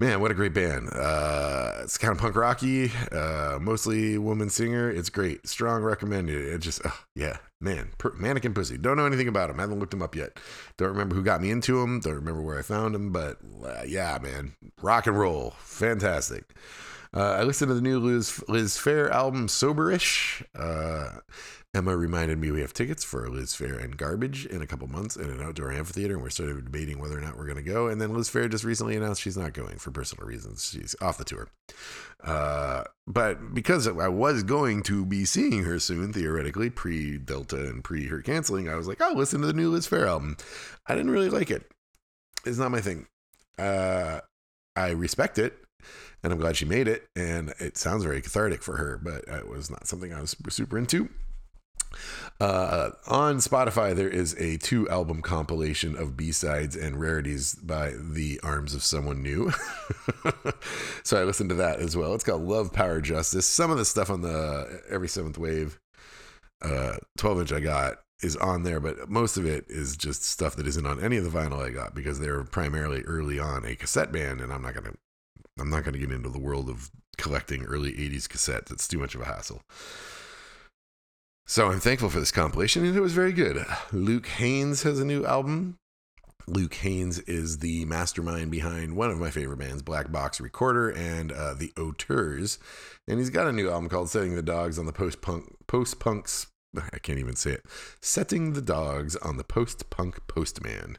Man, 0.00 0.20
what 0.20 0.30
a 0.30 0.34
great 0.34 0.54
band. 0.54 0.90
Uh, 0.92 1.72
it's 1.82 1.98
kind 1.98 2.12
of 2.12 2.18
punk 2.18 2.36
rocky, 2.36 2.92
uh, 3.10 3.58
mostly 3.60 4.16
woman 4.16 4.48
singer. 4.48 4.88
It's 4.88 5.10
great. 5.10 5.44
Strong 5.48 5.82
recommended. 5.82 6.40
It 6.40 6.58
just, 6.58 6.80
oh, 6.84 7.00
yeah, 7.16 7.38
man. 7.60 7.90
Per- 7.98 8.14
Mannequin 8.14 8.54
Pussy. 8.54 8.78
Don't 8.78 8.96
know 8.96 9.06
anything 9.06 9.26
about 9.26 9.50
him. 9.50 9.58
Haven't 9.58 9.80
looked 9.80 9.92
him 9.92 10.00
up 10.00 10.14
yet. 10.14 10.38
Don't 10.76 10.90
remember 10.90 11.16
who 11.16 11.24
got 11.24 11.42
me 11.42 11.50
into 11.50 11.82
him. 11.82 11.98
Don't 11.98 12.14
remember 12.14 12.40
where 12.40 12.60
I 12.60 12.62
found 12.62 12.94
him. 12.94 13.10
But 13.10 13.38
uh, 13.64 13.82
yeah, 13.88 14.16
man. 14.22 14.52
Rock 14.80 15.08
and 15.08 15.18
roll. 15.18 15.54
Fantastic. 15.58 16.44
Uh, 17.12 17.32
I 17.32 17.42
listened 17.42 17.70
to 17.70 17.74
the 17.74 17.80
new 17.80 17.98
Liz, 17.98 18.40
Liz 18.46 18.76
Phair 18.76 19.10
album, 19.10 19.48
Soberish. 19.48 20.44
Emma 21.78 21.96
reminded 21.96 22.38
me 22.38 22.50
we 22.50 22.60
have 22.60 22.72
tickets 22.72 23.04
for 23.04 23.28
Liz 23.28 23.54
Phair 23.54 23.80
and 23.80 23.96
Garbage 23.96 24.44
in 24.46 24.62
a 24.62 24.66
couple 24.66 24.88
months 24.88 25.14
in 25.14 25.30
an 25.30 25.40
outdoor 25.40 25.70
amphitheater, 25.70 26.14
and 26.14 26.22
we're 26.24 26.28
sort 26.28 26.50
of 26.50 26.64
debating 26.64 26.98
whether 26.98 27.16
or 27.16 27.20
not 27.20 27.38
we're 27.38 27.44
going 27.44 27.54
to 27.56 27.62
go. 27.62 27.86
And 27.86 28.00
then 28.00 28.12
Liz 28.12 28.28
Phair 28.28 28.50
just 28.50 28.64
recently 28.64 28.96
announced 28.96 29.22
she's 29.22 29.36
not 29.36 29.52
going 29.52 29.78
for 29.78 29.92
personal 29.92 30.26
reasons. 30.26 30.70
She's 30.72 30.96
off 31.00 31.18
the 31.18 31.24
tour. 31.24 31.46
Uh, 32.24 32.82
but 33.06 33.54
because 33.54 33.86
I 33.86 34.08
was 34.08 34.42
going 34.42 34.82
to 34.84 35.06
be 35.06 35.24
seeing 35.24 35.62
her 35.62 35.78
soon, 35.78 36.12
theoretically, 36.12 36.68
pre 36.68 37.16
Delta 37.16 37.68
and 37.68 37.84
pre 37.84 38.08
her 38.08 38.22
canceling, 38.22 38.68
I 38.68 38.74
was 38.74 38.88
like, 38.88 39.00
I'll 39.00 39.16
listen 39.16 39.40
to 39.42 39.46
the 39.46 39.52
new 39.52 39.70
Liz 39.70 39.86
Phair 39.86 40.08
album. 40.08 40.36
I 40.88 40.96
didn't 40.96 41.12
really 41.12 41.30
like 41.30 41.52
it. 41.52 41.70
It's 42.44 42.58
not 42.58 42.72
my 42.72 42.80
thing. 42.80 43.06
Uh, 43.56 44.18
I 44.74 44.90
respect 44.90 45.38
it 45.38 45.56
and 46.24 46.32
I'm 46.32 46.40
glad 46.40 46.56
she 46.56 46.64
made 46.64 46.88
it. 46.88 47.06
And 47.14 47.54
it 47.60 47.76
sounds 47.76 48.02
very 48.02 48.20
cathartic 48.20 48.64
for 48.64 48.78
her, 48.78 48.98
but 49.00 49.24
it 49.28 49.48
was 49.48 49.70
not 49.70 49.86
something 49.86 50.12
I 50.12 50.20
was 50.20 50.34
super 50.48 50.76
into. 50.76 51.08
Uh, 52.40 52.90
on 53.06 53.38
Spotify, 53.38 53.94
there 53.94 54.08
is 54.08 54.34
a 54.38 54.58
two 54.58 54.88
album 54.88 55.22
compilation 55.22 55.96
of 55.96 56.16
B 56.16 56.30
sides 56.30 56.76
and 56.76 57.00
rarities 57.00 57.54
by 57.54 57.92
The 57.98 58.38
Arms 58.42 58.74
of 58.74 58.82
Someone 58.84 59.22
New. 59.22 59.52
so 61.02 61.20
I 61.20 61.24
listened 61.24 61.50
to 61.50 61.56
that 61.56 61.80
as 61.80 61.96
well. 61.96 62.14
It's 62.14 62.24
called 62.24 62.42
Love, 62.42 62.72
Power, 62.72 63.00
Justice. 63.00 63.46
Some 63.46 63.70
of 63.70 63.78
the 63.78 63.84
stuff 63.84 64.10
on 64.10 64.22
the 64.22 64.82
Every 64.88 65.08
Seventh 65.08 65.38
Wave 65.38 65.80
uh, 66.62 66.96
12 67.16 67.40
inch 67.40 67.52
I 67.52 67.60
got 67.60 67.96
is 68.22 68.36
on 68.36 68.62
there, 68.64 68.80
but 68.80 69.08
most 69.08 69.36
of 69.36 69.46
it 69.46 69.64
is 69.68 69.96
just 69.96 70.24
stuff 70.24 70.56
that 70.56 70.66
isn't 70.66 70.86
on 70.86 71.02
any 71.02 71.16
of 71.16 71.24
the 71.24 71.36
vinyl 71.36 71.64
I 71.64 71.70
got 71.70 71.94
because 71.94 72.18
they're 72.18 72.42
primarily 72.44 73.02
early 73.02 73.38
on 73.38 73.64
a 73.64 73.76
cassette 73.76 74.10
band, 74.10 74.40
and 74.40 74.52
I'm 74.52 74.62
not 74.62 74.74
gonna 74.74 74.94
I'm 75.58 75.70
not 75.70 75.84
gonna 75.84 75.98
get 75.98 76.10
into 76.10 76.28
the 76.28 76.38
world 76.38 76.68
of 76.68 76.90
collecting 77.16 77.64
early 77.64 77.92
80s 77.92 78.26
cassettes. 78.26 78.72
It's 78.72 78.88
too 78.88 78.98
much 78.98 79.14
of 79.14 79.20
a 79.20 79.24
hassle. 79.24 79.62
So 81.50 81.70
I'm 81.70 81.80
thankful 81.80 82.10
for 82.10 82.20
this 82.20 82.30
compilation, 82.30 82.84
and 82.84 82.94
it 82.94 83.00
was 83.00 83.14
very 83.14 83.32
good. 83.32 83.64
Luke 83.90 84.26
Haines 84.26 84.82
has 84.82 85.00
a 85.00 85.04
new 85.04 85.24
album. 85.24 85.78
Luke 86.46 86.74
Haines 86.74 87.20
is 87.20 87.60
the 87.60 87.86
mastermind 87.86 88.50
behind 88.50 88.96
one 88.96 89.10
of 89.10 89.18
my 89.18 89.30
favorite 89.30 89.58
bands, 89.58 89.80
Black 89.80 90.12
Box 90.12 90.42
Recorder 90.42 90.90
and 90.90 91.32
uh, 91.32 91.54
the 91.54 91.72
Auteurs, 91.78 92.58
and 93.08 93.18
he's 93.18 93.30
got 93.30 93.46
a 93.46 93.52
new 93.52 93.70
album 93.70 93.88
called 93.88 94.10
"Setting 94.10 94.36
the 94.36 94.42
Dogs 94.42 94.78
on 94.78 94.84
the 94.84 94.92
Post 94.92 95.22
Punk 95.22 95.56
Post 95.66 95.98
Punks." 95.98 96.48
I 96.92 96.98
can't 96.98 97.18
even 97.18 97.34
say 97.34 97.52
it. 97.52 97.64
"Setting 98.02 98.52
the 98.52 98.60
Dogs 98.60 99.16
on 99.16 99.38
the 99.38 99.44
Post 99.44 99.88
Punk 99.88 100.20
Postman." 100.26 100.98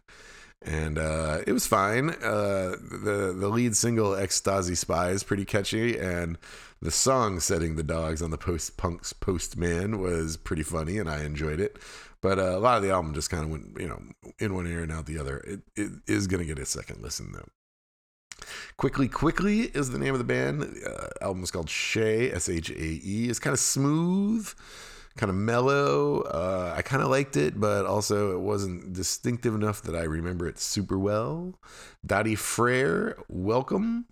And 0.61 0.97
uh, 0.97 1.39
it 1.47 1.53
was 1.53 1.65
fine. 1.65 2.09
Uh, 2.09 2.75
the 2.81 3.35
the 3.37 3.49
lead 3.49 3.75
single 3.75 4.15
"Ecstasy 4.15 4.75
Spy" 4.75 5.09
is 5.09 5.23
pretty 5.23 5.45
catchy, 5.45 5.97
and 5.97 6.37
the 6.81 6.91
song 6.91 7.39
"Setting 7.39 7.75
the 7.75 7.83
Dogs 7.83 8.21
on 8.21 8.31
the 8.31 8.37
Post 8.37 8.77
Punk's 8.77 9.13
Postman" 9.13 9.99
was 9.99 10.37
pretty 10.37 10.63
funny, 10.63 10.97
and 10.97 11.09
I 11.09 11.23
enjoyed 11.23 11.59
it. 11.59 11.77
But 12.21 12.39
uh, 12.39 12.57
a 12.57 12.59
lot 12.59 12.77
of 12.77 12.83
the 12.83 12.91
album 12.91 13.13
just 13.13 13.29
kind 13.29 13.43
of 13.43 13.49
went, 13.49 13.79
you 13.79 13.87
know, 13.87 14.01
in 14.39 14.53
one 14.53 14.67
ear 14.67 14.83
and 14.83 14.91
out 14.91 15.05
the 15.05 15.17
other. 15.17 15.37
It, 15.47 15.61
it 15.75 15.91
is 16.07 16.27
going 16.27 16.41
to 16.41 16.45
get 16.45 16.59
a 16.59 16.65
second 16.65 17.01
listen 17.01 17.31
though. 17.31 17.47
Quickly, 18.77 19.07
quickly 19.07 19.63
is 19.63 19.91
the 19.91 19.99
name 19.99 20.13
of 20.13 20.19
the 20.19 20.25
band. 20.25 20.63
Uh, 20.85 21.07
album 21.21 21.43
is 21.43 21.51
called 21.51 21.67
Shae, 21.67 22.33
S 22.33 22.49
H 22.49 22.69
A 22.69 22.73
E. 22.75 23.27
It's 23.29 23.39
kind 23.39 23.53
of 23.53 23.59
smooth 23.59 24.53
kind 25.17 25.29
of 25.29 25.35
mellow. 25.35 26.21
Uh, 26.21 26.73
I 26.75 26.81
kind 26.81 27.03
of 27.03 27.09
liked 27.09 27.37
it, 27.37 27.59
but 27.59 27.85
also 27.85 28.33
it 28.33 28.39
wasn't 28.39 28.93
distinctive 28.93 29.53
enough 29.55 29.81
that 29.83 29.95
I 29.95 30.03
remember 30.03 30.47
it 30.47 30.59
super 30.59 30.97
well. 30.97 31.59
Dadi 32.05 32.37
Freyr, 32.37 33.17
welcome. 33.27 34.05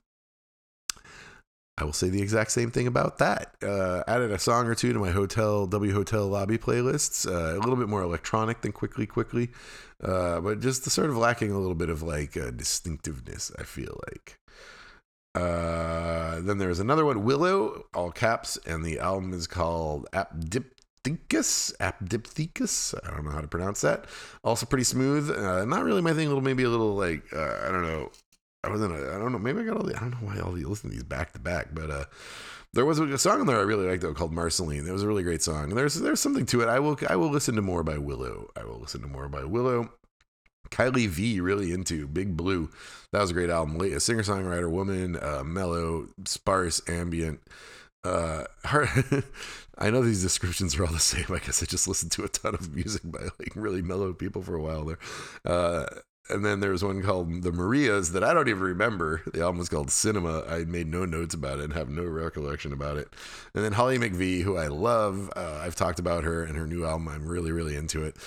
I 1.80 1.84
will 1.84 1.94
say 1.94 2.10
the 2.10 2.24
exact 2.24 2.52
same 2.52 2.72
thing 2.72 2.88
about 2.88 3.20
that. 3.20 3.54
Uh, 3.62 4.04
added 4.08 4.32
a 4.32 4.40
song 4.40 4.66
or 4.66 4.74
two 4.74 4.94
to 4.94 5.00
my 5.00 5.12
hotel 5.12 5.68
W 5.68 5.94
Hotel 5.94 6.26
lobby 6.28 6.58
playlists. 6.58 7.28
Uh, 7.28 7.56
a 7.56 7.60
little 7.60 7.76
bit 7.76 7.88
more 7.88 8.02
electronic 8.02 8.62
than 8.62 8.72
quickly, 8.72 9.06
quickly, 9.06 9.50
uh, 10.04 10.42
but 10.42 10.60
just 10.60 10.86
the 10.86 10.90
sort 10.90 11.12
of 11.12 11.18
lacking 11.18 11.52
a 11.52 11.60
little 11.60 11.76
bit 11.76 11.90
of 11.90 12.02
like 12.02 12.34
distinctiveness. 12.56 13.52
I 13.60 13.64
feel 13.64 14.00
like. 14.08 14.40
Uh, 15.36 16.40
then 16.42 16.58
there's 16.58 16.80
another 16.80 17.06
one, 17.06 17.24
Willow, 17.24 17.86
all 17.94 18.10
caps, 18.10 18.58
and 18.66 18.84
the 18.84 18.98
album 18.98 19.34
is 19.34 19.46
called 19.46 20.08
Apdip 20.12 20.77
Apdipthecus, 21.08 21.76
Apdipthecus. 21.78 22.96
I 23.04 23.12
don't 23.12 23.26
know 23.26 23.32
how 23.32 23.41
to 23.41 23.48
pronounce 23.48 23.82
that. 23.82 24.06
Also 24.43 24.65
pretty 24.65 24.84
smooth. 24.84 25.30
Uh, 25.30 25.65
not 25.65 25.84
really 25.84 26.02
my 26.02 26.13
thing. 26.13 26.26
A 26.26 26.30
little, 26.30 26.43
maybe 26.43 26.63
a 26.63 26.70
little 26.70 26.96
like 26.96 27.24
uh, 27.34 27.60
I 27.66 27.72
don't 27.72 27.84
know. 27.84 28.12
I 28.64 28.70
wasn't. 28.70 28.93
A, 28.93 29.14
I 29.14 29.18
don't 29.18 29.32
know. 29.32 29.39
Maybe 29.39 29.62
I 29.62 29.64
got 29.64 29.78
all 29.78 29.84
the. 29.84 29.95
I 29.95 29.99
don't 29.99 30.12
know 30.12 30.28
why 30.28 30.39
all 30.39 30.51
the 30.51 30.66
listen 30.66 30.89
to 30.89 30.95
these 30.95 31.03
back 31.03 31.34
to 31.34 31.39
back, 31.39 31.70
but 31.74 31.89
uh, 31.89 32.05
there 32.74 32.86
was 32.86 32.99
a 32.99 33.18
song 33.18 33.41
in 33.41 33.47
there 33.47 33.60
I 33.60 33.64
really 33.64 33.88
liked 33.88 34.01
though 34.01 34.14
called 34.14 34.34
Marceline. 34.34 34.88
It 34.88 34.91
was 34.91 35.03
a 35.03 35.08
really 35.08 35.24
great 35.24 35.41
song. 35.41 35.70
There's 35.70 35.95
there's 35.95 36.20
something 36.20 36.45
to 36.47 36.62
it. 36.62 36.70
I 36.70 36.80
will 36.80 36.97
I 37.10 37.16
will 37.16 37.30
listen 37.30 37.55
to 37.55 37.62
more 37.62 37.84
by 37.84 37.97
Willow. 37.97 38.49
I 38.55 38.66
will 38.66 38.80
listen 38.80 39.01
to 39.01 39.08
more 39.08 39.30
by 39.30 39.43
Willow. 39.43 39.89
Kylie 40.70 41.08
V 41.08 41.39
really 41.39 41.72
into 41.72 42.08
Big 42.08 42.36
Blue. 42.36 42.70
That 43.14 43.22
was 43.22 43.32
a 43.32 43.34
great 43.34 43.49
album. 43.49 43.80
A 43.80 43.99
singer 44.01 44.24
songwriter 44.24 44.70
woman, 44.70 45.16
uh, 45.16 45.43
mellow, 45.45 46.08
sparse, 46.26 46.82
ambient. 46.89 47.39
Uh, 48.03 48.43
I 49.78 49.89
know 49.89 50.01
these 50.01 50.23
descriptions 50.30 50.75
are 50.75 50.86
all 50.86 50.91
the 50.91 50.99
same. 50.99 51.25
I 51.30 51.39
guess 51.39 51.61
I 51.61 51.65
just 51.65 51.88
listened 51.88 52.11
to 52.13 52.23
a 52.23 52.30
ton 52.30 52.55
of 52.55 52.73
music 52.73 53.01
by 53.05 53.23
like 53.39 53.53
really 53.55 53.82
mellow 53.82 54.13
people 54.13 54.41
for 54.41 54.55
a 54.55 54.61
while 54.61 54.86
there. 54.86 54.99
Uh, 55.45 55.86
and 56.30 56.43
then 56.43 56.59
there 56.59 56.71
was 56.71 56.84
one 56.84 57.01
called 57.01 57.43
The 57.43 57.51
Marias 57.51 58.11
that 58.11 58.23
I 58.23 58.34
don't 58.34 58.49
even 58.49 58.61
remember. 58.61 59.21
The 59.34 59.41
album 59.41 59.59
was 59.59 59.69
called 59.69 59.89
Cinema. 59.89 60.43
I 60.47 60.65
made 60.65 60.88
no 60.88 61.05
notes 61.05 61.34
about 61.34 61.59
it 61.59 61.65
and 61.65 61.73
have 61.73 61.89
no 61.89 62.03
recollection 62.03 62.73
about 62.73 62.97
it. 62.97 63.07
And 63.53 63.63
then 63.63 63.73
Holly 63.73 63.97
Macve, 63.97 64.41
who 64.41 64.57
I 64.57 64.67
love. 64.67 65.32
Uh, 65.36 65.59
I've 65.61 65.75
talked 65.75 65.99
about 65.99 66.25
her 66.25 66.43
and 66.43 66.57
her 66.57 66.67
new 66.67 66.86
album. 66.86 67.07
I'm 67.07 67.25
really, 67.25 67.51
really 67.51 67.75
into 67.75 68.03
it. 68.03 68.17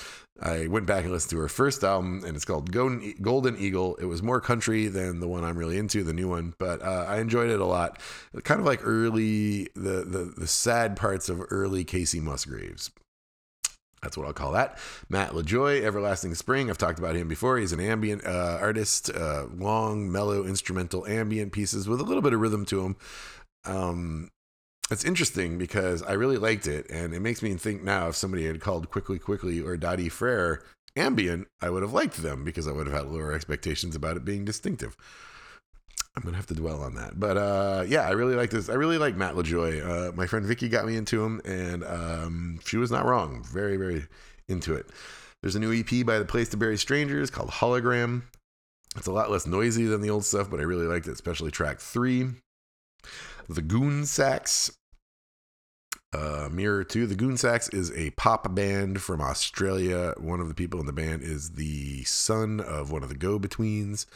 I 0.43 0.69
went 0.69 0.87
back 0.87 1.05
and 1.05 1.13
listened 1.13 1.31
to 1.31 1.39
her 1.39 1.49
first 1.49 1.85
album, 1.85 2.23
and 2.25 2.35
it's 2.35 2.47
called 2.47 2.73
Golden 2.73 3.57
Eagle. 3.59 3.97
It 3.97 4.07
was 4.07 4.23
more 4.23 4.41
country 4.41 4.87
than 4.87 5.21
the 5.21 5.29
one 5.29 5.45
I'm 5.45 5.59
really 5.59 5.77
into, 5.77 6.03
the 6.03 6.15
new 6.15 6.29
one, 6.29 6.55
but 6.59 6.81
uh, 6.81 7.05
I 7.07 7.21
enjoyed 7.21 7.51
it 7.51 7.61
a 7.61 7.67
lot. 7.67 8.01
Kind 8.43 8.59
of 8.59 8.67
like 8.67 8.81
early, 8.83 9.69
the, 9.75 10.05
the 10.05 10.33
the 10.37 10.47
sad 10.47 10.97
parts 10.97 11.29
of 11.29 11.43
early 11.51 11.85
Kacey 11.85 12.23
Musgraves. 12.23 12.91
That's 14.03 14.17
what 14.17 14.27
I'll 14.27 14.33
call 14.33 14.53
that. 14.53 14.79
Matt 15.11 15.33
LaJoie, 15.33 15.83
Everlasting 15.83 16.35
Spring. 16.35 16.71
I've 16.71 16.79
talked 16.79 16.99
about 16.99 17.17
him 17.17 17.29
before. 17.29 17.59
He's 17.59 17.73
an 17.73 17.81
ambient 17.81 18.27
uh, 18.27 18.57
artist, 18.61 19.11
uh, 19.11 19.45
long, 19.55 20.11
mellow, 20.11 20.47
instrumental 20.47 21.07
ambient 21.07 21.53
pieces 21.53 21.87
with 21.87 22.01
a 22.01 22.05
little 22.05 22.23
bit 22.23 22.33
of 22.33 22.41
rhythm 22.41 22.65
to 22.67 22.83
them. 22.83 22.97
Um, 23.67 24.31
it's 24.91 25.05
interesting 25.05 25.59
because 25.59 26.03
I 26.03 26.13
really 26.13 26.37
liked 26.37 26.67
it, 26.67 26.91
and 26.91 27.15
it 27.15 27.21
makes 27.21 27.43
me 27.43 27.55
think 27.55 27.83
now 27.83 28.09
if 28.09 28.17
somebody 28.17 28.47
had 28.47 28.61
called 28.61 28.91
Quickly 28.91 29.19
Quickly 29.19 29.61
or 29.61 29.77
Dadi 29.77 30.11
Freyr 30.11 30.63
ambient, 30.97 31.47
I 31.61 31.71
would 31.71 31.83
have 31.83 31.93
liked 31.93 32.23
them 32.23 32.45
because 32.45 32.67
I 32.67 32.73
would 32.73 32.87
have 32.87 32.97
had 32.97 33.13
lower 33.13 33.33
expectations 33.33 33.95
about 33.95 34.17
it 34.17 34.25
being 34.25 34.45
distinctive. 34.45 34.97
I'm 36.17 36.25
gonna 36.25 36.37
have 36.37 36.49
to 36.49 36.55
dwell 36.55 36.83
on 36.83 36.97
that, 36.97 37.21
but 37.21 37.37
uh, 37.37 37.85
yeah, 37.87 38.03
I 38.03 38.11
really 38.11 38.35
like 38.35 38.51
this. 38.51 38.69
I 38.69 38.75
really 38.75 38.99
like 38.99 39.17
Matt 39.17 39.35
LaJoie. 39.35 40.09
Uh, 40.09 40.13
my 40.13 40.27
friend 40.27 40.45
Vicky 40.45 40.69
got 40.69 40.87
me 40.87 40.97
into 40.97 41.25
him, 41.25 41.41
and 41.45 41.85
um, 41.85 42.61
she 42.65 42.77
was 42.77 42.91
not 42.91 43.07
wrong. 43.07 43.45
Very, 43.45 43.77
very 43.77 44.07
into 44.49 44.75
it. 44.75 44.87
There's 45.41 45.55
a 45.55 45.61
new 45.61 45.73
EP 45.73 46.05
by 46.05 46.19
the 46.19 46.25
Place 46.25 46.49
to 46.49 46.57
Bury 46.57 46.77
Strangers 46.77 47.31
called 47.31 47.51
Hologram. 47.51 48.23
It's 48.97 49.07
a 49.07 49.13
lot 49.13 49.31
less 49.31 49.47
noisy 49.47 49.87
than 49.87 50.01
the 50.01 50.11
old 50.11 50.25
stuff, 50.25 50.51
but 50.51 50.59
I 50.59 50.65
really 50.65 50.87
liked 50.87 51.07
it, 51.07 51.13
especially 51.13 51.53
track 51.53 51.79
three. 51.79 52.27
The 53.49 53.63
Goon 53.63 54.05
Sax 54.05 54.73
uh, 56.13 56.49
Mirror 56.51 56.85
2. 56.85 57.07
The 57.07 57.15
Goon 57.15 57.37
Sax 57.37 57.69
is 57.69 57.93
a 57.93 58.11
pop 58.11 58.55
band 58.55 59.01
from 59.01 59.21
Australia. 59.21 60.15
One 60.19 60.41
of 60.41 60.49
the 60.49 60.55
people 60.55 60.81
in 60.81 60.87
the 60.87 60.93
band 60.93 61.23
is 61.23 61.53
the 61.53 62.05
son 62.05 62.61
of 62.61 62.91
one 62.91 63.03
of 63.03 63.09
the 63.09 63.15
Go 63.15 63.39
Betweens. 63.39 64.07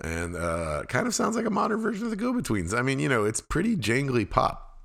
And 0.00 0.36
uh, 0.36 0.84
kind 0.88 1.06
of 1.06 1.14
sounds 1.14 1.36
like 1.36 1.46
a 1.46 1.50
modern 1.50 1.80
version 1.80 2.04
of 2.04 2.10
the 2.10 2.16
Go 2.16 2.32
Betweens. 2.32 2.72
I 2.72 2.82
mean, 2.82 2.98
you 2.98 3.08
know, 3.08 3.24
it's 3.24 3.40
pretty 3.40 3.76
jangly 3.76 4.28
pop. 4.28 4.78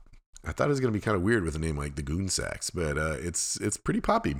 I 0.46 0.52
thought 0.52 0.68
it 0.68 0.70
was 0.70 0.80
going 0.80 0.91
to 0.91 0.98
be 0.98 1.04
kind 1.04 1.16
of 1.16 1.24
weird 1.24 1.44
with 1.44 1.56
a 1.56 1.60
name 1.60 1.78
like 1.78 1.96
the 1.96 2.02
Goon 2.02 2.28
Sax, 2.28 2.70
but 2.70 2.98
uh, 2.98 3.16
it's 3.20 3.56
it's 3.62 3.78
pretty 3.78 4.02
poppy. 4.02 4.36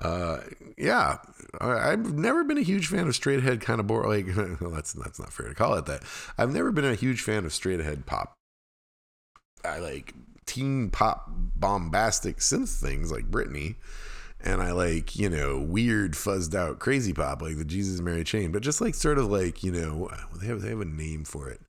Uh, 0.00 0.38
yeah, 0.76 1.18
I, 1.60 1.90
have 1.90 2.14
never 2.14 2.42
been 2.42 2.58
a 2.58 2.62
huge 2.62 2.86
fan 2.86 3.06
of 3.06 3.14
straight 3.14 3.38
ahead 3.38 3.60
kind 3.60 3.78
of 3.78 3.86
bore. 3.86 4.08
Like, 4.08 4.26
well, 4.60 4.70
that's 4.70 4.92
that's 4.94 5.20
not 5.20 5.32
fair 5.32 5.48
to 5.48 5.54
call 5.54 5.74
it 5.74 5.86
that. 5.86 6.02
I've 6.36 6.52
never 6.52 6.72
been 6.72 6.84
a 6.84 6.94
huge 6.94 7.22
fan 7.22 7.44
of 7.44 7.52
straight 7.52 7.78
ahead 7.78 8.06
pop. 8.06 8.34
I 9.64 9.78
like 9.78 10.14
teen 10.48 10.90
pop 10.90 11.26
bombastic 11.28 12.38
synth 12.38 12.80
things 12.80 13.12
like 13.12 13.30
Britney. 13.30 13.76
And 14.40 14.62
I 14.62 14.70
like, 14.72 15.16
you 15.16 15.28
know, 15.28 15.58
weird 15.58 16.12
fuzzed 16.12 16.54
out 16.54 16.78
crazy 16.78 17.12
pop 17.12 17.42
like 17.42 17.58
the 17.58 17.64
Jesus 17.64 18.00
Mary 18.00 18.24
Chain, 18.24 18.52
but 18.52 18.62
just 18.62 18.80
like 18.80 18.94
sort 18.94 19.18
of 19.18 19.26
like, 19.30 19.62
you 19.62 19.72
know, 19.72 20.10
they 20.40 20.46
have 20.46 20.62
they 20.62 20.70
have 20.70 20.80
a 20.80 20.84
name 20.84 21.24
for 21.24 21.48
it. 21.48 21.60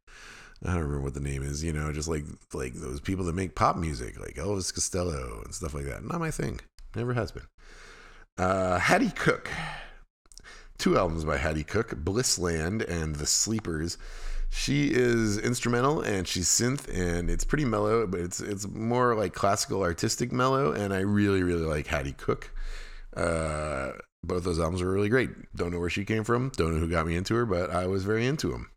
I 0.64 0.74
don't 0.74 0.82
remember 0.82 1.02
what 1.02 1.14
the 1.14 1.20
name 1.20 1.42
is, 1.42 1.64
you 1.64 1.74
know, 1.74 1.92
just 1.92 2.08
like 2.08 2.26
like 2.54 2.74
those 2.74 3.00
people 3.00 3.26
that 3.26 3.36
make 3.36 3.56
pop 3.56 3.76
music, 3.76 4.20
like 4.20 4.36
Elvis 4.36 4.74
Costello 4.74 5.42
and 5.44 5.54
stuff 5.54 5.74
like 5.74 5.86
that. 5.86 6.04
Not 6.04 6.20
my 6.20 6.32
thing. 6.32 6.60
Never 6.96 7.14
has 7.14 7.32
been. 7.32 7.48
Uh, 8.38 8.80
Hattie 8.80 9.12
Cooke. 9.12 9.50
Two 10.80 10.98
albums 10.98 11.24
by 11.24 11.38
Hattie 11.38 11.64
Cooke, 11.64 11.92
Blissland 11.92 12.90
and 12.90 13.18
The 13.18 13.28
Sleepers 13.28 13.98
she 14.50 14.90
is 14.92 15.38
instrumental 15.38 16.02
and 16.02 16.28
she's 16.28 16.48
synth 16.48 16.88
and 16.92 17.30
it's 17.30 17.44
pretty 17.44 17.66
mellow, 17.66 18.08
but 18.08 18.20
it's 18.20 18.40
it's 18.40 18.68
more 18.68 19.16
like 19.16 19.34
classical 19.34 19.84
artistic 19.84 20.32
mellow. 20.32 20.72
And 20.72 20.94
I 20.94 21.00
really 21.00 21.44
really 21.44 21.66
like 21.66 21.88
Hattie 21.88 22.14
Cooke. 22.14 22.52
Uh, 23.16 23.92
both 24.24 24.44
those 24.44 24.60
albums 24.60 24.82
are 24.82 24.92
really 24.92 25.10
great. 25.10 25.30
Don't 25.56 25.72
know 25.72 25.80
where 25.80 25.90
she 25.90 26.04
came 26.04 26.24
from. 26.24 26.52
Don't 26.56 26.74
know 26.74 26.80
who 26.80 26.90
got 26.90 27.08
me 27.08 27.16
into 27.16 27.36
her, 27.36 27.46
but 27.46 27.70
I 27.70 27.88
was 27.88 28.04
very 28.04 28.26
into 28.26 28.52
them. 28.52 28.70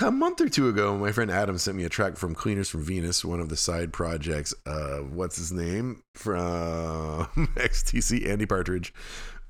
A 0.00 0.10
month 0.10 0.40
or 0.40 0.48
two 0.48 0.70
ago, 0.70 0.96
my 0.96 1.12
friend 1.12 1.30
Adam 1.30 1.58
sent 1.58 1.76
me 1.76 1.84
a 1.84 1.90
track 1.90 2.16
from 2.16 2.34
Cleaners 2.34 2.70
from 2.70 2.82
Venus, 2.82 3.22
one 3.22 3.38
of 3.38 3.50
the 3.50 3.56
side 3.56 3.92
projects 3.92 4.54
of 4.64 5.12
what's 5.12 5.36
his 5.36 5.52
name 5.52 6.02
from 6.14 7.26
XTC, 7.56 8.26
Andy 8.26 8.46
Partridge, 8.46 8.94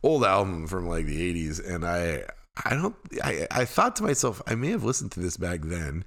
old 0.05 0.25
album 0.25 0.67
from 0.67 0.87
like 0.87 1.07
the 1.07 1.35
80s. 1.35 1.65
And 1.67 1.85
I 1.85 2.25
I 2.65 2.75
don't. 2.75 2.95
I 3.23 3.47
I 3.51 3.65
thought 3.65 3.97
to 3.97 4.03
myself, 4.03 4.41
I 4.47 4.55
may 4.55 4.71
have 4.71 4.85
listened 4.85 5.13
to 5.13 5.21
this 5.21 5.37
back 5.37 5.63
then. 5.63 6.05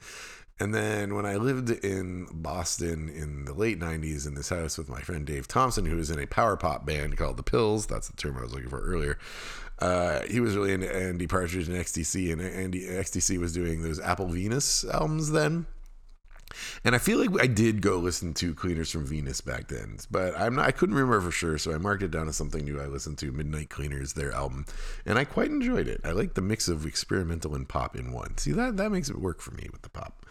And 0.60 0.74
then 0.74 1.14
when 1.14 1.26
I 1.26 1.36
lived 1.36 1.70
in 1.70 2.28
Boston 2.32 3.10
in 3.10 3.46
the 3.46 3.54
late 3.54 3.80
90s 3.80 4.26
in 4.26 4.34
this 4.34 4.50
house 4.50 4.78
with 4.78 4.90
my 4.90 5.02
friend 5.02 5.24
Dave 5.26 5.48
Thompson, 5.48 5.86
who 5.86 5.98
was 5.98 6.10
in 6.10 6.20
a 6.20 6.26
power 6.26 6.58
pop 6.58 6.84
band 6.84 7.16
called 7.16 7.38
The 7.38 7.44
Pills, 7.44 7.86
that's 7.86 8.08
the 8.08 8.18
term 8.18 8.38
I 8.38 8.42
was 8.42 8.54
looking 8.54 8.70
for 8.70 8.82
earlier. 8.82 9.20
Uh, 9.78 10.22
he 10.24 10.40
was 10.40 10.56
really 10.56 10.74
into 10.74 10.94
Andy 10.94 11.28
Partridge 11.28 11.68
and 11.68 11.78
XTC, 11.78 12.34
and 12.34 12.42
Andy 12.42 12.88
XTC 12.88 13.38
was 13.38 13.54
doing 13.54 13.84
those 13.84 14.00
Apple 14.00 14.28
Venus 14.28 14.84
albums 14.86 15.32
then. 15.32 15.68
And 16.84 16.96
I 16.96 16.98
feel 16.98 17.20
like 17.20 17.42
I 17.42 17.48
did 17.48 17.82
go 17.82 17.98
listen 17.98 18.34
to 18.36 18.54
Cleaners 18.54 18.92
from 18.92 19.06
Venus 19.06 19.42
back 19.42 19.68
then, 19.68 19.98
but 20.10 20.38
I'm 20.38 20.56
not. 20.56 20.66
I 20.66 20.72
couldn't 20.72 20.96
remember 20.96 21.22
for 21.22 21.32
sure, 21.32 21.58
so 21.58 21.74
I 21.74 21.78
marked 21.78 22.04
it 22.04 22.12
down 22.12 22.28
as 22.28 22.36
something 22.36 22.64
new. 22.64 22.80
I 22.80 22.86
listened 22.86 23.18
to 23.20 23.32
Midnight 23.32 23.70
Cleaners, 23.70 24.14
their 24.14 24.32
album, 24.32 24.66
and 25.06 25.18
I 25.18 25.26
quite 25.26 25.50
enjoyed 25.50 25.88
it. 25.88 26.02
I 26.04 26.12
like 26.12 26.34
the 26.34 26.42
mix 26.42 26.68
of 26.68 26.86
experimental 26.86 27.56
and 27.56 27.68
pop 27.68 27.96
in 27.96 28.12
one. 28.12 28.38
See 28.38 28.52
that 28.52 28.78
that 28.78 28.92
makes 28.92 29.10
it 29.10 29.20
work 29.20 29.42
for 29.42 29.52
me 29.52 29.68
with 29.72 29.82
the 29.82 29.90
pop. 29.90 30.26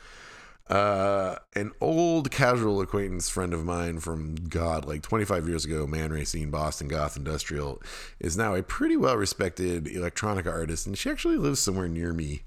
Uh, 0.69 1.37
an 1.55 1.71
old 1.81 2.33
casual 2.33 2.81
acquaintance 2.81 3.29
friend 3.29 3.55
of 3.55 3.65
mine 3.65 4.01
from 4.01 4.35
God, 4.35 4.85
like 4.85 5.01
25 5.01 5.49
years 5.49 5.65
ago, 5.65 5.87
Man 5.87 6.11
Racine, 6.11 6.51
Boston 6.51 6.89
Goth 6.89 7.17
Industrial, 7.17 7.81
is 8.19 8.37
now 8.37 8.55
a 8.55 8.65
pretty 8.65 8.97
well 8.97 9.17
respected 9.17 9.85
electronica 9.85 10.51
artist, 10.51 10.87
and 10.87 10.99
she 10.99 11.09
actually 11.09 11.37
lives 11.37 11.61
somewhere 11.61 11.89
near 11.89 12.13
me 12.13 12.43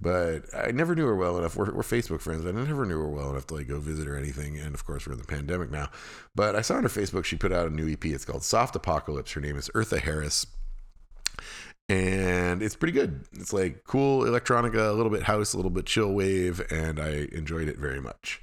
but 0.00 0.44
I 0.56 0.70
never 0.70 0.94
knew 0.94 1.06
her 1.06 1.16
well 1.16 1.36
enough. 1.38 1.56
We're, 1.56 1.72
we're, 1.72 1.82
Facebook 1.82 2.20
friends, 2.20 2.46
I 2.46 2.52
never 2.52 2.86
knew 2.86 2.98
her 2.98 3.08
well 3.08 3.30
enough 3.30 3.46
to 3.48 3.54
like 3.54 3.68
go 3.68 3.78
visit 3.78 4.08
or 4.08 4.16
anything. 4.16 4.58
And 4.58 4.74
of 4.74 4.86
course, 4.86 5.06
we're 5.06 5.12
in 5.12 5.18
the 5.18 5.26
pandemic 5.26 5.70
now. 5.70 5.90
But 6.34 6.56
I 6.56 6.62
saw 6.62 6.76
on 6.76 6.84
her 6.84 6.88
Facebook 6.88 7.24
she 7.24 7.36
put 7.36 7.52
out 7.52 7.66
a 7.66 7.70
new 7.70 7.90
EP. 7.90 8.04
It's 8.06 8.24
called 8.24 8.42
Soft 8.42 8.74
Apocalypse. 8.76 9.32
Her 9.32 9.40
name 9.40 9.56
is 9.56 9.68
Eartha 9.74 10.00
Harris, 10.00 10.46
and 11.88 12.62
it's 12.62 12.76
pretty 12.76 12.92
good. 12.92 13.26
It's 13.32 13.52
like 13.52 13.84
cool 13.84 14.22
electronica, 14.22 14.90
a 14.90 14.92
little 14.92 15.10
bit 15.10 15.24
house, 15.24 15.52
a 15.52 15.56
little 15.56 15.70
bit 15.70 15.86
chill 15.86 16.12
wave, 16.12 16.62
and 16.70 16.98
I 16.98 17.28
enjoyed 17.32 17.68
it 17.68 17.78
very 17.78 18.00
much. 18.00 18.40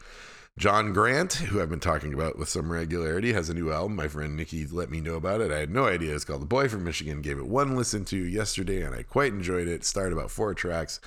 John 0.57 0.91
Grant, 0.91 1.33
who 1.33 1.61
I've 1.61 1.69
been 1.69 1.79
talking 1.79 2.15
about 2.15 2.39
with 2.39 2.49
some 2.49 2.71
regularity, 2.71 3.31
has 3.31 3.47
a 3.47 3.53
new 3.53 3.71
album. 3.71 3.95
My 3.95 4.07
friend 4.07 4.35
Nikki 4.35 4.65
let 4.65 4.89
me 4.89 4.99
know 4.99 5.13
about 5.13 5.39
it. 5.39 5.51
I 5.51 5.59
had 5.59 5.69
no 5.69 5.85
idea. 5.85 6.15
It's 6.15 6.25
called 6.25 6.41
The 6.41 6.47
Boy 6.47 6.67
from 6.67 6.83
Michigan. 6.83 7.21
Gave 7.21 7.37
it 7.37 7.45
one 7.45 7.75
listen 7.75 8.05
to 8.05 8.17
yesterday, 8.17 8.81
and 8.81 8.95
I 8.95 9.03
quite 9.03 9.31
enjoyed 9.33 9.67
it. 9.67 9.85
Started 9.85 10.13
about 10.13 10.31
four 10.31 10.55
tracks. 10.55 10.99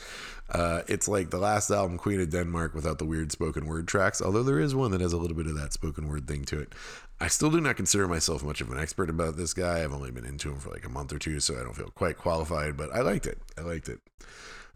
Uh, 0.51 0.83
it's 0.87 1.09
like 1.09 1.31
the 1.31 1.39
last 1.39 1.69
album, 1.69 1.99
Queen 1.99 2.21
of 2.21 2.31
Denmark, 2.31 2.77
without 2.77 2.99
the 2.99 3.05
weird 3.05 3.33
spoken 3.33 3.67
word 3.67 3.89
tracks, 3.89 4.23
although 4.23 4.45
there 4.45 4.61
is 4.61 4.73
one 4.73 4.93
that 4.93 5.01
has 5.01 5.13
a 5.13 5.19
little 5.19 5.37
bit 5.37 5.49
of 5.49 5.57
that 5.57 5.73
spoken 5.73 6.07
word 6.07 6.29
thing 6.29 6.45
to 6.45 6.61
it. 6.61 6.73
I 7.21 7.27
still 7.27 7.51
do 7.51 7.61
not 7.61 7.77
consider 7.77 8.07
myself 8.07 8.45
much 8.45 8.61
of 8.61 8.71
an 8.71 8.79
expert 8.79 9.11
about 9.11 9.37
this 9.37 9.53
guy. 9.53 9.83
I've 9.83 9.93
only 9.93 10.13
been 10.13 10.25
into 10.25 10.51
him 10.51 10.61
for 10.61 10.71
like 10.71 10.87
a 10.87 10.89
month 10.89 11.13
or 11.13 11.19
two, 11.19 11.41
so 11.41 11.59
I 11.59 11.65
don't 11.65 11.75
feel 11.75 11.91
quite 11.91 12.19
qualified, 12.19 12.77
but 12.77 12.95
I 12.95 13.01
liked 13.01 13.27
it. 13.27 13.39
I 13.59 13.63
liked 13.63 13.89
it. 13.89 13.99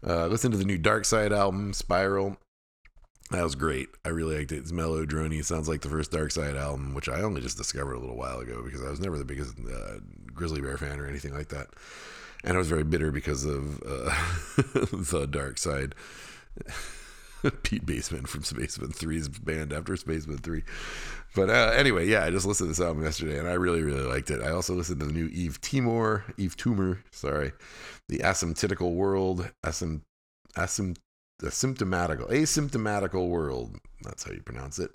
Uh, 0.05 0.27
listen 0.27 0.51
to 0.51 0.57
the 0.57 0.65
new 0.65 0.77
Darkside 0.77 1.31
album, 1.31 1.71
Spiral. 1.71 2.37
That 3.31 3.43
was 3.43 3.55
great. 3.55 3.89
I 4.05 4.09
really 4.09 4.37
liked 4.37 4.51
it. 4.51 4.57
It's 4.57 4.71
mellow, 4.71 5.05
drony. 5.05 5.39
It 5.39 5.45
sounds 5.45 5.67
like 5.67 5.81
the 5.81 5.89
first 5.89 6.11
Darkside 6.11 6.55
album, 6.55 6.93
which 6.93 7.09
I 7.09 7.21
only 7.21 7.41
just 7.41 7.57
discovered 7.57 7.93
a 7.93 7.99
little 7.99 8.17
while 8.17 8.39
ago 8.39 8.61
because 8.63 8.83
I 8.83 8.89
was 8.89 8.99
never 8.99 9.17
the 9.17 9.25
biggest 9.25 9.55
uh, 9.59 9.99
Grizzly 10.33 10.61
Bear 10.61 10.77
fan 10.77 10.99
or 10.99 11.07
anything 11.07 11.33
like 11.33 11.47
that. 11.49 11.67
And 12.43 12.53
I 12.55 12.59
was 12.59 12.69
very 12.69 12.83
bitter 12.83 13.11
because 13.11 13.43
of 13.43 13.81
uh, 13.81 14.13
the 14.57 15.27
Darkside. 15.27 15.93
Pete 17.63 17.85
Bassman 17.85 18.27
from 18.27 18.43
Spacemen 18.43 18.91
3's 18.91 19.29
band 19.29 19.73
after 19.73 19.95
Spacemen 19.95 20.37
3. 20.37 20.63
But 21.35 21.49
uh, 21.49 21.73
anyway, 21.75 22.07
yeah, 22.07 22.23
I 22.23 22.31
just 22.31 22.45
listened 22.45 22.67
to 22.67 22.71
this 22.71 22.85
album 22.85 23.03
yesterday 23.03 23.37
and 23.37 23.47
I 23.47 23.53
really, 23.53 23.81
really 23.81 24.01
liked 24.01 24.31
it. 24.31 24.41
I 24.41 24.51
also 24.51 24.73
listened 24.73 24.99
to 25.01 25.05
the 25.05 25.13
new 25.13 25.29
Yves 25.31 25.59
Tumor, 25.59 26.23
Yves 26.37 26.55
Tumor, 26.55 27.03
sorry, 27.11 27.51
The 28.09 28.19
Asymptotical 28.19 28.93
World, 28.93 29.51
Asym, 29.63 30.01
Asym, 30.55 30.95
the 31.39 31.47
symptomatical, 31.47 32.29
asymptomatical 32.29 33.27
world. 33.27 33.77
That's 34.01 34.23
how 34.23 34.31
you 34.31 34.41
pronounce 34.41 34.79
it. 34.79 34.91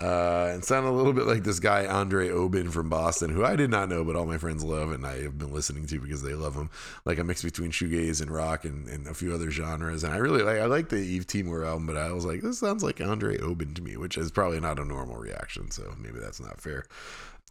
Uh, 0.00 0.50
and 0.52 0.64
sound 0.64 0.84
a 0.84 0.90
little 0.90 1.12
bit 1.12 1.26
like 1.26 1.44
this 1.44 1.60
guy 1.60 1.86
Andre 1.86 2.28
Obin 2.28 2.70
from 2.70 2.88
Boston, 2.88 3.30
who 3.30 3.44
I 3.44 3.54
did 3.54 3.70
not 3.70 3.88
know, 3.88 4.02
but 4.02 4.16
all 4.16 4.26
my 4.26 4.38
friends 4.38 4.64
love, 4.64 4.90
and 4.90 5.06
I 5.06 5.22
have 5.22 5.38
been 5.38 5.52
listening 5.52 5.86
to 5.86 6.00
because 6.00 6.22
they 6.22 6.34
love 6.34 6.56
him. 6.56 6.70
Like 7.04 7.18
a 7.18 7.24
mix 7.24 7.44
between 7.44 7.70
shoegaze 7.70 8.20
and 8.20 8.30
rock, 8.30 8.64
and, 8.64 8.88
and 8.88 9.06
a 9.06 9.14
few 9.14 9.32
other 9.32 9.50
genres. 9.52 10.02
And 10.02 10.12
I 10.12 10.16
really 10.16 10.42
like. 10.42 10.58
I 10.58 10.64
like 10.64 10.88
the 10.88 10.96
Yves 10.96 11.26
Tumor 11.26 11.64
album, 11.64 11.86
but 11.86 11.96
I 11.96 12.10
was 12.10 12.24
like, 12.24 12.40
this 12.40 12.58
sounds 12.58 12.82
like 12.82 13.00
Andre 13.00 13.38
Obin 13.38 13.74
to 13.74 13.82
me, 13.82 13.96
which 13.96 14.18
is 14.18 14.32
probably 14.32 14.58
not 14.58 14.80
a 14.80 14.84
normal 14.84 15.16
reaction. 15.16 15.70
So 15.70 15.94
maybe 16.00 16.18
that's 16.18 16.40
not 16.40 16.60
fair. 16.60 16.84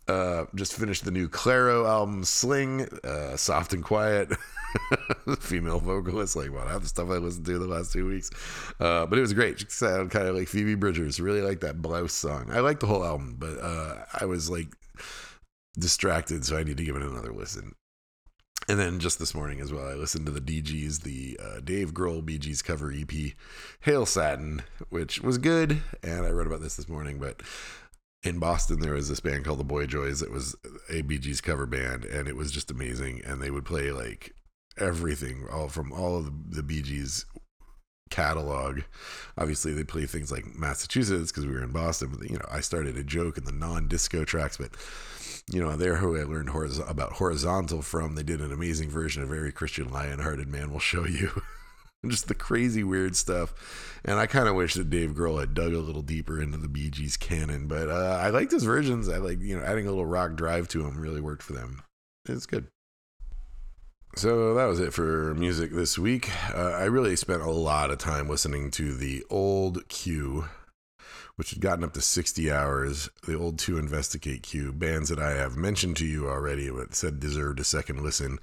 Uh, 0.07 0.45
just 0.55 0.73
finished 0.73 1.05
the 1.05 1.11
new 1.11 1.29
Clairo 1.29 1.87
album, 1.87 2.23
Sling, 2.23 2.87
uh, 3.03 3.35
Soft 3.37 3.73
and 3.73 3.83
Quiet. 3.83 4.29
Female 5.39 5.79
vocalist, 5.79 6.35
like 6.35 6.49
about 6.49 6.67
half 6.67 6.81
the 6.81 6.87
stuff 6.87 7.09
I 7.09 7.17
listened 7.17 7.45
to 7.45 7.59
the 7.59 7.67
last 7.67 7.93
two 7.93 8.07
weeks. 8.07 8.29
Uh, 8.79 9.05
but 9.05 9.17
it 9.17 9.21
was 9.21 9.33
great. 9.33 9.59
She 9.59 9.65
sounded 9.69 10.11
kind 10.11 10.27
of 10.27 10.35
like 10.35 10.47
Phoebe 10.47 10.75
Bridgers. 10.75 11.19
Really 11.19 11.41
like 11.41 11.59
that 11.61 11.81
blouse 11.81 12.13
song. 12.13 12.49
I 12.51 12.59
like 12.59 12.79
the 12.79 12.87
whole 12.87 13.05
album, 13.05 13.35
but 13.37 13.59
uh, 13.61 14.05
I 14.19 14.25
was 14.25 14.49
like 14.49 14.73
distracted, 15.77 16.45
so 16.45 16.57
I 16.57 16.63
need 16.63 16.77
to 16.77 16.83
give 16.83 16.95
it 16.95 17.03
another 17.03 17.33
listen. 17.33 17.75
And 18.67 18.79
then 18.79 18.99
just 18.99 19.19
this 19.19 19.33
morning 19.33 19.59
as 19.59 19.73
well, 19.73 19.87
I 19.87 19.93
listened 19.93 20.25
to 20.27 20.31
the 20.31 20.39
Dee 20.39 20.61
Gees, 20.61 20.99
the 20.99 21.39
uh, 21.43 21.59
Dave 21.61 21.93
Grohl 21.93 22.23
Gees 22.23 22.61
cover 22.61 22.93
EP, 22.93 23.33
Hail 23.81 24.05
Satin, 24.05 24.61
which 24.89 25.19
was 25.21 25.37
good. 25.37 25.81
And 26.03 26.25
I 26.25 26.29
wrote 26.29 26.47
about 26.47 26.61
this 26.61 26.75
this 26.75 26.87
morning, 26.87 27.17
but 27.17 27.41
in 28.23 28.39
Boston, 28.39 28.79
there 28.79 28.93
was 28.93 29.09
this 29.09 29.19
band 29.19 29.45
called 29.45 29.59
the 29.59 29.63
Boy 29.63 29.85
Joys. 29.85 30.21
It 30.21 30.31
was 30.31 30.55
ABG's 30.89 31.41
cover 31.41 31.65
band, 31.65 32.05
and 32.05 32.27
it 32.27 32.35
was 32.35 32.51
just 32.51 32.69
amazing. 32.69 33.21
And 33.25 33.41
they 33.41 33.49
would 33.51 33.65
play 33.65 33.91
like 33.91 34.35
everything, 34.77 35.47
all 35.51 35.69
from 35.69 35.91
all 35.91 36.17
of 36.17 36.25
the, 36.25 36.61
the 36.61 36.81
Gees 36.81 37.25
catalog. 38.11 38.81
Obviously, 39.37 39.73
they 39.73 39.83
play 39.83 40.05
things 40.05 40.31
like 40.31 40.45
Massachusetts 40.55 41.31
because 41.31 41.47
we 41.47 41.53
were 41.53 41.63
in 41.63 41.71
Boston. 41.71 42.15
But, 42.17 42.29
you 42.29 42.37
know, 42.37 42.45
I 42.51 42.59
started 42.59 42.97
a 42.97 43.03
joke 43.03 43.37
in 43.37 43.45
the 43.45 43.51
non-disco 43.51 44.25
tracks, 44.25 44.57
but 44.57 44.71
you 45.51 45.59
know, 45.59 45.75
they're 45.75 45.97
who 45.97 46.19
I 46.19 46.23
learned 46.23 46.49
about 46.87 47.13
horizontal 47.13 47.81
from. 47.81 48.15
They 48.15 48.23
did 48.23 48.41
an 48.41 48.51
amazing 48.51 48.89
version 48.89 49.23
of 49.23 49.31
"Every 49.31 49.51
Christian 49.51 49.91
Lionhearted 49.91 50.47
Man 50.47 50.71
Will 50.71 50.79
Show 50.79 51.05
You." 51.05 51.41
just 52.07 52.27
the 52.27 52.35
crazy 52.35 52.83
weird 52.83 53.15
stuff. 53.15 53.99
And 54.03 54.19
I 54.19 54.25
kind 54.25 54.47
of 54.47 54.55
wish 54.55 54.73
that 54.73 54.89
Dave 54.89 55.11
Grohl 55.11 55.39
had 55.39 55.53
dug 55.53 55.73
a 55.73 55.79
little 55.79 56.01
deeper 56.01 56.41
into 56.41 56.57
the 56.57 56.67
Bee 56.67 56.89
Gees 56.89 57.17
canon, 57.17 57.67
but 57.67 57.89
uh, 57.89 58.19
I 58.21 58.29
liked 58.29 58.51
his 58.51 58.63
versions. 58.63 59.07
I 59.07 59.17
like, 59.17 59.39
you 59.39 59.57
know, 59.57 59.63
adding 59.63 59.85
a 59.85 59.89
little 59.89 60.05
rock 60.05 60.35
drive 60.35 60.67
to 60.69 60.83
them 60.83 60.99
really 60.99 61.21
worked 61.21 61.43
for 61.43 61.53
them. 61.53 61.83
It's 62.27 62.45
good. 62.45 62.67
So 64.15 64.55
that 64.55 64.65
was 64.65 64.79
it 64.79 64.93
for 64.93 65.33
music 65.35 65.71
this 65.71 65.97
week. 65.97 66.29
Uh, 66.53 66.71
I 66.71 66.83
really 66.83 67.15
spent 67.15 67.43
a 67.43 67.49
lot 67.49 67.91
of 67.91 67.97
time 67.97 68.27
listening 68.27 68.69
to 68.71 68.93
the 68.93 69.23
old 69.29 69.87
Q, 69.87 70.49
which 71.37 71.51
had 71.51 71.61
gotten 71.61 71.83
up 71.85 71.93
to 71.93 72.01
60 72.01 72.51
hours. 72.51 73.09
The 73.25 73.37
old 73.37 73.57
Two 73.57 73.77
Investigate 73.77 74.43
Q, 74.43 74.73
bands 74.73 75.07
that 75.09 75.19
I 75.19 75.31
have 75.31 75.55
mentioned 75.55 75.95
to 75.97 76.05
you 76.05 76.27
already, 76.27 76.69
but 76.69 76.93
said 76.93 77.21
deserved 77.21 77.61
a 77.61 77.63
second 77.63 78.03
listen 78.03 78.39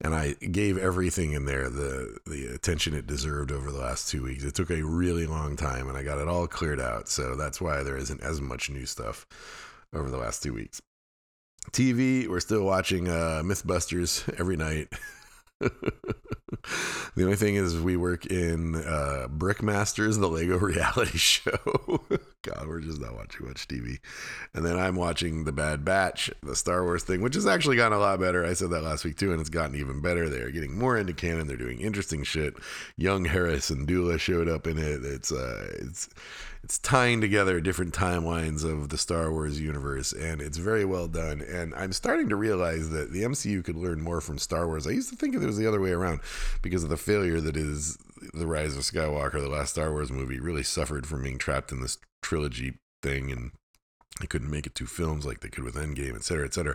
and 0.00 0.14
I 0.14 0.32
gave 0.34 0.76
everything 0.76 1.32
in 1.32 1.46
there 1.46 1.70
the 1.70 2.18
the 2.26 2.46
attention 2.46 2.94
it 2.94 3.06
deserved 3.06 3.50
over 3.50 3.70
the 3.70 3.78
last 3.78 4.08
two 4.08 4.22
weeks. 4.22 4.44
It 4.44 4.54
took 4.54 4.70
a 4.70 4.82
really 4.82 5.26
long 5.26 5.56
time, 5.56 5.88
and 5.88 5.96
I 5.96 6.02
got 6.02 6.18
it 6.18 6.28
all 6.28 6.46
cleared 6.46 6.80
out. 6.80 7.08
So 7.08 7.34
that's 7.34 7.60
why 7.60 7.82
there 7.82 7.96
isn't 7.96 8.22
as 8.22 8.40
much 8.40 8.70
new 8.70 8.86
stuff 8.86 9.26
over 9.92 10.10
the 10.10 10.18
last 10.18 10.42
two 10.42 10.52
weeks. 10.52 10.80
TV, 11.72 12.28
we're 12.28 12.40
still 12.40 12.64
watching 12.64 13.08
uh, 13.08 13.42
MythBusters 13.44 14.32
every 14.38 14.56
night. 14.56 14.88
the 17.14 17.24
only 17.24 17.36
thing 17.36 17.56
is, 17.56 17.78
we 17.78 17.96
work 17.96 18.26
in 18.26 18.74
uh, 18.76 19.28
Brickmasters, 19.28 20.18
the 20.20 20.28
Lego 20.28 20.58
reality 20.60 21.18
show. 21.18 22.00
God, 22.42 22.68
we're 22.68 22.80
just 22.80 23.00
not 23.00 23.14
watching 23.14 23.46
much 23.46 23.66
TV. 23.66 23.98
And 24.54 24.64
then 24.64 24.78
I'm 24.78 24.94
watching 24.94 25.44
The 25.44 25.52
Bad 25.52 25.84
Batch, 25.84 26.30
the 26.42 26.54
Star 26.54 26.84
Wars 26.84 27.02
thing, 27.02 27.20
which 27.20 27.34
has 27.34 27.46
actually 27.46 27.76
gotten 27.76 27.96
a 27.96 28.00
lot 28.00 28.20
better. 28.20 28.44
I 28.44 28.54
said 28.54 28.70
that 28.70 28.82
last 28.82 29.04
week 29.04 29.16
too, 29.16 29.32
and 29.32 29.40
it's 29.40 29.50
gotten 29.50 29.74
even 29.76 30.00
better. 30.00 30.28
They're 30.28 30.50
getting 30.50 30.78
more 30.78 30.96
into 30.96 31.12
canon. 31.12 31.46
They're 31.46 31.56
doing 31.56 31.80
interesting 31.80 32.22
shit. 32.22 32.54
Young 32.96 33.24
Hera 33.24 33.56
Syndulla 33.56 34.18
showed 34.20 34.48
up 34.48 34.66
in 34.66 34.78
it. 34.78 35.04
It's 35.04 35.32
uh, 35.32 35.66
it's 35.80 36.08
it's 36.66 36.78
tying 36.78 37.20
together 37.20 37.60
different 37.60 37.94
timelines 37.94 38.64
of 38.64 38.88
the 38.88 38.98
Star 38.98 39.30
Wars 39.30 39.60
universe, 39.60 40.12
and 40.12 40.40
it's 40.42 40.58
very 40.58 40.84
well 40.84 41.06
done. 41.06 41.40
And 41.40 41.72
I'm 41.76 41.92
starting 41.92 42.28
to 42.30 42.34
realize 42.34 42.90
that 42.90 43.12
the 43.12 43.22
MCU 43.22 43.64
could 43.64 43.76
learn 43.76 44.00
more 44.02 44.20
from 44.20 44.36
Star 44.36 44.66
Wars. 44.66 44.84
I 44.84 44.90
used 44.90 45.08
to 45.10 45.14
think 45.14 45.36
it 45.36 45.38
was 45.38 45.56
the 45.56 45.68
other 45.68 45.80
way 45.80 45.92
around 45.92 46.22
because 46.62 46.82
of 46.82 46.90
the 46.90 46.96
failure 46.96 47.40
that 47.40 47.56
is 47.56 47.98
the 48.34 48.48
Rise 48.48 48.76
of 48.76 48.82
Skywalker, 48.82 49.34
the 49.34 49.48
last 49.48 49.74
Star 49.74 49.92
Wars 49.92 50.10
movie, 50.10 50.40
really 50.40 50.64
suffered 50.64 51.06
from 51.06 51.22
being 51.22 51.38
trapped 51.38 51.70
in 51.70 51.82
this 51.82 51.98
trilogy 52.20 52.80
thing 53.00 53.30
and 53.30 53.52
they 54.20 54.26
couldn't 54.26 54.50
make 54.50 54.66
it 54.66 54.74
two 54.74 54.86
films 54.86 55.24
like 55.24 55.38
they 55.38 55.48
could 55.48 55.62
with 55.62 55.76
Endgame, 55.76 56.16
et 56.16 56.24
cetera, 56.24 56.46
et 56.46 56.54
cetera. 56.54 56.74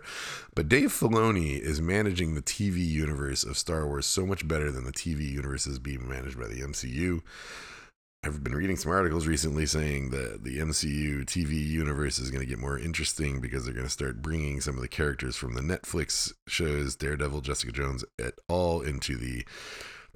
But 0.55 0.69
Dave 0.69 0.93
Filoni 0.93 1.59
is 1.59 1.81
managing 1.81 2.35
the 2.35 2.41
TV 2.41 2.77
universe 2.77 3.43
of 3.43 3.57
Star 3.57 3.85
Wars 3.85 4.05
so 4.05 4.25
much 4.25 4.47
better 4.47 4.71
than 4.71 4.85
the 4.85 4.93
TV 4.93 5.29
universe 5.29 5.67
is 5.67 5.79
being 5.79 6.07
managed 6.07 6.39
by 6.39 6.47
the 6.47 6.61
MCU. 6.61 7.23
I've 8.23 8.43
been 8.43 8.53
reading 8.53 8.77
some 8.77 8.91
articles 8.91 9.25
recently 9.25 9.65
saying 9.65 10.11
that 10.11 10.43
the 10.43 10.59
MCU 10.59 11.25
TV 11.25 11.53
universe 11.53 12.19
is 12.19 12.29
going 12.29 12.41
to 12.41 12.47
get 12.47 12.59
more 12.59 12.77
interesting 12.77 13.41
because 13.41 13.65
they're 13.65 13.73
going 13.73 13.87
to 13.87 13.91
start 13.91 14.21
bringing 14.21 14.61
some 14.61 14.75
of 14.75 14.81
the 14.81 14.87
characters 14.87 15.35
from 15.35 15.55
the 15.55 15.61
Netflix 15.61 16.31
shows, 16.45 16.95
Daredevil, 16.95 17.41
Jessica 17.41 17.71
Jones, 17.71 18.05
et 18.19 18.35
al., 18.47 18.81
into 18.81 19.17
the 19.17 19.43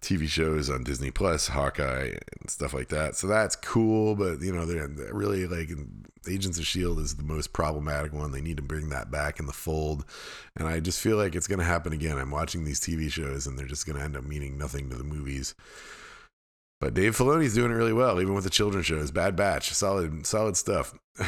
TV 0.02 0.28
shows 0.28 0.70
on 0.70 0.84
Disney 0.84 1.10
Plus, 1.10 1.48
Hawkeye, 1.48 2.10
and 2.42 2.48
stuff 2.48 2.76
like 2.76 2.90
that. 2.90 3.16
So 3.16 3.26
that's 3.26 3.56
cool, 3.56 4.14
but 4.14 4.40
you 4.40 4.54
know, 4.54 4.68
they're 4.68 4.88
really 5.12 5.48
like 5.48 5.72
Agents 6.30 6.60
of 6.60 6.68
Shield 6.68 7.00
is 7.00 7.16
the 7.16 7.24
most 7.24 7.54
problematic 7.54 8.14
one. 8.14 8.32
They 8.32 8.42
need 8.42 8.58
to 8.58 8.64
bring 8.64 8.90
that 8.90 9.10
back 9.10 9.40
in 9.40 9.48
the 9.48 9.52
fold, 9.52 10.06
and 10.56 10.68
I 10.68 10.80
just 10.80 11.00
feel 11.00 11.18
like 11.18 11.34
it's 11.34 11.48
going 11.48 11.58
to 11.58 11.66
happen 11.66 11.92
again. 11.92 12.20
I'm 12.20 12.30
watching 12.30 12.66
these 12.66 12.80
TV 12.80 13.12
shows, 13.12 13.48
and 13.48 13.58
they're 13.58 13.66
just 13.66 13.88
going 13.88 13.98
to 13.98 14.06
end 14.06 14.16
up 14.16 14.26
meaning 14.26 14.60
nothing 14.60 14.92
to 14.92 14.96
the 14.96 15.04
movies. 15.04 15.56
But 16.82 16.94
Dave 16.94 17.16
Filoni's 17.16 17.56
doing 17.56 17.72
it 17.72 17.76
really 17.76 17.94
well, 17.94 18.22
even 18.22 18.34
with 18.34 18.44
the 18.44 18.50
children's 18.50 18.86
shows. 18.86 19.10
Bad 19.10 19.36
Batch, 19.36 19.72
solid, 19.72 20.28
solid 20.28 20.58
stuff. 20.58 20.94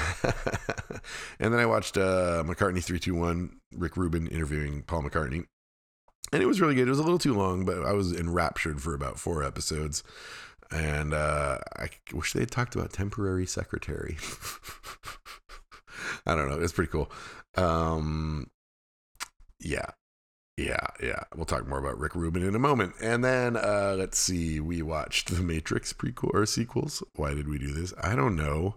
and 1.40 1.54
then 1.54 1.60
I 1.60 1.66
watched 1.66 1.98
uh, 1.98 2.44
McCartney 2.46 2.84
three 2.84 3.00
two 3.00 3.16
one, 3.16 3.60
Rick 3.74 3.96
Rubin 3.96 4.28
interviewing 4.28 4.84
Paul 4.84 5.04
McCartney, 5.04 5.46
and 6.34 6.44
it 6.44 6.48
was 6.48 6.60
really 6.60 6.76
good. 6.76 6.88
It 6.88 6.92
was 6.92 7.00
a 7.00 7.04
little 7.04 7.18
too 7.18 7.34
long, 7.34 7.66
but 7.66 7.86
I 7.86 7.94
was 7.94 8.14
enraptured 8.14 8.82
for 8.82 8.94
about 8.94 9.20
four 9.20 9.44
episodes. 9.44 10.04
And 10.70 11.14
uh, 11.14 11.60
I 11.78 11.90
wish 12.14 12.34
they 12.34 12.42
had 12.42 12.52
talked 12.52 12.76
about 12.76 12.92
temporary 12.92 13.46
secretary. 13.46 14.18
I 16.26 16.36
don't 16.36 16.50
know. 16.50 16.60
It's 16.60 16.74
pretty 16.74 16.92
cool. 16.92 17.10
Um, 17.56 18.50
yeah, 19.60 19.92
yeah, 20.58 20.88
yeah. 21.02 21.22
We'll 21.36 21.46
talk 21.46 21.68
more 21.68 21.80
about 21.80 22.00
Rick 22.00 22.16
Rubin 22.16 22.44
in 22.44 22.56
a 22.56 22.60
moment. 22.60 22.96
And 23.02 23.24
then 23.24 23.56
uh, 23.56 23.96
let's 23.98 24.18
see. 24.18 24.60
We 24.60 24.82
watched 24.82 25.30
the 25.30 25.44
Matrix 25.44 25.94
prequel 25.94 26.34
or 26.34 26.46
sequels. 26.46 27.04
Why 27.16 27.34
did 27.34 27.48
we 27.48 27.60
do 27.60 27.72
this? 27.72 27.94
I 28.02 28.16
don't 28.16 28.36
know. 28.36 28.76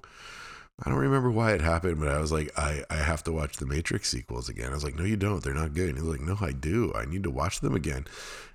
I 0.83 0.89
don't 0.89 0.99
remember 0.99 1.31
why 1.31 1.53
it 1.53 1.61
happened, 1.61 2.01
but 2.01 2.09
I 2.09 2.19
was 2.21 2.33
like, 2.33 2.51
I, 2.59 2.83
I 2.89 2.97
have 2.97 3.23
to 3.25 3.33
watch 3.33 3.59
the 3.59 3.67
Matrix 3.67 4.09
sequels 4.09 4.49
again. 4.49 4.71
I 4.71 4.75
was 4.75 4.85
like, 4.85 4.97
no, 4.97 5.05
you 5.05 5.17
don't. 5.17 5.43
They're 5.43 5.53
not 5.53 5.75
good. 5.75 5.91
And 5.91 5.99
he 5.99 6.03
was 6.03 6.17
like, 6.17 6.27
no, 6.27 6.39
I 6.41 6.53
do. 6.53 6.91
I 6.95 7.05
need 7.05 7.23
to 7.25 7.31
watch 7.31 7.61
them 7.61 7.75
again. 7.75 8.07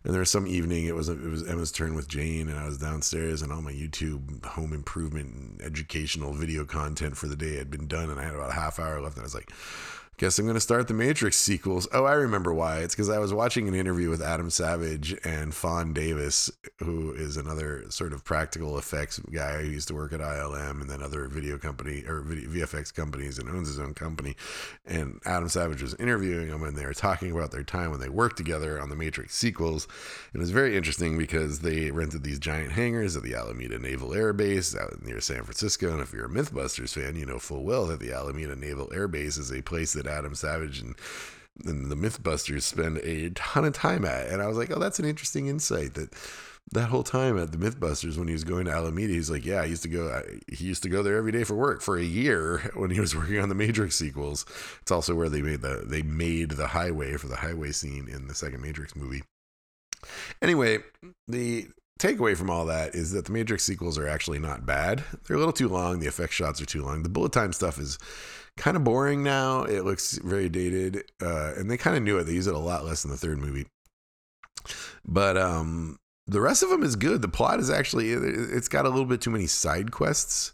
And 0.03 0.13
there 0.13 0.21
was 0.21 0.31
some 0.31 0.47
evening, 0.47 0.85
it 0.85 0.95
was 0.95 1.07
it 1.07 1.19
was 1.19 1.47
Emma's 1.47 1.71
turn 1.71 1.93
with 1.93 2.07
Jane, 2.07 2.49
and 2.49 2.59
I 2.59 2.65
was 2.65 2.77
downstairs, 2.77 3.41
and 3.41 3.51
all 3.51 3.61
my 3.61 3.71
YouTube 3.71 4.43
home 4.43 4.73
improvement 4.73 5.35
and 5.35 5.61
educational 5.61 6.33
video 6.33 6.65
content 6.65 7.15
for 7.17 7.27
the 7.27 7.35
day 7.35 7.57
had 7.57 7.69
been 7.69 7.87
done, 7.87 8.09
and 8.09 8.19
I 8.19 8.23
had 8.23 8.35
about 8.35 8.51
a 8.51 8.53
half 8.53 8.79
hour 8.79 9.01
left. 9.01 9.17
And 9.17 9.23
I 9.23 9.25
was 9.25 9.35
like, 9.35 9.51
guess 10.17 10.39
I'm 10.39 10.45
going 10.45 10.55
to 10.55 10.61
start 10.61 10.87
the 10.87 10.93
Matrix 10.93 11.35
sequels. 11.37 11.87
Oh, 11.91 12.05
I 12.05 12.13
remember 12.13 12.53
why. 12.53 12.79
It's 12.79 12.95
because 12.95 13.09
I 13.09 13.19
was 13.19 13.33
watching 13.33 13.67
an 13.67 13.75
interview 13.75 14.09
with 14.09 14.21
Adam 14.21 14.49
Savage 14.49 15.15
and 15.25 15.53
Fon 15.53 15.91
Davis, 15.91 16.49
who 16.79 17.11
is 17.11 17.35
another 17.35 17.83
sort 17.89 18.13
of 18.13 18.23
practical 18.23 18.77
effects 18.77 19.19
guy 19.31 19.61
who 19.61 19.69
used 19.69 19.89
to 19.89 19.93
work 19.93 20.13
at 20.13 20.21
ILM 20.21 20.81
and 20.81 20.89
then 20.89 21.01
other 21.01 21.27
video 21.27 21.57
company 21.57 22.03
or 22.07 22.21
VFX 22.21 22.93
companies 22.93 23.37
and 23.37 23.49
owns 23.49 23.67
his 23.67 23.79
own 23.79 23.93
company. 23.93 24.35
And 24.85 25.19
Adam 25.25 25.49
Savage 25.49 25.81
was 25.81 25.95
interviewing 25.95 26.47
them 26.49 26.63
and 26.63 26.77
they 26.77 26.85
were 26.85 26.93
talking 26.93 27.31
about 27.31 27.51
their 27.51 27.63
time 27.63 27.91
when 27.91 27.99
they 27.99 28.09
worked 28.09 28.37
together 28.37 28.81
on 28.81 28.89
the 28.89 28.95
Matrix 28.95 29.35
sequels. 29.35 29.85
It 30.33 30.37
was 30.37 30.51
very 30.51 30.77
interesting 30.77 31.17
because 31.17 31.59
they 31.59 31.91
rented 31.91 32.23
these 32.23 32.39
giant 32.39 32.71
hangars 32.71 33.17
at 33.17 33.23
the 33.23 33.35
Alameda 33.35 33.79
Naval 33.79 34.13
Air 34.13 34.31
Base 34.31 34.75
out 34.75 35.03
near 35.03 35.19
San 35.19 35.43
Francisco. 35.43 35.91
And 35.91 36.01
if 36.01 36.13
you're 36.13 36.25
a 36.25 36.29
Mythbusters 36.29 36.93
fan, 36.93 37.17
you 37.17 37.25
know 37.25 37.39
full 37.39 37.63
well 37.63 37.85
that 37.87 37.99
the 37.99 38.13
Alameda 38.13 38.55
Naval 38.55 38.89
Air 38.93 39.09
Base 39.09 39.37
is 39.37 39.51
a 39.51 39.61
place 39.61 39.93
that 39.93 40.04
that 40.05 40.17
Adam 40.17 40.35
Savage 40.35 40.79
and, 40.79 40.95
and 41.65 41.91
the 41.91 41.95
Mythbusters 41.95 42.63
spend 42.63 42.97
a 42.99 43.29
ton 43.31 43.65
of 43.65 43.73
time 43.73 44.05
at. 44.05 44.27
And 44.27 44.41
I 44.41 44.47
was 44.47 44.57
like, 44.57 44.71
oh, 44.71 44.79
that's 44.79 44.99
an 44.99 45.05
interesting 45.05 45.47
insight 45.47 45.93
that 45.95 46.13
that 46.71 46.89
whole 46.89 47.03
time 47.03 47.37
at 47.37 47.51
the 47.51 47.57
Mythbusters 47.57 48.17
when 48.17 48.27
he 48.27 48.33
was 48.33 48.43
going 48.43 48.65
to 48.65 48.71
Alameda, 48.71 49.13
he's 49.13 49.29
like, 49.29 49.45
yeah, 49.45 49.61
I 49.61 49.65
used 49.65 49.83
to 49.83 49.89
go. 49.89 50.21
He 50.51 50.65
used 50.65 50.83
to 50.83 50.89
go 50.89 51.03
there 51.03 51.17
every 51.17 51.31
day 51.31 51.43
for 51.43 51.53
work 51.53 51.81
for 51.81 51.97
a 51.97 52.03
year 52.03 52.71
when 52.73 52.89
he 52.89 52.99
was 52.99 53.15
working 53.15 53.39
on 53.39 53.49
the 53.49 53.55
Matrix 53.55 53.95
sequels. 53.95 54.45
It's 54.81 54.91
also 54.91 55.15
where 55.15 55.29
they 55.29 55.41
made 55.41 55.61
the 55.61 55.83
they 55.85 56.01
made 56.01 56.51
the 56.51 56.67
highway 56.67 57.17
for 57.17 57.27
the 57.27 57.37
highway 57.37 57.71
scene 57.71 58.07
in 58.09 58.27
the 58.27 58.35
second 58.35 58.61
Matrix 58.61 58.95
movie. 58.95 59.23
Anyway, 60.41 60.79
the 61.27 61.67
takeaway 61.99 62.35
from 62.35 62.49
all 62.49 62.65
that 62.65 62.95
is 62.95 63.11
that 63.11 63.25
the 63.25 63.31
Matrix 63.31 63.63
sequels 63.63 63.97
are 63.97 64.07
actually 64.07 64.39
not 64.39 64.65
bad. 64.65 65.03
They're 65.25 65.37
a 65.37 65.39
little 65.39 65.53
too 65.53 65.69
long. 65.69 65.99
The 65.99 66.07
effect 66.07 66.33
shots 66.33 66.61
are 66.61 66.65
too 66.65 66.83
long. 66.83 67.03
The 67.03 67.09
bullet 67.09 67.31
time 67.31 67.53
stuff 67.53 67.79
is 67.79 67.97
kind 68.57 68.77
of 68.77 68.83
boring 68.83 69.23
now. 69.23 69.63
It 69.63 69.85
looks 69.85 70.17
very 70.17 70.49
dated, 70.49 71.03
uh, 71.21 71.53
and 71.55 71.69
they 71.69 71.77
kind 71.77 71.95
of 71.95 72.03
knew 72.03 72.17
it. 72.17 72.23
They 72.23 72.33
use 72.33 72.47
it 72.47 72.53
a 72.53 72.59
lot 72.59 72.85
less 72.85 73.05
in 73.05 73.11
the 73.11 73.17
third 73.17 73.37
movie, 73.39 73.67
but 75.05 75.37
um, 75.37 75.97
the 76.27 76.41
rest 76.41 76.63
of 76.63 76.69
them 76.69 76.83
is 76.83 76.95
good. 76.95 77.21
The 77.21 77.27
plot 77.27 77.59
is 77.59 77.69
actually 77.69 78.11
it's 78.11 78.67
got 78.67 78.85
a 78.85 78.89
little 78.89 79.05
bit 79.05 79.21
too 79.21 79.31
many 79.31 79.47
side 79.47 79.91
quests, 79.91 80.51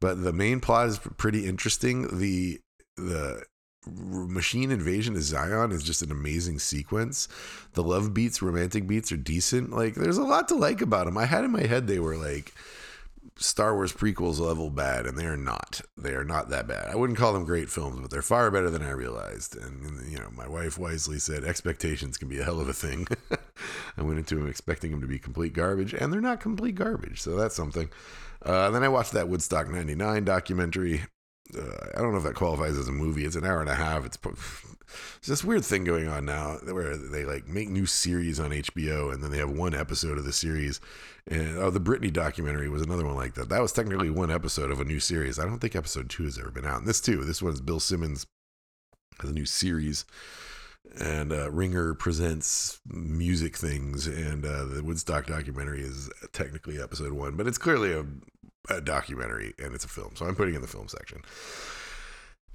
but 0.00 0.22
the 0.22 0.32
main 0.32 0.60
plot 0.60 0.88
is 0.88 0.98
pretty 0.98 1.46
interesting. 1.46 2.18
The 2.18 2.60
the 2.96 3.44
Machine 3.86 4.70
Invasion 4.70 5.16
of 5.16 5.22
Zion 5.22 5.72
is 5.72 5.82
just 5.82 6.02
an 6.02 6.10
amazing 6.10 6.58
sequence. 6.58 7.28
The 7.74 7.82
love 7.82 8.12
beats, 8.12 8.42
romantic 8.42 8.86
beats 8.86 9.12
are 9.12 9.16
decent. 9.16 9.70
Like, 9.70 9.94
there's 9.94 10.18
a 10.18 10.24
lot 10.24 10.48
to 10.48 10.54
like 10.54 10.80
about 10.80 11.06
them. 11.06 11.18
I 11.18 11.26
had 11.26 11.44
in 11.44 11.52
my 11.52 11.62
head 11.62 11.86
they 11.86 12.00
were 12.00 12.16
like 12.16 12.52
Star 13.38 13.74
Wars 13.74 13.92
prequels 13.92 14.38
level 14.38 14.70
bad, 14.70 15.06
and 15.06 15.18
they 15.18 15.26
are 15.26 15.36
not. 15.36 15.82
They 15.96 16.14
are 16.14 16.24
not 16.24 16.48
that 16.48 16.66
bad. 16.66 16.88
I 16.88 16.96
wouldn't 16.96 17.18
call 17.18 17.34
them 17.34 17.44
great 17.44 17.68
films, 17.68 18.00
but 18.00 18.10
they're 18.10 18.22
far 18.22 18.50
better 18.50 18.70
than 18.70 18.82
I 18.82 18.90
realized. 18.90 19.56
And 19.56 20.10
you 20.10 20.18
know, 20.18 20.30
my 20.34 20.48
wife 20.48 20.78
wisely 20.78 21.18
said 21.18 21.44
expectations 21.44 22.16
can 22.16 22.28
be 22.28 22.38
a 22.38 22.44
hell 22.44 22.60
of 22.60 22.68
a 22.68 22.72
thing. 22.72 23.06
I 23.96 24.02
went 24.02 24.18
into 24.18 24.36
them 24.36 24.48
expecting 24.48 24.90
them 24.90 25.02
to 25.02 25.06
be 25.06 25.18
complete 25.18 25.52
garbage, 25.52 25.92
and 25.92 26.12
they're 26.12 26.20
not 26.20 26.40
complete 26.40 26.76
garbage. 26.76 27.20
So 27.20 27.36
that's 27.36 27.54
something. 27.54 27.90
Uh, 28.42 28.70
then 28.70 28.82
I 28.82 28.88
watched 28.88 29.12
that 29.12 29.28
Woodstock 29.28 29.68
'99 29.68 30.24
documentary. 30.24 31.02
Uh, 31.56 31.88
I 31.96 32.00
don't 32.00 32.12
know 32.12 32.18
if 32.18 32.24
that 32.24 32.34
qualifies 32.34 32.76
as 32.76 32.88
a 32.88 32.92
movie. 32.92 33.24
It's 33.24 33.36
an 33.36 33.44
hour 33.44 33.60
and 33.60 33.70
a 33.70 33.74
half. 33.74 34.04
It's 34.04 34.16
there's 34.16 35.26
this 35.26 35.44
weird 35.44 35.64
thing 35.64 35.84
going 35.84 36.08
on 36.08 36.24
now 36.24 36.58
where 36.64 36.96
they 36.96 37.24
like 37.24 37.48
make 37.48 37.68
new 37.68 37.86
series 37.86 38.38
on 38.38 38.50
HBO 38.50 39.12
and 39.12 39.22
then 39.22 39.30
they 39.30 39.38
have 39.38 39.50
one 39.50 39.74
episode 39.74 40.18
of 40.18 40.24
the 40.24 40.32
series. 40.32 40.80
And 41.28 41.58
oh, 41.58 41.70
the 41.70 41.80
Britney 41.80 42.12
documentary 42.12 42.68
was 42.68 42.82
another 42.82 43.04
one 43.04 43.16
like 43.16 43.34
that. 43.34 43.48
That 43.48 43.62
was 43.62 43.72
technically 43.72 44.10
one 44.10 44.30
episode 44.30 44.70
of 44.70 44.80
a 44.80 44.84
new 44.84 45.00
series. 45.00 45.38
I 45.38 45.44
don't 45.44 45.58
think 45.58 45.74
episode 45.74 46.08
two 46.08 46.24
has 46.24 46.38
ever 46.38 46.50
been 46.50 46.66
out. 46.66 46.78
And 46.78 46.86
this 46.86 47.00
too, 47.00 47.24
this 47.24 47.42
one's 47.42 47.60
Bill 47.60 47.80
Simmons 47.80 48.26
has 49.20 49.30
a 49.30 49.34
new 49.34 49.46
series. 49.46 50.04
And 51.00 51.32
uh, 51.32 51.50
Ringer 51.50 51.94
presents 51.94 52.78
music 52.86 53.56
things, 53.56 54.06
and 54.06 54.46
uh, 54.46 54.64
the 54.66 54.84
Woodstock 54.84 55.26
documentary 55.26 55.80
is 55.80 56.08
technically 56.32 56.80
episode 56.80 57.12
one, 57.12 57.36
but 57.36 57.48
it's 57.48 57.58
clearly 57.58 57.92
a, 57.92 58.06
a 58.68 58.80
documentary 58.80 59.54
and 59.58 59.74
it's 59.74 59.84
a 59.84 59.88
film. 59.88 60.16
So 60.16 60.26
I'm 60.26 60.34
putting 60.34 60.54
in 60.54 60.60
the 60.60 60.66
film 60.66 60.88
section. 60.88 61.22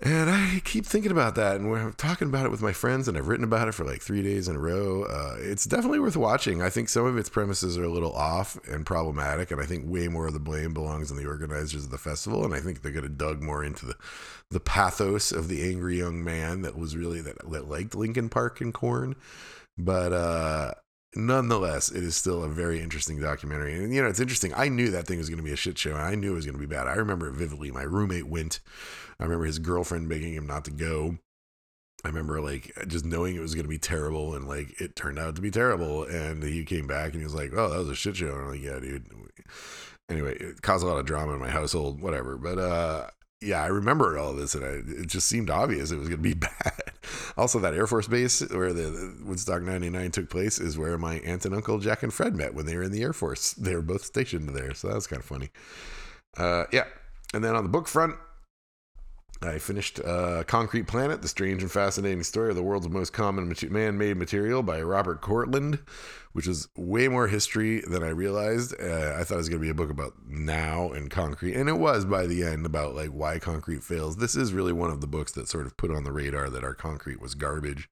And 0.04 0.32
I 0.32 0.62
keep 0.66 0.84
thinking 0.88 1.12
about 1.12 1.36
that, 1.36 1.58
and 1.58 1.70
we're 1.70 1.92
talking 1.92 2.28
about 2.28 2.48
it 2.48 2.50
with 2.50 2.62
my 2.64 2.74
friends, 2.74 3.08
and 3.08 3.16
I've 3.16 3.28
written 3.28 3.44
about 3.44 3.68
it 3.68 3.74
for 3.74 3.84
like 3.84 4.02
three 4.02 4.24
days 4.24 4.48
in 4.48 4.56
a 4.56 4.60
row. 4.60 5.04
Uh, 5.04 5.36
it's 5.38 5.66
definitely 5.66 6.00
worth 6.00 6.18
watching. 6.18 6.60
I 6.60 6.72
think 6.72 6.90
some 6.90 7.06
of 7.06 7.20
its 7.20 7.30
premises 7.30 7.78
are 7.78 7.84
a 7.84 7.90
little 7.90 8.14
off 8.14 8.58
and 8.68 8.84
problematic, 8.84 9.52
and 9.52 9.62
I 9.62 9.66
think 9.68 9.88
way 9.88 10.08
more 10.08 10.26
of 10.26 10.34
the 10.34 10.40
blame 10.40 10.74
belongs 10.74 11.12
on 11.12 11.18
the 11.18 11.28
organizers 11.28 11.84
of 11.84 11.92
the 11.92 12.00
festival. 12.00 12.44
And 12.44 12.56
I 12.56 12.62
think 12.62 12.82
they're 12.82 12.92
going 12.92 13.04
to 13.04 13.10
dug 13.10 13.44
more 13.44 13.64
into 13.64 13.86
the 13.86 13.96
the 14.50 14.60
pathos 14.60 15.32
of 15.32 15.48
the 15.48 15.62
angry 15.70 16.00
young 16.00 16.24
man 16.24 16.64
that 16.64 16.76
was 16.76 16.98
really 16.98 17.22
that 17.22 17.38
that 17.52 17.70
liked 17.70 17.94
Linkin 17.94 18.28
Park 18.28 18.60
and 18.60 18.74
Korn. 18.74 19.16
But 19.78 20.14
uh, 20.14 20.74
nonetheless, 21.16 21.90
it 21.90 22.04
is 22.04 22.16
still 22.16 22.44
a 22.44 22.50
very 22.50 22.82
interesting 22.82 23.20
documentary. 23.20 23.76
And 23.76 23.94
you 23.94 24.02
know, 24.02 24.10
it's 24.10 24.20
interesting. 24.20 24.54
I 24.56 24.70
knew 24.70 24.92
that 24.92 25.08
thing 25.08 25.18
was 25.18 25.30
going 25.30 25.40
to 25.40 25.44
be 25.44 25.54
a 25.54 25.58
shit 25.58 25.78
show, 25.78 25.92
and 25.92 26.02
I 26.02 26.16
knew 26.16 26.32
it 26.32 26.36
was 26.36 26.46
going 26.46 26.58
to 26.58 26.68
be 26.68 26.74
bad. 26.74 26.88
I 26.88 26.94
remember 26.94 27.28
it 27.28 27.36
vividly. 27.36 27.72
My 27.72 27.84
roommate 27.84 28.28
went 28.28 28.60
I 29.22 29.26
remember 29.26 29.46
his 29.46 29.60
girlfriend 29.60 30.10
begging 30.10 30.34
him 30.34 30.48
not 30.48 30.66
to 30.66 30.72
go. 30.72 31.20
I 32.04 32.08
remember 32.08 32.42
like 32.42 32.74
just 32.88 33.06
knowing 33.06 33.36
it 33.36 33.42
was 33.42 33.54
going 33.54 33.66
to 33.66 33.70
be 33.70 33.78
terrible, 33.78 34.34
and 34.34 34.48
like 34.48 34.82
it 34.82 34.96
turned 34.96 35.20
out 35.20 35.36
to 35.36 35.42
be 35.42 35.52
terrible. 35.52 36.04
And 36.04 36.42
he 36.42 36.66
came 36.66 36.88
back 36.88 37.12
and 37.12 37.20
he 37.20 37.24
was 37.24 37.36
like, 37.36 37.52
"Oh, 37.56 37.70
that 37.70 37.78
was 37.78 37.90
a 37.90 37.96
shit 37.96 38.16
show." 38.16 38.32
And 38.32 38.42
I'm 38.42 38.50
like, 38.50 38.62
"Yeah, 38.62 38.80
dude." 38.80 39.06
Anyway, 40.10 40.36
it 40.40 40.64
caused 40.64 40.84
a 40.84 40.88
lot 40.88 40.98
of 40.98 41.06
drama 41.06 41.34
in 41.34 41.40
my 41.40 41.52
household, 41.52 42.02
whatever. 42.02 42.36
But 42.36 42.58
uh, 42.58 43.08
yeah, 43.42 43.64
I 43.64 43.68
remember 43.68 44.18
all 44.18 44.34
this, 44.34 44.54
and 44.54 44.64
I, 44.64 45.02
it 45.02 45.08
just 45.08 45.28
seemed 45.28 45.50
obvious 45.50 45.92
it 45.92 45.98
was 45.98 46.08
going 46.08 46.22
to 46.22 46.30
be 46.30 46.34
bad. 46.64 46.92
also, 47.36 47.60
that 47.60 47.74
Air 47.74 47.88
Force 47.88 48.08
base 48.08 48.42
where 48.50 48.72
the, 48.72 49.16
Woodstock 49.24 49.64
'99 49.64 50.12
took 50.12 50.30
place 50.30 50.60
is 50.60 50.78
where 50.78 50.98
my 50.98 51.16
aunt 51.20 51.46
and 51.46 51.56
uncle 51.56 51.80
Jack 51.80 52.04
and 52.04 52.14
Fred 52.14 52.36
met 52.36 52.54
when 52.54 52.66
they 52.66 52.76
were 52.76 52.84
in 52.84 52.92
the 52.92 53.02
Air 53.02 53.14
Force. 53.14 53.54
They 53.54 53.76
were 53.76 53.82
both 53.82 54.06
stationed 54.06 54.50
there, 54.50 54.74
so 54.74 54.88
that 54.88 54.96
was 54.96 55.08
kind 55.08 55.20
of 55.20 55.26
funny. 55.26 55.50
Uh, 56.38 56.66
yeah, 56.72 56.86
and 57.34 57.44
then 57.44 57.56
on 57.56 57.64
the 57.64 57.70
book 57.70 57.88
front, 57.88 58.16
I 59.42 59.58
finished 59.58 60.00
uh, 60.00 60.44
Concrete 60.44 60.86
Planet, 60.86 61.24
The 61.24 61.28
Strange 61.28 61.64
and 61.64 61.72
Fascinating 61.72 62.22
Story 62.22 62.52
of 62.52 62.56
the 62.56 62.62
World's 62.62 62.88
Most 62.90 63.12
Common 63.12 63.52
Man 63.70 63.98
Made 63.98 64.18
Material 64.18 64.62
by 64.62 64.84
Robert 64.84 65.22
Courland, 65.22 65.80
which 66.34 66.48
is 66.48 66.68
way 66.76 67.08
more 67.08 67.28
history 67.28 67.82
than 67.82 68.04
I 68.04 68.10
realized. 68.10 68.74
Uh, 68.80 69.16
I 69.18 69.24
thought 69.24 69.36
it 69.36 69.38
was 69.38 69.50
going 69.50 69.62
to 69.62 69.66
be 69.66 69.70
a 69.70 69.76
book 69.76 69.90
about 69.90 70.14
now 70.28 70.92
and 70.92 71.10
concrete, 71.10 71.56
and 71.56 71.68
it 71.68 71.78
was 71.78 72.06
by 72.06 72.26
the 72.28 72.44
end 72.44 72.66
about 72.66 72.96
like 72.96 73.10
why 73.10 73.40
concrete 73.40 73.84
fails. 73.84 74.18
This 74.18 74.36
is 74.36 74.54
really 74.54 74.74
one 74.74 74.92
of 74.92 75.02
the 75.02 75.08
books 75.08 75.32
that 75.34 75.48
sort 75.48 75.66
of 75.66 75.78
put 75.78 75.92
on 75.92 76.04
the 76.04 76.12
radar 76.12 76.50
that 76.50 76.64
our 76.64 76.74
concrete 76.74 77.22
was 77.22 77.36
garbage 77.36 77.90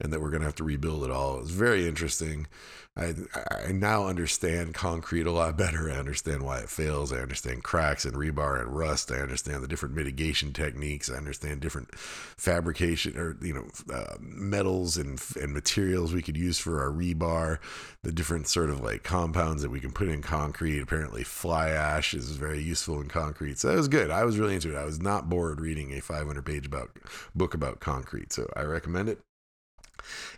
and 0.00 0.12
that 0.12 0.20
we're 0.20 0.30
going 0.30 0.40
to 0.40 0.46
have 0.46 0.54
to 0.56 0.64
rebuild 0.64 1.04
it 1.04 1.10
all. 1.10 1.36
It 1.36 1.42
was 1.42 1.50
very 1.50 1.86
interesting. 1.86 2.46
I, 2.94 3.14
I 3.50 3.72
now 3.72 4.06
understand 4.06 4.74
concrete 4.74 5.26
a 5.26 5.32
lot 5.32 5.56
better. 5.56 5.90
I 5.90 5.94
understand 5.94 6.42
why 6.42 6.58
it 6.58 6.68
fails. 6.68 7.10
I 7.10 7.20
understand 7.20 7.64
cracks 7.64 8.04
and 8.04 8.14
rebar 8.14 8.60
and 8.60 8.76
rust. 8.76 9.10
I 9.10 9.16
understand 9.16 9.62
the 9.62 9.68
different 9.68 9.94
mitigation 9.94 10.52
techniques. 10.52 11.10
I 11.10 11.16
understand 11.16 11.60
different 11.60 11.94
fabrication 11.94 13.16
or 13.16 13.38
you 13.40 13.54
know 13.54 13.94
uh, 13.94 14.16
metals 14.20 14.98
and 14.98 15.18
and 15.40 15.54
materials 15.54 16.12
we 16.12 16.20
could 16.20 16.36
use 16.36 16.58
for 16.58 16.82
our 16.82 16.90
rebar. 16.90 17.60
The 18.02 18.12
different 18.12 18.48
sort 18.48 18.70
of 18.70 18.80
like 18.80 19.04
compounds 19.04 19.62
that 19.62 19.70
we 19.70 19.80
can 19.80 19.92
put 19.92 20.08
in 20.08 20.22
concrete. 20.22 20.80
Apparently, 20.80 21.22
fly 21.22 21.70
ash 21.70 22.14
is 22.14 22.30
very 22.32 22.60
useful 22.60 23.00
in 23.00 23.08
concrete. 23.08 23.58
So 23.58 23.68
that 23.68 23.76
was 23.76 23.88
good. 23.88 24.10
I 24.10 24.24
was 24.24 24.38
really 24.38 24.54
into 24.54 24.70
it. 24.70 24.76
I 24.76 24.84
was 24.84 25.00
not 25.00 25.28
bored 25.28 25.60
reading 25.60 25.92
a 25.92 26.00
500 26.00 26.44
page 26.44 26.66
about 26.66 26.90
book 27.34 27.54
about 27.54 27.80
concrete. 27.80 28.32
So 28.32 28.50
I 28.56 28.62
recommend 28.62 29.08
it. 29.08 29.20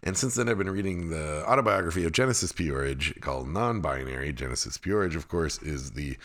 And 0.02 0.16
since 0.16 0.34
then, 0.34 0.48
I've 0.48 0.58
been 0.58 0.70
reading 0.70 1.08
the 1.08 1.42
autobiography 1.48 2.04
of 2.04 2.12
Genesis 2.12 2.52
P-Orridge 2.52 3.18
called 3.20 3.48
Non 3.48 3.80
Binary. 3.80 4.32
Genesis 4.32 4.76
P-Orridge, 4.76 5.16
of 5.16 5.28
course, 5.28 5.60
is 5.62 5.92
the 5.92 6.18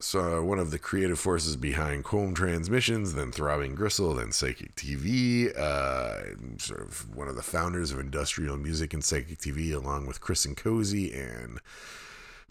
so 0.00 0.42
one 0.44 0.58
of 0.58 0.70
the 0.70 0.78
creative 0.78 1.18
forces 1.18 1.56
behind 1.56 2.04
COUM 2.04 2.34
Transmissions, 2.34 3.14
then 3.14 3.32
Throbbing 3.32 3.74
Gristle, 3.74 4.14
then 4.14 4.32
Psychic 4.32 4.74
TV, 4.74 5.56
uh, 5.56 6.36
sort 6.58 6.80
of 6.80 7.14
one 7.14 7.28
of 7.28 7.36
the 7.36 7.42
founders 7.42 7.90
of 7.90 7.98
industrial 7.98 8.56
music 8.56 8.92
and 8.92 9.04
Psychic 9.04 9.38
TV, 9.38 9.72
along 9.72 10.06
with 10.06 10.20
Chris 10.20 10.44
and 10.44 10.56
Cosey 10.56 11.12
and 11.12 11.60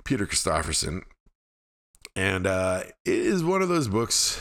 Peter 0.03 0.25
Christopherson. 0.25 1.03
And 2.15 2.47
uh, 2.47 2.83
it 3.05 3.13
is 3.13 3.43
one 3.43 3.61
of 3.61 3.69
those 3.69 3.87
books 3.87 4.39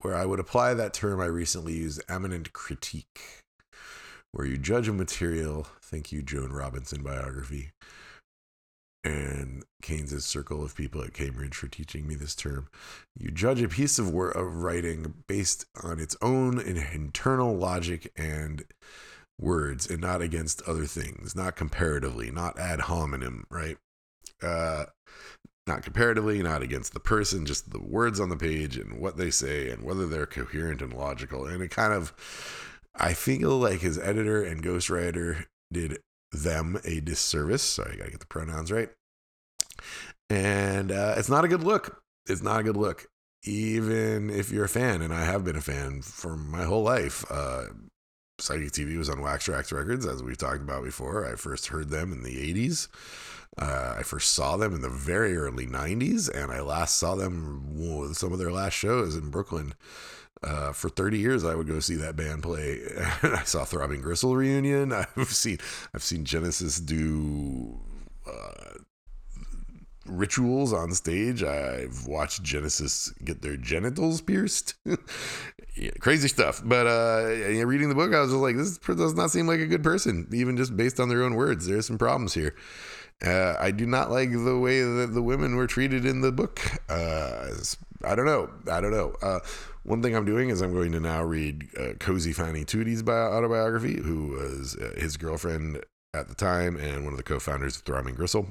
where 0.00 0.14
I 0.14 0.26
would 0.26 0.40
apply 0.40 0.74
that 0.74 0.92
term 0.92 1.20
I 1.20 1.26
recently 1.26 1.72
used, 1.74 2.02
immanent 2.10 2.52
critique 2.52 3.44
where 4.34 4.46
you 4.46 4.58
judge 4.58 4.88
a 4.88 4.92
material. 4.92 5.66
Thank 5.80 6.10
you, 6.10 6.20
Joan 6.20 6.52
Robinson 6.52 7.02
biography. 7.02 7.70
And 9.04 9.64
Keynes's 9.82 10.24
circle 10.24 10.64
of 10.64 10.74
people 10.74 11.02
at 11.02 11.12
Cambridge 11.12 11.54
for 11.54 11.68
teaching 11.68 12.06
me 12.06 12.14
this 12.14 12.34
term. 12.34 12.68
You 13.14 13.30
judge 13.30 13.60
a 13.60 13.68
piece 13.68 13.98
of, 13.98 14.08
of 14.08 14.62
writing 14.62 15.12
based 15.26 15.66
on 15.82 16.00
its 16.00 16.16
own 16.22 16.58
internal 16.58 17.54
logic 17.54 18.10
and 18.16 18.64
words 19.38 19.90
and 19.90 20.00
not 20.00 20.22
against 20.22 20.62
other 20.62 20.86
things, 20.86 21.36
not 21.36 21.54
comparatively, 21.54 22.30
not 22.30 22.58
ad 22.58 22.80
hominem, 22.80 23.46
right? 23.50 23.76
Uh, 24.42 24.86
not 25.66 25.82
comparatively, 25.82 26.42
not 26.42 26.62
against 26.62 26.94
the 26.94 27.00
person, 27.00 27.46
just 27.46 27.70
the 27.70 27.80
words 27.80 28.20
on 28.20 28.28
the 28.30 28.36
page 28.36 28.76
and 28.76 28.98
what 28.98 29.16
they 29.16 29.30
say 29.30 29.70
and 29.70 29.82
whether 29.82 30.06
they're 30.06 30.26
coherent 30.26 30.82
and 30.82 30.92
logical. 30.92 31.46
And 31.46 31.62
it 31.62 31.70
kind 31.70 31.92
of 31.92 32.14
I 32.96 33.12
feel 33.12 33.58
like 33.58 33.80
his 33.80 33.98
editor 33.98 34.42
and 34.42 34.62
ghostwriter 34.62 35.46
did 35.72 35.98
them 36.34 36.78
a 36.84 37.00
disservice. 37.00 37.62
Sorry, 37.62 37.94
I 37.94 37.96
gotta 37.96 38.10
get 38.10 38.20
the 38.20 38.26
pronouns 38.26 38.70
right. 38.70 38.90
And 40.30 40.90
uh, 40.92 41.14
it's 41.16 41.28
not 41.28 41.44
a 41.44 41.48
good 41.48 41.62
look. 41.62 42.02
It's 42.26 42.42
not 42.42 42.60
a 42.60 42.64
good 42.64 42.76
look. 42.76 43.06
Even 43.44 44.30
if 44.30 44.50
you're 44.50 44.64
a 44.64 44.68
fan, 44.68 45.02
and 45.02 45.12
I 45.12 45.24
have 45.24 45.44
been 45.44 45.56
a 45.56 45.60
fan 45.60 46.02
for 46.02 46.36
my 46.36 46.64
whole 46.64 46.82
life. 46.82 47.24
Uh, 47.30 47.64
Psychic 48.38 48.72
TV 48.72 48.96
was 48.96 49.08
on 49.08 49.20
Wax 49.20 49.46
Trax 49.46 49.72
Records, 49.72 50.06
as 50.06 50.22
we've 50.22 50.38
talked 50.38 50.62
about 50.62 50.82
before. 50.82 51.30
I 51.30 51.36
first 51.36 51.68
heard 51.68 51.90
them 51.90 52.12
in 52.12 52.22
the 52.22 52.52
80s. 52.52 52.88
Uh, 53.56 53.94
I 53.98 54.02
first 54.02 54.32
saw 54.32 54.56
them 54.56 54.74
in 54.74 54.80
the 54.80 54.88
very 54.88 55.36
early 55.36 55.66
90s, 55.66 56.28
and 56.28 56.50
I 56.50 56.60
last 56.60 56.96
saw 56.96 57.14
them 57.14 58.12
some 58.14 58.32
of 58.32 58.38
their 58.38 58.50
last 58.50 58.72
shows 58.72 59.14
in 59.14 59.30
Brooklyn 59.30 59.74
uh, 60.44 60.72
for 60.72 60.88
30 60.88 61.18
years, 61.18 61.44
I 61.44 61.54
would 61.54 61.66
go 61.66 61.80
see 61.80 61.94
that 61.96 62.16
band 62.16 62.42
play. 62.42 62.80
I 63.22 63.42
saw 63.44 63.64
Throbbing 63.64 64.02
Gristle 64.02 64.36
reunion. 64.36 64.92
I've 65.16 65.28
seen 65.28 65.58
I've 65.94 66.02
seen 66.02 66.24
Genesis 66.24 66.78
do 66.80 67.80
uh, 68.26 68.78
rituals 70.06 70.72
on 70.72 70.92
stage. 70.92 71.42
I've 71.42 72.06
watched 72.06 72.42
Genesis 72.42 73.10
get 73.24 73.42
their 73.42 73.56
genitals 73.56 74.20
pierced. 74.20 74.74
yeah, 75.76 75.90
crazy 76.00 76.28
stuff. 76.28 76.60
But 76.64 76.86
uh, 76.86 77.66
reading 77.66 77.88
the 77.88 77.94
book, 77.94 78.12
I 78.12 78.20
was 78.20 78.30
just 78.30 78.40
like, 78.40 78.56
this 78.56 78.78
does 78.78 79.14
not 79.14 79.30
seem 79.30 79.46
like 79.46 79.60
a 79.60 79.66
good 79.66 79.82
person, 79.82 80.28
even 80.32 80.56
just 80.56 80.76
based 80.76 81.00
on 81.00 81.08
their 81.08 81.22
own 81.22 81.34
words. 81.34 81.66
There's 81.66 81.86
some 81.86 81.98
problems 81.98 82.34
here. 82.34 82.54
Uh, 83.24 83.54
I 83.58 83.70
do 83.70 83.86
not 83.86 84.10
like 84.10 84.30
the 84.32 84.58
way 84.58 84.82
that 84.82 85.12
the 85.14 85.22
women 85.22 85.56
were 85.56 85.66
treated 85.66 86.04
in 86.04 86.20
the 86.20 86.32
book. 86.32 86.60
Uh, 86.88 87.50
I 88.04 88.14
don't 88.14 88.26
know. 88.26 88.50
I 88.70 88.80
don't 88.80 88.90
know. 88.90 89.14
Uh, 89.22 89.38
one 89.84 90.02
thing 90.02 90.16
I'm 90.16 90.24
doing 90.24 90.48
is 90.48 90.60
I'm 90.60 90.72
going 90.72 90.92
to 90.92 91.00
now 91.00 91.22
read 91.22 91.68
uh, 91.78 91.92
Cosey 92.00 92.32
Fanni 92.32 92.64
Tutti's 92.64 93.02
bio- 93.02 93.32
autobiography, 93.32 94.00
who 94.00 94.28
was 94.28 94.76
uh, 94.76 94.98
his 94.98 95.16
girlfriend 95.16 95.82
at 96.14 96.28
the 96.28 96.34
time 96.34 96.76
and 96.76 97.04
one 97.04 97.12
of 97.12 97.18
the 97.18 97.22
co-founders 97.22 97.76
of 97.76 97.82
Throbbing 97.82 98.14
Gristle. 98.14 98.46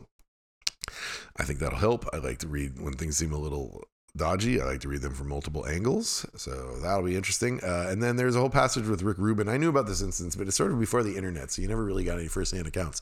I 1.37 1.43
think 1.43 1.59
that'll 1.59 1.79
help. 1.79 2.05
I 2.13 2.17
like 2.17 2.39
to 2.39 2.47
read 2.47 2.79
when 2.79 2.93
things 2.93 3.17
seem 3.17 3.33
a 3.33 3.37
little 3.37 3.83
dodgy. 4.15 4.61
I 4.61 4.65
like 4.65 4.81
to 4.81 4.89
read 4.89 5.01
them 5.01 5.15
from 5.15 5.29
multiple 5.29 5.65
angles, 5.65 6.25
so 6.35 6.77
that'll 6.81 7.03
be 7.03 7.15
interesting. 7.15 7.59
Uh, 7.63 7.87
and 7.89 8.03
then 8.03 8.15
there's 8.15 8.35
a 8.35 8.39
whole 8.39 8.49
passage 8.49 8.87
with 8.87 9.01
Rick 9.01 9.17
Rubin. 9.17 9.49
I 9.49 9.57
knew 9.57 9.69
about 9.69 9.87
this 9.87 10.01
instance, 10.01 10.35
but 10.35 10.47
it's 10.47 10.57
sort 10.57 10.71
of 10.71 10.79
before 10.79 11.03
the 11.03 11.15
internet, 11.15 11.51
so 11.51 11.61
you 11.61 11.67
never 11.67 11.83
really 11.83 12.03
got 12.03 12.19
any 12.19 12.27
firsthand 12.27 12.67
accounts. 12.67 13.01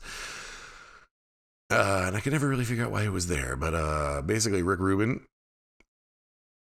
Uh, 1.70 2.04
and 2.06 2.16
I 2.16 2.20
could 2.20 2.32
never 2.32 2.48
really 2.48 2.64
figure 2.64 2.84
out 2.84 2.92
why 2.92 3.04
it 3.04 3.12
was 3.12 3.26
there. 3.26 3.56
But 3.56 3.74
uh, 3.74 4.22
basically, 4.22 4.62
Rick 4.62 4.80
Rubin 4.80 5.26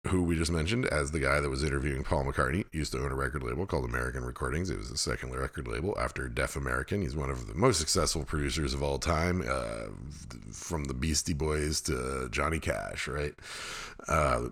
who 0.09 0.23
we 0.23 0.35
just 0.35 0.51
mentioned 0.51 0.87
as 0.87 1.11
the 1.11 1.21
guy 1.21 1.41
that 1.41 1.51
was 1.51 1.63
interviewing 1.63 2.03
Paul 2.03 2.25
McCartney, 2.25 2.65
used 2.73 2.93
to 2.93 2.99
own 2.99 3.13
a 3.13 3.15
record 3.15 3.43
label 3.43 3.67
called 3.67 3.85
American 3.85 4.25
Recordings. 4.25 4.71
It 4.71 4.79
was 4.79 4.91
the 4.91 4.97
second 4.97 5.35
record 5.35 5.69
label 5.69 5.97
after 5.99 6.27
Def 6.27 6.57
American. 6.57 7.03
He's 7.03 7.15
one 7.15 7.29
of 7.29 7.47
the 7.47 7.55
most 7.55 7.79
successful 7.79 8.25
producers 8.25 8.73
of 8.73 8.83
all 8.83 8.99
time, 8.99 9.45
uh, 9.47 9.89
from 10.53 10.85
the 10.85 10.95
Beastie 10.95 11.35
Boys 11.35 11.83
to 11.83 12.29
Johnny 12.31 12.59
Cash, 12.59 13.09
right? 13.09 13.35
Uh, 14.09 14.49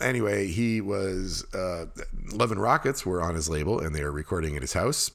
anyway, 0.00 0.48
he 0.48 0.80
was, 0.80 1.44
uh, 1.54 1.86
and 2.50 2.60
Rockets 2.60 3.06
were 3.06 3.22
on 3.22 3.36
his 3.36 3.48
label 3.48 3.78
and 3.78 3.94
they 3.94 4.02
were 4.02 4.12
recording 4.12 4.56
at 4.56 4.62
his 4.62 4.72
house. 4.72 5.12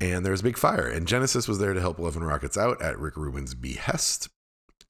And 0.00 0.24
there 0.24 0.32
was 0.32 0.40
a 0.40 0.44
big 0.44 0.58
fire, 0.58 0.88
and 0.88 1.06
Genesis 1.06 1.46
was 1.46 1.60
there 1.60 1.74
to 1.74 1.80
help 1.80 2.00
and 2.16 2.26
Rockets 2.26 2.58
out 2.58 2.82
at 2.82 2.98
Rick 2.98 3.16
Rubin's 3.16 3.54
behest 3.54 4.28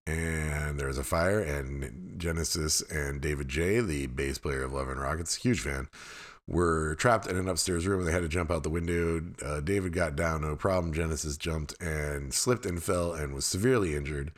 and 0.07 0.79
there 0.79 0.89
was 0.89 0.99
a 0.99 1.05
fire 1.05 1.41
and 1.41 2.19
genesis 2.19 2.81
and 2.91 3.21
david 3.21 3.49
j 3.49 3.81
the 3.81 4.07
bass 4.07 4.39
player 4.39 4.65
of 4.65 4.73
love 4.73 4.89
and 4.89 5.01
rockets 5.01 5.37
huge 5.37 5.61
fan 5.61 5.89
were 6.49 6.95
trapped 6.97 7.27
in 7.27 7.37
an 7.37 7.49
upstairs 7.49 7.87
room 7.87 8.01
and 8.01 8.09
they 8.09 8.13
had 8.13 8.23
to 8.23 8.29
jump 8.29 8.51
out 8.51 8.63
the 8.63 8.71
window. 8.71 9.23
Uh, 9.45 9.61
david 9.61 9.93
got 9.93 10.17
down 10.17 10.43
no 10.43 10.57
problem. 10.57 10.93
Genesis 10.93 11.37
jumped 11.37 11.81
and 11.81 12.35
slipped 12.35 12.67
and 12.67 12.83
fell 12.83 13.13
and 13.13 13.35
was 13.35 13.47
severely 13.47 13.95
injured. 13.95 14.33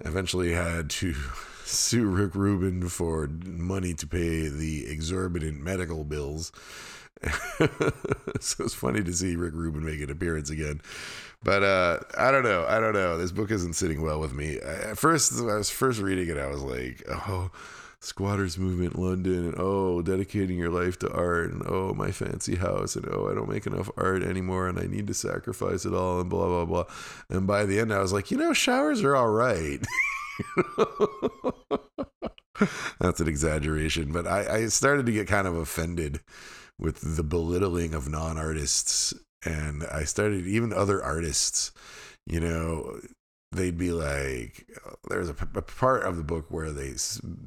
Eventually 0.00 0.52
had 0.52 0.90
to 0.90 1.14
sue 1.64 2.06
rick 2.06 2.34
rubin 2.34 2.88
for 2.88 3.28
money 3.28 3.94
to 3.94 4.06
pay 4.06 4.48
the 4.48 4.86
exorbitant 4.86 5.60
medical 5.60 6.04
bills 6.04 6.52
so 8.40 8.64
it's 8.64 8.74
funny 8.74 9.02
to 9.02 9.12
see 9.12 9.36
rick 9.36 9.54
rubin 9.54 9.84
make 9.84 10.00
an 10.00 10.10
appearance 10.10 10.50
again 10.50 10.80
but 11.44 11.62
uh, 11.62 11.98
I 12.16 12.30
don't 12.30 12.44
know. 12.44 12.64
I 12.68 12.78
don't 12.78 12.92
know. 12.92 13.18
This 13.18 13.32
book 13.32 13.50
isn't 13.50 13.72
sitting 13.72 14.00
well 14.00 14.20
with 14.20 14.32
me. 14.32 14.58
At 14.58 14.96
first, 14.96 15.32
I 15.40 15.56
was 15.56 15.70
first 15.70 16.00
reading 16.00 16.28
it, 16.28 16.38
I 16.38 16.46
was 16.46 16.62
like, 16.62 17.02
oh, 17.08 17.50
squatters 17.98 18.58
movement 18.58 18.98
London, 18.98 19.46
and 19.46 19.54
oh, 19.58 20.02
dedicating 20.02 20.56
your 20.56 20.70
life 20.70 20.98
to 21.00 21.12
art, 21.12 21.50
and 21.50 21.62
oh, 21.66 21.94
my 21.94 22.12
fancy 22.12 22.56
house, 22.56 22.94
and 22.94 23.08
oh, 23.10 23.28
I 23.28 23.34
don't 23.34 23.48
make 23.48 23.66
enough 23.66 23.90
art 23.96 24.22
anymore, 24.22 24.68
and 24.68 24.78
I 24.78 24.84
need 24.86 25.08
to 25.08 25.14
sacrifice 25.14 25.84
it 25.84 25.94
all, 25.94 26.20
and 26.20 26.30
blah 26.30 26.46
blah 26.46 26.64
blah. 26.64 26.84
And 27.28 27.46
by 27.46 27.64
the 27.64 27.80
end, 27.80 27.92
I 27.92 28.00
was 28.00 28.12
like, 28.12 28.30
you 28.30 28.36
know, 28.36 28.52
showers 28.52 29.02
are 29.02 29.16
all 29.16 29.30
right. 29.30 29.80
That's 33.00 33.20
an 33.20 33.26
exaggeration, 33.26 34.12
but 34.12 34.28
I, 34.28 34.58
I 34.58 34.66
started 34.66 35.06
to 35.06 35.12
get 35.12 35.26
kind 35.26 35.48
of 35.48 35.56
offended 35.56 36.20
with 36.78 37.16
the 37.16 37.22
belittling 37.22 37.94
of 37.94 38.08
non-artists 38.08 39.14
and 39.44 39.84
I 39.84 40.04
started 40.04 40.46
even 40.46 40.72
other 40.72 41.02
artists, 41.02 41.72
you 42.26 42.40
know, 42.40 43.00
they'd 43.50 43.76
be 43.76 43.92
like, 43.92 44.66
there's 45.08 45.28
a, 45.28 45.36
a, 45.54 45.62
part 45.62 46.04
of 46.04 46.16
the 46.16 46.22
book 46.22 46.46
where 46.48 46.70
they 46.70 46.94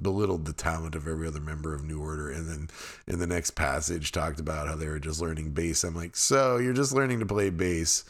belittled 0.02 0.46
the 0.46 0.54
talent 0.54 0.96
of 0.96 1.08
every 1.08 1.28
other 1.28 1.40
member 1.40 1.74
of 1.74 1.84
New 1.84 2.00
Order, 2.02 2.30
and 2.30 2.48
then 2.48 2.70
in 3.08 3.20
the 3.20 3.28
next 3.28 3.52
passage 3.52 4.12
talked 4.12 4.40
about 4.40 4.68
how 4.68 4.76
they 4.76 4.88
were 4.88 5.00
just 5.00 5.22
learning 5.22 5.52
bass. 5.52 5.84
I'm 5.84 5.96
like, 5.96 6.16
so 6.16 6.58
you're 6.58 6.74
just 6.74 6.94
learning 6.94 7.20
to 7.20 7.26
play 7.26 7.50
bass. 7.50 8.04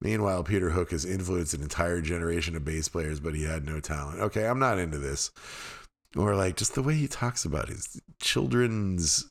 Meanwhile, 0.00 0.44
Peter 0.44 0.70
Hook 0.70 0.92
has 0.92 1.04
influenced 1.04 1.54
an 1.54 1.62
entire 1.62 2.00
generation 2.00 2.56
of 2.56 2.64
bass 2.64 2.88
players, 2.88 3.20
but 3.20 3.34
he 3.34 3.44
had 3.44 3.66
no 3.66 3.80
talent. 3.80 4.20
Okay, 4.20 4.46
I'm 4.46 4.58
not 4.58 4.78
into 4.78 4.98
this. 4.98 5.30
Or 6.16 6.34
like 6.34 6.56
just 6.56 6.74
the 6.74 6.82
way 6.82 6.94
he 6.94 7.08
talks 7.08 7.44
about 7.44 7.68
his 7.68 8.00
children's 8.20 9.30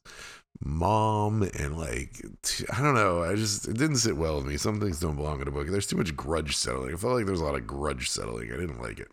mom 0.63 1.43
and 1.57 1.77
like 1.77 2.23
I 2.71 2.81
don't 2.81 2.95
know. 2.95 3.23
I 3.23 3.35
just 3.35 3.67
it 3.67 3.77
didn't 3.77 3.97
sit 3.97 4.17
well 4.17 4.37
with 4.37 4.45
me. 4.45 4.57
Some 4.57 4.79
things 4.79 4.99
don't 4.99 5.15
belong 5.15 5.41
in 5.41 5.47
a 5.47 5.51
book. 5.51 5.67
There's 5.67 5.87
too 5.87 5.97
much 5.97 6.15
grudge 6.15 6.55
settling. 6.55 6.93
I 6.93 6.97
felt 6.97 7.13
like 7.13 7.25
there's 7.25 7.41
a 7.41 7.45
lot 7.45 7.55
of 7.55 7.67
grudge 7.67 8.09
settling. 8.09 8.51
I 8.51 8.57
didn't 8.57 8.81
like 8.81 8.99
it. 8.99 9.09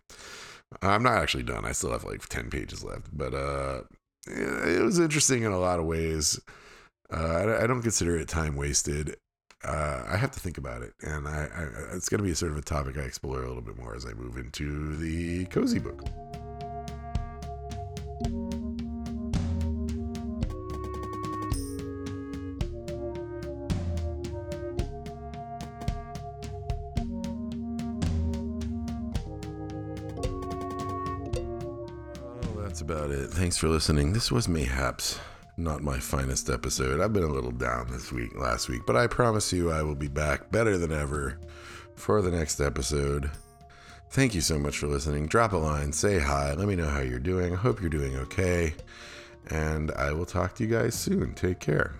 I'm 0.83 1.03
not 1.03 1.19
actually 1.19 1.45
done. 1.45 1.65
I 1.65 1.73
still 1.73 1.93
have 1.93 2.05
like 2.05 2.27
10 2.29 2.51
pages 2.51 2.85
left, 2.85 3.07
but 3.17 3.35
uh 3.35 3.83
it 4.27 4.83
was 4.83 4.99
interesting 4.99 5.43
in 5.43 5.53
a 5.53 5.59
lot 5.59 5.79
of 5.79 5.87
ways. 5.87 6.39
Uh, 7.11 7.17
I, 7.17 7.65
I 7.65 7.67
don't 7.67 7.83
consider 7.83 8.19
it 8.19 8.29
time 8.29 8.57
wasted. 8.57 9.17
Uh, 9.65 10.05
I 10.07 10.17
have 10.17 10.31
to 10.33 10.41
think 10.41 10.59
about 10.59 10.83
it, 10.83 10.93
and 11.01 11.27
I, 11.27 11.49
I 11.53 11.95
it's 11.97 12.09
going 12.09 12.19
to 12.19 12.25
be 12.25 12.35
sort 12.35 12.53
of 12.53 12.59
a 12.59 12.63
topic 12.63 12.97
I 12.97 13.03
explore 13.03 13.43
a 13.43 13.49
little 13.49 13.63
bit 13.63 13.79
more 13.79 13.95
as 13.95 14.07
I 14.07 14.13
move 14.13 14.37
into 14.37 14.97
the 14.97 15.47
cozy 15.47 15.79
book. 15.79 16.05
About 32.89 33.11
it. 33.11 33.29
Thanks 33.29 33.59
for 33.59 33.69
listening. 33.69 34.15
This 34.15 34.33
was 34.33 34.49
mayhaps 34.49 35.21
not 35.59 35.83
my 35.83 35.99
finest 35.99 36.49
episode. 36.49 37.03
I've 37.03 37.13
been 37.13 37.23
a 37.23 37.27
little 37.27 37.51
down 37.51 37.87
this 37.91 38.11
week, 38.11 38.35
last 38.35 38.71
week, 38.71 38.81
but 38.87 38.97
I 38.97 39.07
promise 39.07 39.53
you 39.53 39.71
I 39.71 39.83
will 39.83 39.95
be 39.95 40.09
back 40.09 40.51
better 40.51 40.79
than 40.79 40.91
ever 40.91 41.39
for 41.97 42.23
the 42.23 42.31
next 42.31 42.61
episode. 42.61 43.31
Thank 44.09 44.35
you 44.35 44.41
so 44.41 44.59
much 44.59 44.79
for 44.79 44.87
listening. 44.87 45.27
Drop 45.27 45.53
a 45.53 45.59
line, 45.59 45.93
say 45.93 46.19
hi, 46.19 46.55
let 46.55 46.67
me 46.67 46.77
know 46.77 46.89
how 46.89 47.01
you're 47.01 47.19
doing. 47.19 47.53
I 47.53 47.57
hope 47.57 47.83
you're 47.83 47.91
doing 47.91 48.17
okay. 48.17 48.73
And 49.51 49.91
I 49.93 50.13
will 50.13 50.25
talk 50.25 50.55
to 50.55 50.65
you 50.65 50.71
guys 50.71 50.95
soon. 50.95 51.35
Take 51.35 51.59
care. 51.59 51.95